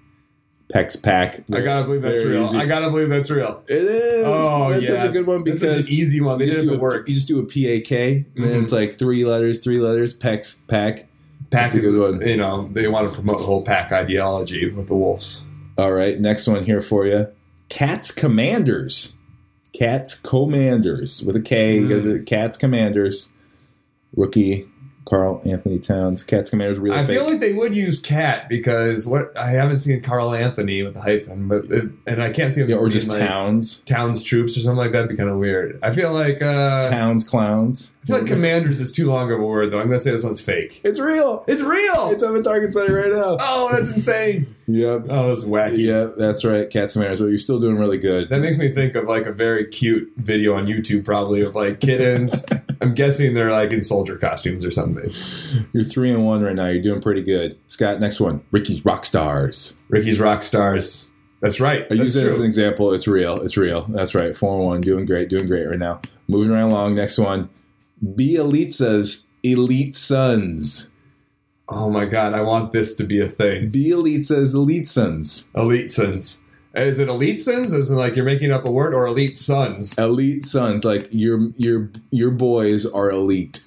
Pek's 0.75 0.97
Pack. 0.97 1.45
I 1.53 1.61
gotta 1.61 1.85
believe 1.85 2.03
that's 2.03 2.20
Very 2.20 2.35
real. 2.35 2.47
easy. 2.47 2.59
I 2.59 2.66
gotta 2.66 2.91
believe 2.91 3.09
that's 3.09 3.31
real. 3.31 3.62
It 3.68 3.83
is. 3.85 4.25
Oh 4.27 4.70
that's 4.70 4.83
yeah, 4.83 4.99
such 4.99 5.09
a 5.09 5.12
good 5.12 5.25
one 5.25 5.45
That's 5.45 5.61
because 5.61 5.77
such 5.77 5.89
an 5.89 5.95
easy 5.95 6.20
one. 6.20 6.39
They 6.41 6.47
you 6.47 6.51
did 6.51 6.57
just, 6.57 6.66
it 6.66 6.70
do 6.70 6.75
at 6.75 6.81
a, 6.81 6.83
work. 6.83 7.09
you 7.09 7.14
just 7.14 7.29
do 7.29 7.39
a 7.39 7.45
PAK, 7.45 7.93
and 8.35 8.45
then 8.45 8.64
it's 8.64 8.72
like 8.72 8.99
three 8.99 9.25
letters, 9.25 9.62
three 9.62 9.79
letters, 9.79 10.12
Pek's 10.12 10.57
Pack. 10.66 11.07
Pack 11.53 11.70
That's 11.70 11.75
a 11.75 11.79
is, 11.79 11.85
good 11.85 12.18
one. 12.18 12.29
you 12.29 12.37
know, 12.37 12.68
they 12.72 12.89
want 12.89 13.09
to 13.09 13.14
promote 13.14 13.39
the 13.39 13.45
whole 13.45 13.62
pack 13.62 13.93
ideology 13.93 14.68
with 14.68 14.89
the 14.89 14.97
Wolves. 14.97 15.47
All 15.79 15.93
right, 15.93 16.18
next 16.18 16.49
one 16.49 16.64
here 16.64 16.81
for 16.81 17.07
you. 17.07 17.29
Cats 17.68 18.11
Commanders. 18.11 19.16
Cats 19.72 20.16
Commanders 20.16 21.22
with 21.25 21.37
a 21.37 21.41
K. 21.41 21.79
Mm. 21.79 21.83
you 21.83 21.89
got 22.01 22.09
the 22.12 22.18
Cats 22.18 22.57
Commanders. 22.57 23.33
Rookie 24.16 24.68
Karl 25.05 25.42
Anthony 25.44 25.78
Towns. 25.78 26.22
Cats 26.22 26.50
Commanders 26.50 26.78
real 26.78 26.94
or 26.94 26.96
I 26.96 27.05
fake. 27.05 27.16
feel 27.16 27.28
like 27.28 27.40
they 27.40 27.52
would 27.52 27.74
use 27.76 28.00
cat 28.00 28.48
because 28.48 29.07
what 29.07 29.36
I 29.36 29.50
haven't 29.50 29.80
seen 29.80 30.00
Carl 30.00 30.34
Anthony 30.34 30.82
with 30.82 30.94
the 30.94 31.00
hyphen, 31.02 31.48
but 31.48 31.64
it, 31.70 31.90
and 32.07 32.22
I 32.22 32.30
can't 32.30 32.55
see 32.55 32.62
him 32.62 32.70
yeah, 32.70 32.76
or 32.76 32.88
just 32.88 33.09
like 33.09 33.20
Towns. 33.20 33.80
Towns 33.80 34.22
troops 34.22 34.57
or 34.57 34.61
something 34.61 34.78
like 34.78 34.92
that. 34.92 35.02
Would 35.02 35.11
be 35.11 35.16
kind 35.16 35.28
of 35.28 35.38
weird. 35.38 35.78
I 35.82 35.92
feel 35.92 36.12
like 36.12 36.40
uh, 36.40 36.88
Towns 36.88 37.28
Clowns. 37.28 37.93
I 38.05 38.07
feel 38.07 38.16
like 38.16 38.24
mm-hmm. 38.26 38.34
commanders 38.34 38.80
is 38.80 38.92
too 38.92 39.09
long 39.09 39.32
of 39.32 39.40
a 39.40 39.42
word 39.42 39.72
though. 39.72 39.80
I'm 39.80 39.86
gonna 39.86 39.98
say 39.98 40.11
this 40.11 40.24
one's 40.24 40.42
fake. 40.42 40.82
It's 40.84 41.00
real. 41.00 41.42
It's 41.48 41.62
real. 41.62 42.11
It's 42.11 42.22
on 42.22 42.34
the 42.34 42.42
Target 42.42 42.74
Center 42.74 42.94
right 42.94 43.11
now. 43.11 43.38
oh, 43.40 43.70
that's 43.72 43.90
insane. 43.90 44.55
Yep. 44.66 45.07
Oh, 45.09 45.28
that's 45.28 45.44
wacky. 45.44 45.78
Yeah, 45.78 46.11
that's 46.14 46.44
right. 46.44 46.68
Cats 46.68 46.92
Commanders. 46.92 47.22
Well, 47.22 47.30
you're 47.30 47.38
still 47.38 47.59
doing 47.59 47.78
really 47.78 47.96
good. 47.96 48.28
That 48.28 48.40
makes 48.40 48.59
me 48.59 48.68
think 48.68 48.94
of 48.94 49.07
like 49.07 49.24
a 49.24 49.32
very 49.32 49.66
cute 49.68 50.12
video 50.18 50.55
on 50.55 50.66
YouTube, 50.66 51.07
probably 51.07 51.40
of 51.40 51.57
like 51.57 51.80
kittens. 51.80 52.44
I'm 52.82 52.92
guessing 52.92 53.32
they're 53.32 53.52
like 53.52 53.72
in 53.72 53.80
soldier 53.82 54.18
costumes 54.18 54.66
or 54.66 54.70
something. 54.70 55.11
You're 55.72 55.84
three 55.84 56.11
and 56.11 56.26
one 56.26 56.42
right 56.42 56.55
now. 56.55 56.66
You're 56.66 56.82
doing 56.82 57.00
pretty 57.00 57.22
good. 57.22 57.59
Scott, 57.68 58.00
next 58.00 58.20
one. 58.20 58.44
Ricky's 58.50 58.84
Rock 58.84 59.07
Stars. 59.07 59.78
Ricky's 59.88 60.20
rock 60.20 60.42
stars. 60.42 61.11
That's 61.40 61.59
right. 61.59 61.84
I 61.84 61.88
That's 61.88 62.00
use 62.00 62.16
it 62.16 62.26
as 62.26 62.40
an 62.40 62.46
example. 62.46 62.92
It's 62.92 63.07
real. 63.07 63.40
It's 63.40 63.57
real. 63.57 63.82
That's 63.82 64.14
right. 64.14 64.36
Four 64.36 64.57
and 64.57 64.66
one. 64.66 64.80
Doing 64.82 65.07
great. 65.07 65.30
Doing 65.30 65.46
great 65.46 65.66
right 65.66 65.78
now. 65.78 66.02
Moving 66.28 66.52
right 66.52 66.61
along. 66.61 66.94
Next 66.94 67.18
one. 67.18 67.48
Bjelica's 68.05 69.28
Elite 69.42 69.96
Sons. 69.96 70.92
Oh 71.68 71.88
my 71.90 72.05
god, 72.05 72.34
I 72.34 72.42
want 72.42 72.72
this 72.72 72.94
to 72.96 73.05
be 73.05 73.20
a 73.20 73.26
thing. 73.28 73.70
Bjelica's 73.70 74.55
Elite 74.55 74.86
Sons. 74.86 75.50
Elite 75.55 75.90
sons. 75.90 76.42
Is 76.74 76.98
it 76.98 77.09
elite 77.09 77.40
sons? 77.40 77.72
As 77.72 77.88
in 77.90 77.96
like 77.96 78.16
you're 78.16 78.24
making 78.24 78.50
up 78.50 78.66
a 78.66 78.70
word, 78.70 78.94
or 78.94 79.07
elite 79.07 79.38
sons? 79.38 79.96
Elite 79.96 80.42
Sons. 80.42 80.84
Like 80.84 81.09
your 81.12 81.50
your 81.57 81.90
your 82.11 82.32
boys 82.32 82.84
are 82.84 83.11
elite. 83.11 83.64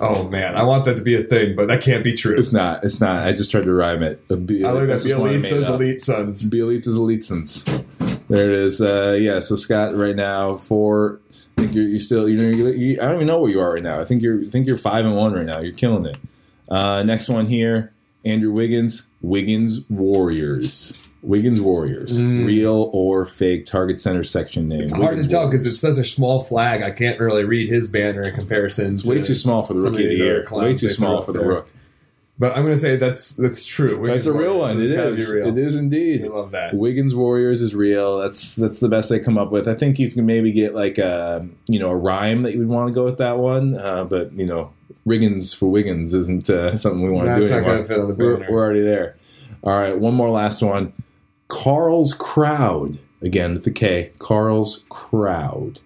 Oh 0.00 0.26
man, 0.28 0.56
I 0.56 0.62
want 0.62 0.86
that 0.86 0.96
to 0.96 1.02
be 1.02 1.14
a 1.14 1.22
thing, 1.22 1.54
but 1.54 1.68
that 1.68 1.82
can't 1.82 2.02
be 2.02 2.14
true. 2.14 2.34
It's 2.36 2.52
not. 2.52 2.82
It's 2.82 3.00
not. 3.00 3.26
I 3.26 3.32
just 3.32 3.50
tried 3.50 3.64
to 3.64 3.72
rhyme 3.72 4.02
it. 4.02 4.22
A 4.30 4.36
B- 4.36 4.64
I 4.64 4.70
like 4.70 4.80
that. 4.82 4.86
that's 4.86 5.02
The 5.04 5.10
just 5.10 5.20
one 5.20 5.28
I 5.28 5.32
elite 5.32 5.42
made 5.42 5.48
says 5.50 5.68
elite 5.68 6.00
sons. 6.00 6.50
Bjelica's 6.50 6.96
Elite 6.96 7.24
Sons. 7.24 7.64
There 8.28 8.46
it 8.48 8.54
is. 8.54 8.80
Uh, 8.80 9.16
yeah. 9.20 9.40
So 9.40 9.56
Scott, 9.56 9.94
right 9.94 10.16
now, 10.16 10.56
for 10.56 11.20
I 11.58 11.62
think 11.62 11.74
you're, 11.74 11.88
you 11.88 11.98
still 11.98 12.28
you 12.28 12.36
know 12.36 12.48
you're, 12.48 12.72
you, 12.72 13.00
I 13.02 13.06
don't 13.06 13.16
even 13.16 13.26
know 13.26 13.40
where 13.40 13.50
you 13.50 13.60
are 13.60 13.74
right 13.74 13.82
now. 13.82 14.00
I 14.00 14.04
think 14.04 14.22
you're 14.22 14.42
I 14.42 14.48
think 14.48 14.68
you're 14.68 14.76
five 14.76 15.04
and 15.04 15.16
one 15.16 15.32
right 15.32 15.44
now. 15.44 15.58
You're 15.58 15.74
killing 15.74 16.06
it. 16.06 16.16
Uh, 16.68 17.02
next 17.02 17.28
one 17.28 17.46
here, 17.46 17.92
Andrew 18.24 18.52
Wiggins. 18.52 19.10
Wiggins 19.22 19.80
Warriors. 19.90 20.96
Wiggins 21.20 21.60
Warriors. 21.60 22.22
Real 22.22 22.90
or 22.92 23.26
fake 23.26 23.66
Target 23.66 24.00
Center 24.00 24.22
section 24.22 24.68
name. 24.68 24.82
Mm. 24.82 24.84
It's 24.84 24.92
hard 24.92 25.20
to 25.20 25.26
tell 25.26 25.48
because 25.48 25.66
it's 25.66 25.80
such 25.80 25.98
a 25.98 26.04
small 26.04 26.44
flag. 26.44 26.82
I 26.82 26.92
can't 26.92 27.18
really 27.18 27.42
read 27.42 27.68
his 27.68 27.90
banner 27.90 28.20
in 28.20 28.34
comparison. 28.34 28.94
it's 28.94 29.04
way 29.04 29.20
too 29.20 29.34
small 29.34 29.66
for 29.66 29.74
the 29.74 29.80
rookie 29.80 30.04
of 30.04 30.10
the 30.10 30.16
year. 30.16 30.46
Way 30.52 30.76
too 30.76 30.88
small 30.88 31.22
for 31.22 31.32
the 31.32 31.40
rook. 31.40 31.72
But 32.40 32.56
I'm 32.56 32.62
going 32.62 32.74
to 32.74 32.78
say 32.78 32.94
that's 32.94 33.36
that's 33.36 33.66
true. 33.66 34.06
That's 34.06 34.26
a 34.26 34.32
real 34.32 34.58
one. 34.60 34.76
It 34.76 34.92
is. 34.92 35.32
It 35.32 35.58
is 35.58 35.74
indeed. 35.74 36.24
I 36.24 36.28
love 36.28 36.52
that. 36.52 36.72
Wiggins 36.72 37.14
Warriors 37.14 37.60
is 37.60 37.74
real. 37.74 38.18
That's 38.18 38.54
that's 38.54 38.78
the 38.78 38.88
best 38.88 39.10
they 39.10 39.18
come 39.18 39.36
up 39.36 39.50
with. 39.50 39.66
I 39.66 39.74
think 39.74 39.98
you 39.98 40.08
can 40.08 40.24
maybe 40.24 40.52
get 40.52 40.72
like 40.74 40.98
a 40.98 41.48
you 41.66 41.80
know 41.80 41.90
a 41.90 41.96
rhyme 41.96 42.44
that 42.44 42.52
you 42.52 42.60
would 42.60 42.68
want 42.68 42.88
to 42.88 42.94
go 42.94 43.04
with 43.04 43.18
that 43.18 43.38
one, 43.38 43.76
uh, 43.76 44.04
but 44.04 44.32
you 44.32 44.46
know 44.46 44.72
Riggins 45.04 45.56
for 45.56 45.66
Wiggins 45.66 46.14
isn't 46.14 46.48
uh, 46.48 46.76
something 46.76 47.02
we 47.02 47.10
want 47.10 47.26
to 47.26 47.34
do 47.34 47.40
not 47.40 47.50
anymore. 47.50 47.76
gonna 47.76 47.88
fit 47.88 47.98
on 47.98 48.08
the 48.08 48.14
we're, 48.14 48.50
we're 48.50 48.64
already 48.64 48.82
there. 48.82 49.16
All 49.64 49.76
right, 49.76 49.98
one 49.98 50.14
more 50.14 50.30
last 50.30 50.62
one. 50.62 50.92
Carl's 51.48 52.14
crowd 52.14 52.98
again 53.20 53.54
with 53.54 53.64
the 53.64 53.72
K. 53.72 54.12
Carl's 54.20 54.84
crowd. 54.90 55.80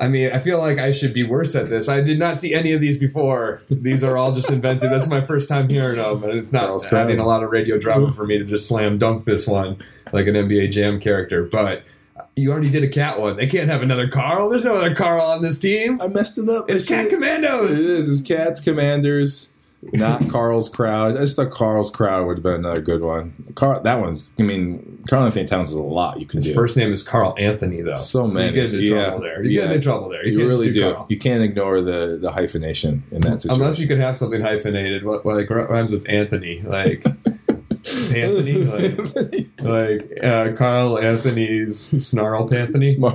I 0.00 0.06
mean, 0.08 0.30
I 0.32 0.38
feel 0.38 0.58
like 0.58 0.78
I 0.78 0.92
should 0.92 1.12
be 1.12 1.24
worse 1.24 1.56
at 1.56 1.68
this. 1.70 1.88
I 1.88 2.00
did 2.00 2.18
not 2.20 2.38
see 2.38 2.54
any 2.54 2.72
of 2.72 2.80
these 2.80 2.98
before. 3.00 3.62
These 3.68 4.04
are 4.04 4.16
all 4.16 4.30
just 4.32 4.48
invented. 4.50 4.90
This 4.92 5.04
is 5.04 5.10
my 5.10 5.24
first 5.26 5.48
time 5.48 5.68
hearing 5.68 5.96
them, 5.96 6.22
and 6.22 6.38
it's 6.38 6.52
not 6.52 6.80
Crowd. 6.82 7.10
a 7.10 7.24
lot 7.24 7.42
of 7.42 7.50
radio 7.50 7.78
drama 7.78 8.12
for 8.12 8.24
me 8.24 8.38
to 8.38 8.44
just 8.44 8.68
slam 8.68 8.98
dunk 8.98 9.24
this 9.24 9.46
one 9.48 9.78
like 10.12 10.26
an 10.28 10.34
NBA 10.34 10.70
Jam 10.70 11.00
character. 11.00 11.42
But 11.44 11.82
you 12.36 12.52
already 12.52 12.70
did 12.70 12.84
a 12.84 12.88
cat 12.88 13.18
one. 13.20 13.36
They 13.36 13.48
can't 13.48 13.68
have 13.68 13.82
another 13.82 14.06
Carl. 14.06 14.48
There's 14.50 14.64
no 14.64 14.76
other 14.76 14.94
Carl 14.94 15.22
on 15.22 15.42
this 15.42 15.58
team. 15.58 16.00
I 16.00 16.06
messed 16.06 16.38
it 16.38 16.48
up. 16.48 16.66
It's 16.70 16.86
Cat 16.86 17.06
It 17.06 17.10
Commandos. 17.10 17.76
is. 17.76 18.08
It's 18.20 18.26
Cats 18.28 18.60
Commanders, 18.60 19.52
not 19.82 20.28
Carl's 20.28 20.68
Crowd. 20.68 21.16
I 21.16 21.20
just 21.20 21.36
thought 21.36 21.50
Carl's 21.50 21.90
Crowd 21.90 22.26
would 22.26 22.38
have 22.38 22.42
been 22.42 22.54
another 22.54 22.80
good 22.80 23.00
one. 23.02 23.32
Carl, 23.54 23.80
that 23.82 24.00
one's. 24.00 24.32
I 24.38 24.42
mean, 24.42 25.02
Karl 25.08 25.24
Anthony 25.24 25.46
Towns 25.46 25.70
is 25.70 25.76
a 25.76 25.82
lot 25.82 26.18
you 26.18 26.26
can 26.26 26.38
His 26.38 26.46
do. 26.46 26.54
first 26.54 26.76
name 26.76 26.92
is 26.92 27.02
Carl 27.02 27.34
Anthony, 27.38 27.80
though. 27.82 27.94
So 27.94 28.26
you 28.26 28.34
many. 28.34 28.52
get 28.52 28.64
into 28.66 28.78
Yeah. 28.80 29.04
trouble 29.06 29.20
there. 29.20 29.42
You 29.44 29.50
Yeah. 29.50 29.62
get 29.66 29.70
into 29.76 29.82
trouble 29.84 30.08
there. 30.08 30.26
You, 30.26 30.38
you 30.40 30.46
really 30.48 30.70
do. 30.72 30.92
Carl. 30.92 31.06
You 31.08 31.18
can't 31.18 31.42
ignore 31.42 31.80
the 31.80 32.18
the 32.20 32.32
hyphenation 32.32 33.04
in 33.12 33.20
that 33.22 33.40
situation. 33.40 33.62
Unless 33.62 33.78
you 33.78 33.86
can 33.86 34.00
have 34.00 34.16
something 34.16 34.40
hyphenated, 34.40 35.04
what 35.04 35.24
like 35.24 35.48
rhymes 35.48 35.92
with 35.92 36.08
Anthony, 36.08 36.60
like 36.66 37.04
Anthony, 37.88 38.52
like, 39.60 39.60
like 39.62 40.24
uh, 40.24 40.52
Carl 40.56 40.98
Anthony's 40.98 41.78
snarl 42.06 42.52
Anthony. 42.54 42.96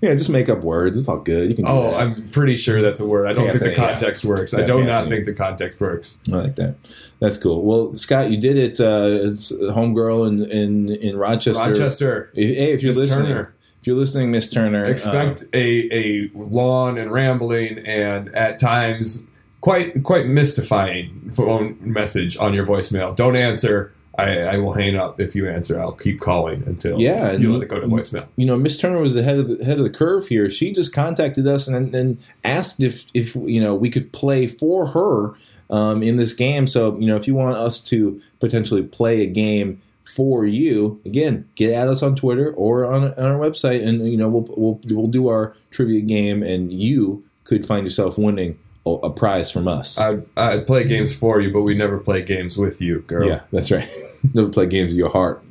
Yeah, 0.00 0.14
just 0.14 0.30
make 0.30 0.48
up 0.48 0.60
words. 0.62 0.96
It's 0.98 1.08
all 1.08 1.18
good. 1.18 1.48
You 1.48 1.54
can. 1.56 1.64
Oh, 1.66 1.90
that. 1.92 2.00
I'm 2.00 2.28
pretty 2.30 2.56
sure 2.56 2.82
that's 2.82 3.00
a 3.00 3.06
word. 3.06 3.26
I 3.26 3.32
don't 3.32 3.46
think 3.48 3.58
the 3.60 3.70
yeah. 3.70 3.90
context 3.92 4.24
works. 4.24 4.52
I 4.54 4.60
Yeah, 4.60 4.66
do 4.66 4.84
not 4.84 5.04
Anthony. 5.04 5.16
think 5.16 5.26
the 5.26 5.32
context 5.34 5.80
works. 5.80 6.20
I 6.32 6.36
like 6.36 6.56
that. 6.56 6.74
That's 7.20 7.36
cool. 7.36 7.62
Well, 7.64 7.94
Scott, 7.96 8.30
you 8.30 8.36
did 8.40 8.56
it. 8.56 8.80
Uh, 8.80 9.28
it's 9.28 9.52
homegirl 9.52 10.26
in 10.28 10.50
in 10.50 10.88
in 10.96 11.16
Rochester. 11.16 11.62
Rochester, 11.62 12.30
If- 12.34 12.56
Hey, 12.56 12.72
if 12.72 12.82
you're 12.82 12.90
Miss 12.92 12.98
listening, 12.98 13.28
Turner. 13.28 13.54
if 13.80 13.86
you're 13.86 13.96
listening, 13.96 14.30
Miss 14.32 14.50
Turner, 14.50 14.84
expect 14.86 15.42
um, 15.42 15.48
a 15.54 15.88
a 15.92 16.30
long 16.34 16.98
and 16.98 17.12
rambling 17.12 17.78
and 17.86 18.34
at 18.34 18.58
times 18.58 19.26
quite 19.62 20.02
quite 20.02 20.26
mystifying 20.26 21.30
phone 21.32 21.78
message 21.80 22.36
on 22.36 22.52
your 22.52 22.66
voicemail. 22.66 23.16
Don't 23.16 23.36
answer. 23.36 23.92
I, 24.18 24.40
I 24.40 24.56
will 24.58 24.74
hang 24.74 24.94
up 24.94 25.18
if 25.20 25.34
you 25.34 25.48
answer. 25.48 25.80
I'll 25.80 25.92
keep 25.92 26.20
calling 26.20 26.62
until 26.66 27.00
Yeah, 27.00 27.32
you 27.32 27.50
let 27.50 27.62
it 27.62 27.68
go 27.70 27.80
to 27.80 27.86
voicemail. 27.86 28.26
you 28.36 28.44
know, 28.44 28.58
Miss 28.58 28.76
Turner 28.76 29.00
was 29.00 29.14
the 29.14 29.22
head 29.22 29.38
of 29.38 29.48
the 29.48 29.64
head 29.64 29.78
of 29.78 29.84
the 29.84 29.90
curve 29.90 30.28
here. 30.28 30.50
She 30.50 30.70
just 30.74 30.94
contacted 30.94 31.46
us 31.46 31.66
and 31.66 31.92
then 31.92 32.18
asked 32.44 32.82
if 32.82 33.06
if 33.14 33.34
you 33.34 33.58
know 33.58 33.74
we 33.74 33.88
could 33.88 34.12
play 34.12 34.46
for 34.46 34.88
her 34.88 35.32
um, 35.70 36.02
in 36.02 36.16
this 36.16 36.34
game. 36.34 36.66
So 36.66 36.98
you 36.98 37.06
know, 37.06 37.16
if 37.16 37.26
you 37.26 37.34
want 37.34 37.56
us 37.56 37.80
to 37.84 38.20
potentially 38.38 38.82
play 38.82 39.22
a 39.22 39.26
game 39.26 39.80
for 40.04 40.44
you, 40.44 41.00
again, 41.06 41.48
get 41.54 41.72
at 41.72 41.88
us 41.88 42.02
on 42.02 42.14
Twitter 42.14 42.52
or 42.52 42.84
on, 42.92 43.14
on 43.14 43.24
our 43.24 43.38
website, 43.38 43.82
and 43.86 44.06
you 44.12 44.18
know 44.18 44.28
we'll 44.28 44.46
we'll 44.58 44.80
we'll 44.94 45.06
do 45.08 45.28
our 45.28 45.56
trivia 45.70 46.02
game, 46.02 46.42
and 46.42 46.70
you 46.70 47.24
could 47.44 47.64
find 47.64 47.84
yourself 47.86 48.18
winning 48.18 48.58
a, 48.86 49.10
prize 49.10 49.50
from 49.50 49.68
us. 49.68 49.98
I'd, 49.98 50.24
I'd 50.36 50.66
play 50.66 50.84
games 50.84 51.16
for 51.16 51.40
you, 51.40 51.52
but 51.52 51.62
we 51.62 51.74
never 51.74 51.98
play 51.98 52.22
games 52.22 52.56
with 52.56 52.80
you, 52.80 53.00
girl. 53.00 53.28
Yeah, 53.28 53.42
that's 53.52 53.70
right. 53.70 53.88
Never 54.34 54.50
play 54.50 54.68
games 54.68 54.94
of 54.94 54.98
your 54.98 55.10
heart. 55.10 55.44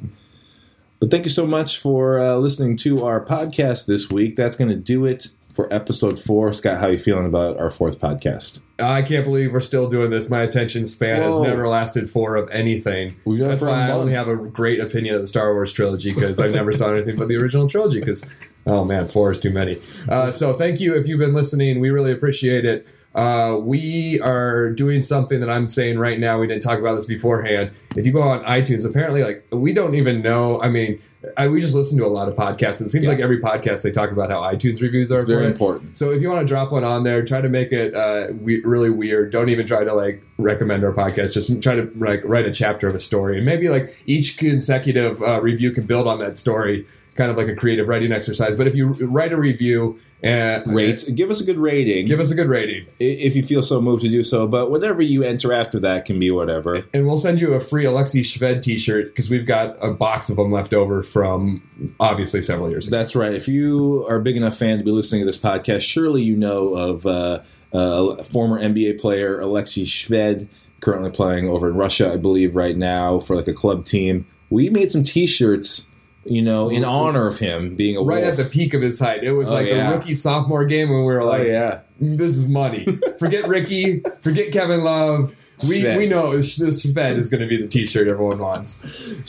But 1.01 1.11
thank 1.11 1.25
you 1.25 1.29
so 1.29 1.45
much 1.45 1.77
for 1.77 2.19
uh, 2.19 2.37
listening 2.37 2.77
to 2.77 3.03
our 3.05 3.23
podcast 3.23 3.85
this 3.85 4.09
week. 4.09 4.37
That's 4.37 4.55
going 4.55 4.69
to 4.69 4.77
do 4.77 5.05
it 5.05 5.27
for 5.53 5.71
episode 5.73 6.19
four. 6.19 6.53
Scott, 6.53 6.79
how 6.79 6.87
are 6.87 6.91
you 6.91 6.97
feeling 6.97 7.25
about 7.25 7.57
our 7.57 7.69
fourth 7.69 7.99
podcast? 7.99 8.61
I 8.79 9.01
can't 9.01 9.25
believe 9.25 9.51
we're 9.51 9.61
still 9.61 9.89
doing 9.89 10.09
this. 10.09 10.29
My 10.29 10.41
attention 10.41 10.85
span 10.85 11.21
has 11.21 11.39
never 11.39 11.67
lasted 11.67 12.09
four 12.09 12.35
of 12.35 12.49
anything. 12.49 13.15
We've 13.25 13.39
done 13.39 13.49
That's 13.49 13.63
why 13.63 13.87
I 13.87 13.91
only 13.91 14.13
have 14.13 14.27
a 14.27 14.35
great 14.35 14.79
opinion 14.79 15.15
of 15.15 15.21
the 15.21 15.27
Star 15.27 15.53
Wars 15.53 15.73
trilogy 15.73 16.13
because 16.13 16.39
I 16.39 16.47
never 16.47 16.71
saw 16.71 16.93
anything 16.93 17.17
but 17.17 17.27
the 17.27 17.35
original 17.35 17.67
trilogy. 17.67 17.99
Because 17.99 18.29
oh 18.65 18.85
man, 18.85 19.07
four 19.07 19.31
is 19.31 19.39
too 19.39 19.51
many. 19.51 19.77
Uh, 20.07 20.31
so 20.31 20.53
thank 20.53 20.79
you 20.79 20.95
if 20.95 21.07
you've 21.07 21.19
been 21.19 21.33
listening. 21.33 21.79
We 21.79 21.89
really 21.89 22.11
appreciate 22.11 22.63
it. 22.65 22.87
Uh, 23.13 23.57
we 23.61 24.21
are 24.21 24.69
doing 24.69 25.03
something 25.03 25.41
that 25.41 25.49
I'm 25.49 25.67
saying 25.67 25.99
right 25.99 26.17
now. 26.17 26.39
We 26.39 26.47
didn't 26.47 26.63
talk 26.63 26.79
about 26.79 26.95
this 26.95 27.05
beforehand. 27.05 27.71
If 27.97 28.05
you 28.05 28.13
go 28.13 28.21
on 28.21 28.41
iTunes, 28.45 28.89
apparently, 28.89 29.21
like 29.23 29.45
we 29.51 29.73
don't 29.73 29.95
even 29.95 30.21
know. 30.21 30.61
I 30.61 30.69
mean, 30.69 31.01
I, 31.35 31.49
we 31.49 31.59
just 31.59 31.75
listen 31.75 31.97
to 31.97 32.05
a 32.05 32.07
lot 32.07 32.29
of 32.29 32.35
podcasts. 32.35 32.79
It 32.81 32.89
seems 32.89 33.03
Yeah. 33.03 33.09
like 33.11 33.19
every 33.19 33.39
podcast 33.41 33.83
they 33.83 33.91
talk 33.91 34.11
about 34.11 34.29
how 34.29 34.39
iTunes 34.41 34.81
reviews 34.81 35.11
are. 35.11 35.15
It's 35.19 35.25
very 35.25 35.45
important. 35.45 35.97
So 35.97 36.11
if 36.11 36.21
you 36.21 36.29
want 36.29 36.41
to 36.41 36.47
drop 36.47 36.71
one 36.71 36.85
on 36.85 37.03
there, 37.03 37.23
try 37.25 37.41
to 37.41 37.49
make 37.49 37.73
it 37.73 37.93
uh, 37.93 38.27
we- 38.39 38.63
really 38.63 38.89
weird. 38.89 39.31
Don't 39.31 39.49
even 39.49 39.67
try 39.67 39.83
to 39.83 39.93
like 39.93 40.23
recommend 40.37 40.85
our 40.85 40.93
podcast. 40.93 41.33
Just 41.33 41.61
try 41.61 41.75
to 41.75 41.91
like 41.97 42.21
write 42.23 42.45
a 42.45 42.51
chapter 42.51 42.87
of 42.87 42.95
a 42.95 42.99
story, 42.99 43.35
and 43.37 43.45
maybe 43.45 43.67
like 43.67 43.93
each 44.05 44.37
consecutive 44.37 45.21
uh, 45.21 45.41
review 45.41 45.71
can 45.71 45.85
build 45.85 46.07
on 46.07 46.19
that 46.19 46.37
story, 46.37 46.87
kind 47.21 47.29
of 47.29 47.37
like 47.37 47.47
a 47.47 47.55
creative 47.55 47.87
writing 47.87 48.11
exercise. 48.11 48.57
But 48.57 48.65
if 48.65 48.75
you 48.75 48.93
write 48.93 49.31
a 49.31 49.37
review 49.37 49.99
and 50.23 50.63
Rate, 50.73 51.03
give 51.13 51.29
us 51.29 51.39
a 51.39 51.45
good 51.45 51.57
rating 51.57 52.07
give 52.07 52.19
us 52.19 52.31
a 52.31 52.35
good 52.35 52.47
rating, 52.47 52.87
if 52.99 53.35
you 53.35 53.43
feel 53.43 53.61
so 53.61 53.79
moved 53.79 54.01
to 54.01 54.09
do 54.09 54.23
so. 54.23 54.47
But 54.47 54.71
whatever 54.71 55.03
you 55.03 55.21
enter 55.21 55.53
after 55.53 55.79
that 55.81 56.05
can 56.05 56.17
be 56.17 56.31
whatever. 56.31 56.83
and 56.93 57.05
we'll 57.05 57.19
send 57.19 57.39
you 57.39 57.53
a 57.53 57.61
free 57.61 57.85
Alexi 57.85 58.21
Shved 58.21 58.63
T-shirt 58.63 59.07
because 59.07 59.29
we've 59.29 59.45
got 59.45 59.77
a 59.83 59.91
box 59.91 60.29
of 60.29 60.37
them 60.37 60.51
left 60.51 60.73
over 60.73 61.03
from 61.03 61.61
obviously 61.99 62.41
several 62.41 62.71
years 62.71 62.87
ago. 62.87 62.97
That's 62.97 63.15
right. 63.15 63.33
If 63.33 63.47
you 63.47 64.03
are 64.09 64.15
a 64.15 64.21
big 64.21 64.35
enough 64.35 64.57
fan 64.57 64.79
to 64.79 64.83
be 64.83 64.91
listening 64.91 65.21
to 65.21 65.25
this 65.27 65.37
podcast, 65.37 65.81
surely 65.81 66.23
you 66.23 66.35
know 66.35 66.73
of 66.73 67.05
uh, 67.05 67.41
uh, 67.71 68.15
former 68.23 68.59
NBA 68.59 68.99
player 68.99 69.39
Alexei 69.39 69.83
Shved, 69.83 70.47
currently 70.79 71.11
playing 71.11 71.47
over 71.49 71.69
in 71.69 71.75
Russia, 71.75 72.11
I 72.11 72.17
believe, 72.17 72.55
right 72.55 72.75
now 72.75 73.19
for 73.19 73.35
like 73.35 73.47
a 73.47 73.53
club 73.53 73.85
team. 73.85 74.25
We 74.49 74.69
made 74.69 74.91
some 74.91 75.03
T-shirts, 75.03 75.87
you 76.25 76.41
know, 76.41 76.69
in 76.69 76.83
honor 76.85 77.27
of 77.27 77.39
him 77.39 77.75
being 77.75 77.97
a 77.97 78.01
Right 78.01 78.23
wolf. 78.23 78.37
at 78.39 78.43
the 78.45 78.49
peak 78.49 78.73
of 78.73 78.81
his 78.81 78.99
height, 78.99 79.23
it 79.23 79.31
was 79.33 79.49
Oh, 79.49 79.53
like 79.55 79.67
yeah. 79.67 79.89
the 79.91 79.97
rookie 79.97 80.13
sophomore 80.13 80.65
game 80.65 80.89
when 80.89 80.99
we 80.99 81.05
were 81.05 81.21
Oh 81.21 81.27
like, 81.27 81.47
yeah, 81.47 81.79
this 81.99 82.35
is 82.37 82.47
money. 82.47 82.85
Forget 83.19 83.47
Ricky. 83.47 84.01
Forget 84.21 84.51
Kevin 84.51 84.83
Love. 84.83 85.35
We, 85.67 85.83
Shved. 85.83 85.97
we 85.97 86.07
know 86.09 86.31
this 86.35 86.57
Shved 86.57 87.17
is 87.19 87.29
going 87.29 87.41
to 87.41 87.47
be 87.47 87.61
the 87.61 87.67
T-shirt 87.67 88.07
everyone 88.07 88.39
wants. 88.39 88.71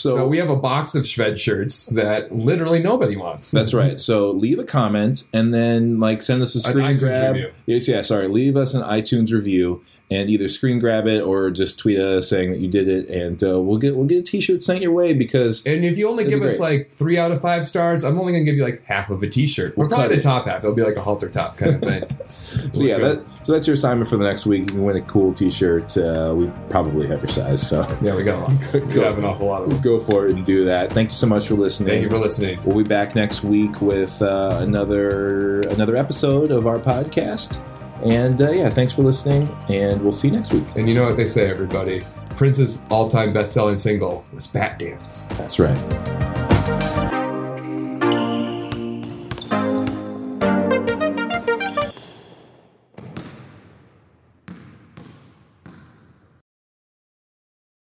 so, 0.00 0.16
So, 0.16 0.26
we 0.28 0.38
have 0.38 0.48
a 0.48 0.56
box 0.56 0.94
of 0.94 1.04
Shved 1.04 1.36
shirts 1.36 1.86
that 1.88 2.34
literally 2.34 2.82
nobody 2.82 3.16
wants. 3.16 3.50
That's 3.50 3.74
right. 3.74 4.00
So 4.00 4.30
leave 4.30 4.58
a 4.58 4.64
comment 4.64 5.24
and 5.34 5.52
then 5.52 6.00
like 6.00 6.22
send 6.22 6.40
us 6.40 6.54
a 6.54 6.58
An 6.66 6.72
screen 6.72 6.86
iTunes 6.96 6.98
grab. 7.00 7.34
review. 7.34 7.50
Yes, 7.66 7.86
yeah, 7.86 8.00
sorry. 8.00 8.28
Leave 8.28 8.56
us 8.56 8.72
an 8.72 8.80
iTunes 8.82 9.30
review 9.30 9.84
and 10.12 10.28
either 10.28 10.48
screen 10.48 10.78
grab 10.78 11.06
it 11.06 11.22
or 11.22 11.50
just 11.50 11.78
tweet 11.78 11.98
us 11.98 12.28
saying 12.28 12.50
that 12.50 12.58
you 12.58 12.68
did 12.68 12.88
it, 12.88 13.08
and 13.08 13.42
uh, 13.42 13.60
we'll 13.60 13.78
get 13.78 13.96
we'll 13.96 14.06
get 14.06 14.18
a 14.18 14.22
T-shirt 14.22 14.62
sent 14.62 14.82
your 14.82 14.92
way 14.92 15.12
because 15.14 15.64
And 15.64 15.84
if 15.84 15.96
you 15.96 16.08
only 16.08 16.24
give 16.24 16.42
us 16.42 16.60
like 16.60 16.90
three 16.90 17.18
out 17.18 17.32
of 17.32 17.40
five 17.40 17.66
stars, 17.66 18.04
I'm 18.04 18.18
only 18.18 18.32
going 18.32 18.44
to 18.44 18.50
give 18.50 18.58
you 18.58 18.64
like 18.64 18.84
half 18.84 19.10
of 19.10 19.22
a 19.22 19.28
T-shirt. 19.28 19.76
We'll 19.76 19.88
probably 19.88 20.08
the 20.08 20.14
it. 20.14 20.22
top 20.22 20.46
half. 20.46 20.58
It'll 20.58 20.76
be 20.76 20.82
like 20.82 20.96
a 20.96 21.00
halter 21.00 21.28
top 21.28 21.56
kind 21.56 21.74
of 21.74 21.80
thing. 21.80 22.04
so 22.28 22.82
yeah, 22.82 22.98
that 22.98 23.24
so 23.42 23.52
that's 23.52 23.66
your 23.66 23.74
assignment 23.74 24.08
for 24.08 24.16
the 24.16 24.24
next 24.24 24.44
week. 24.46 24.60
You 24.60 24.66
can 24.66 24.84
win 24.84 24.96
a 24.96 25.02
cool 25.02 25.32
T-shirt. 25.32 25.96
Uh, 25.96 26.34
we 26.36 26.50
probably 26.68 27.06
have 27.06 27.22
your 27.22 27.30
size, 27.30 27.66
so 27.66 27.86
yeah, 28.02 28.14
we 28.14 28.22
got 28.22 28.34
a 28.34 28.52
lot. 28.52 28.52
We 28.92 29.00
have 29.00 29.16
an 29.18 29.24
awful 29.24 29.46
lot 29.46 29.62
of 29.62 29.70
them. 29.70 29.80
go 29.80 29.98
for 29.98 30.26
it 30.26 30.34
and 30.34 30.44
do 30.44 30.64
that. 30.64 30.92
Thank 30.92 31.10
you 31.10 31.14
so 31.14 31.26
much 31.26 31.48
for 31.48 31.54
listening. 31.54 31.88
Thank 31.90 32.02
you 32.02 32.10
for 32.10 32.18
listening. 32.18 32.58
We'll 32.64 32.76
be 32.76 32.88
back 32.88 33.14
next 33.14 33.42
week 33.42 33.80
with 33.80 34.20
uh, 34.20 34.58
another 34.60 35.60
another 35.60 35.96
episode 35.96 36.50
of 36.50 36.66
our 36.66 36.78
podcast. 36.78 37.62
And 38.02 38.40
uh, 38.40 38.50
yeah, 38.50 38.68
thanks 38.68 38.92
for 38.92 39.02
listening, 39.02 39.48
and 39.68 40.02
we'll 40.02 40.12
see 40.12 40.28
you 40.28 40.34
next 40.34 40.52
week. 40.52 40.64
And 40.74 40.88
you 40.88 40.94
know 40.94 41.04
what 41.04 41.16
they 41.16 41.26
say, 41.26 41.48
everybody? 41.48 42.00
Prince's 42.30 42.84
all-time 42.90 43.32
best-selling 43.32 43.78
single 43.78 44.24
was 44.32 44.46
"Bat 44.48 44.78
Dance." 44.80 45.28
That's 45.38 45.58
right. 45.58 46.31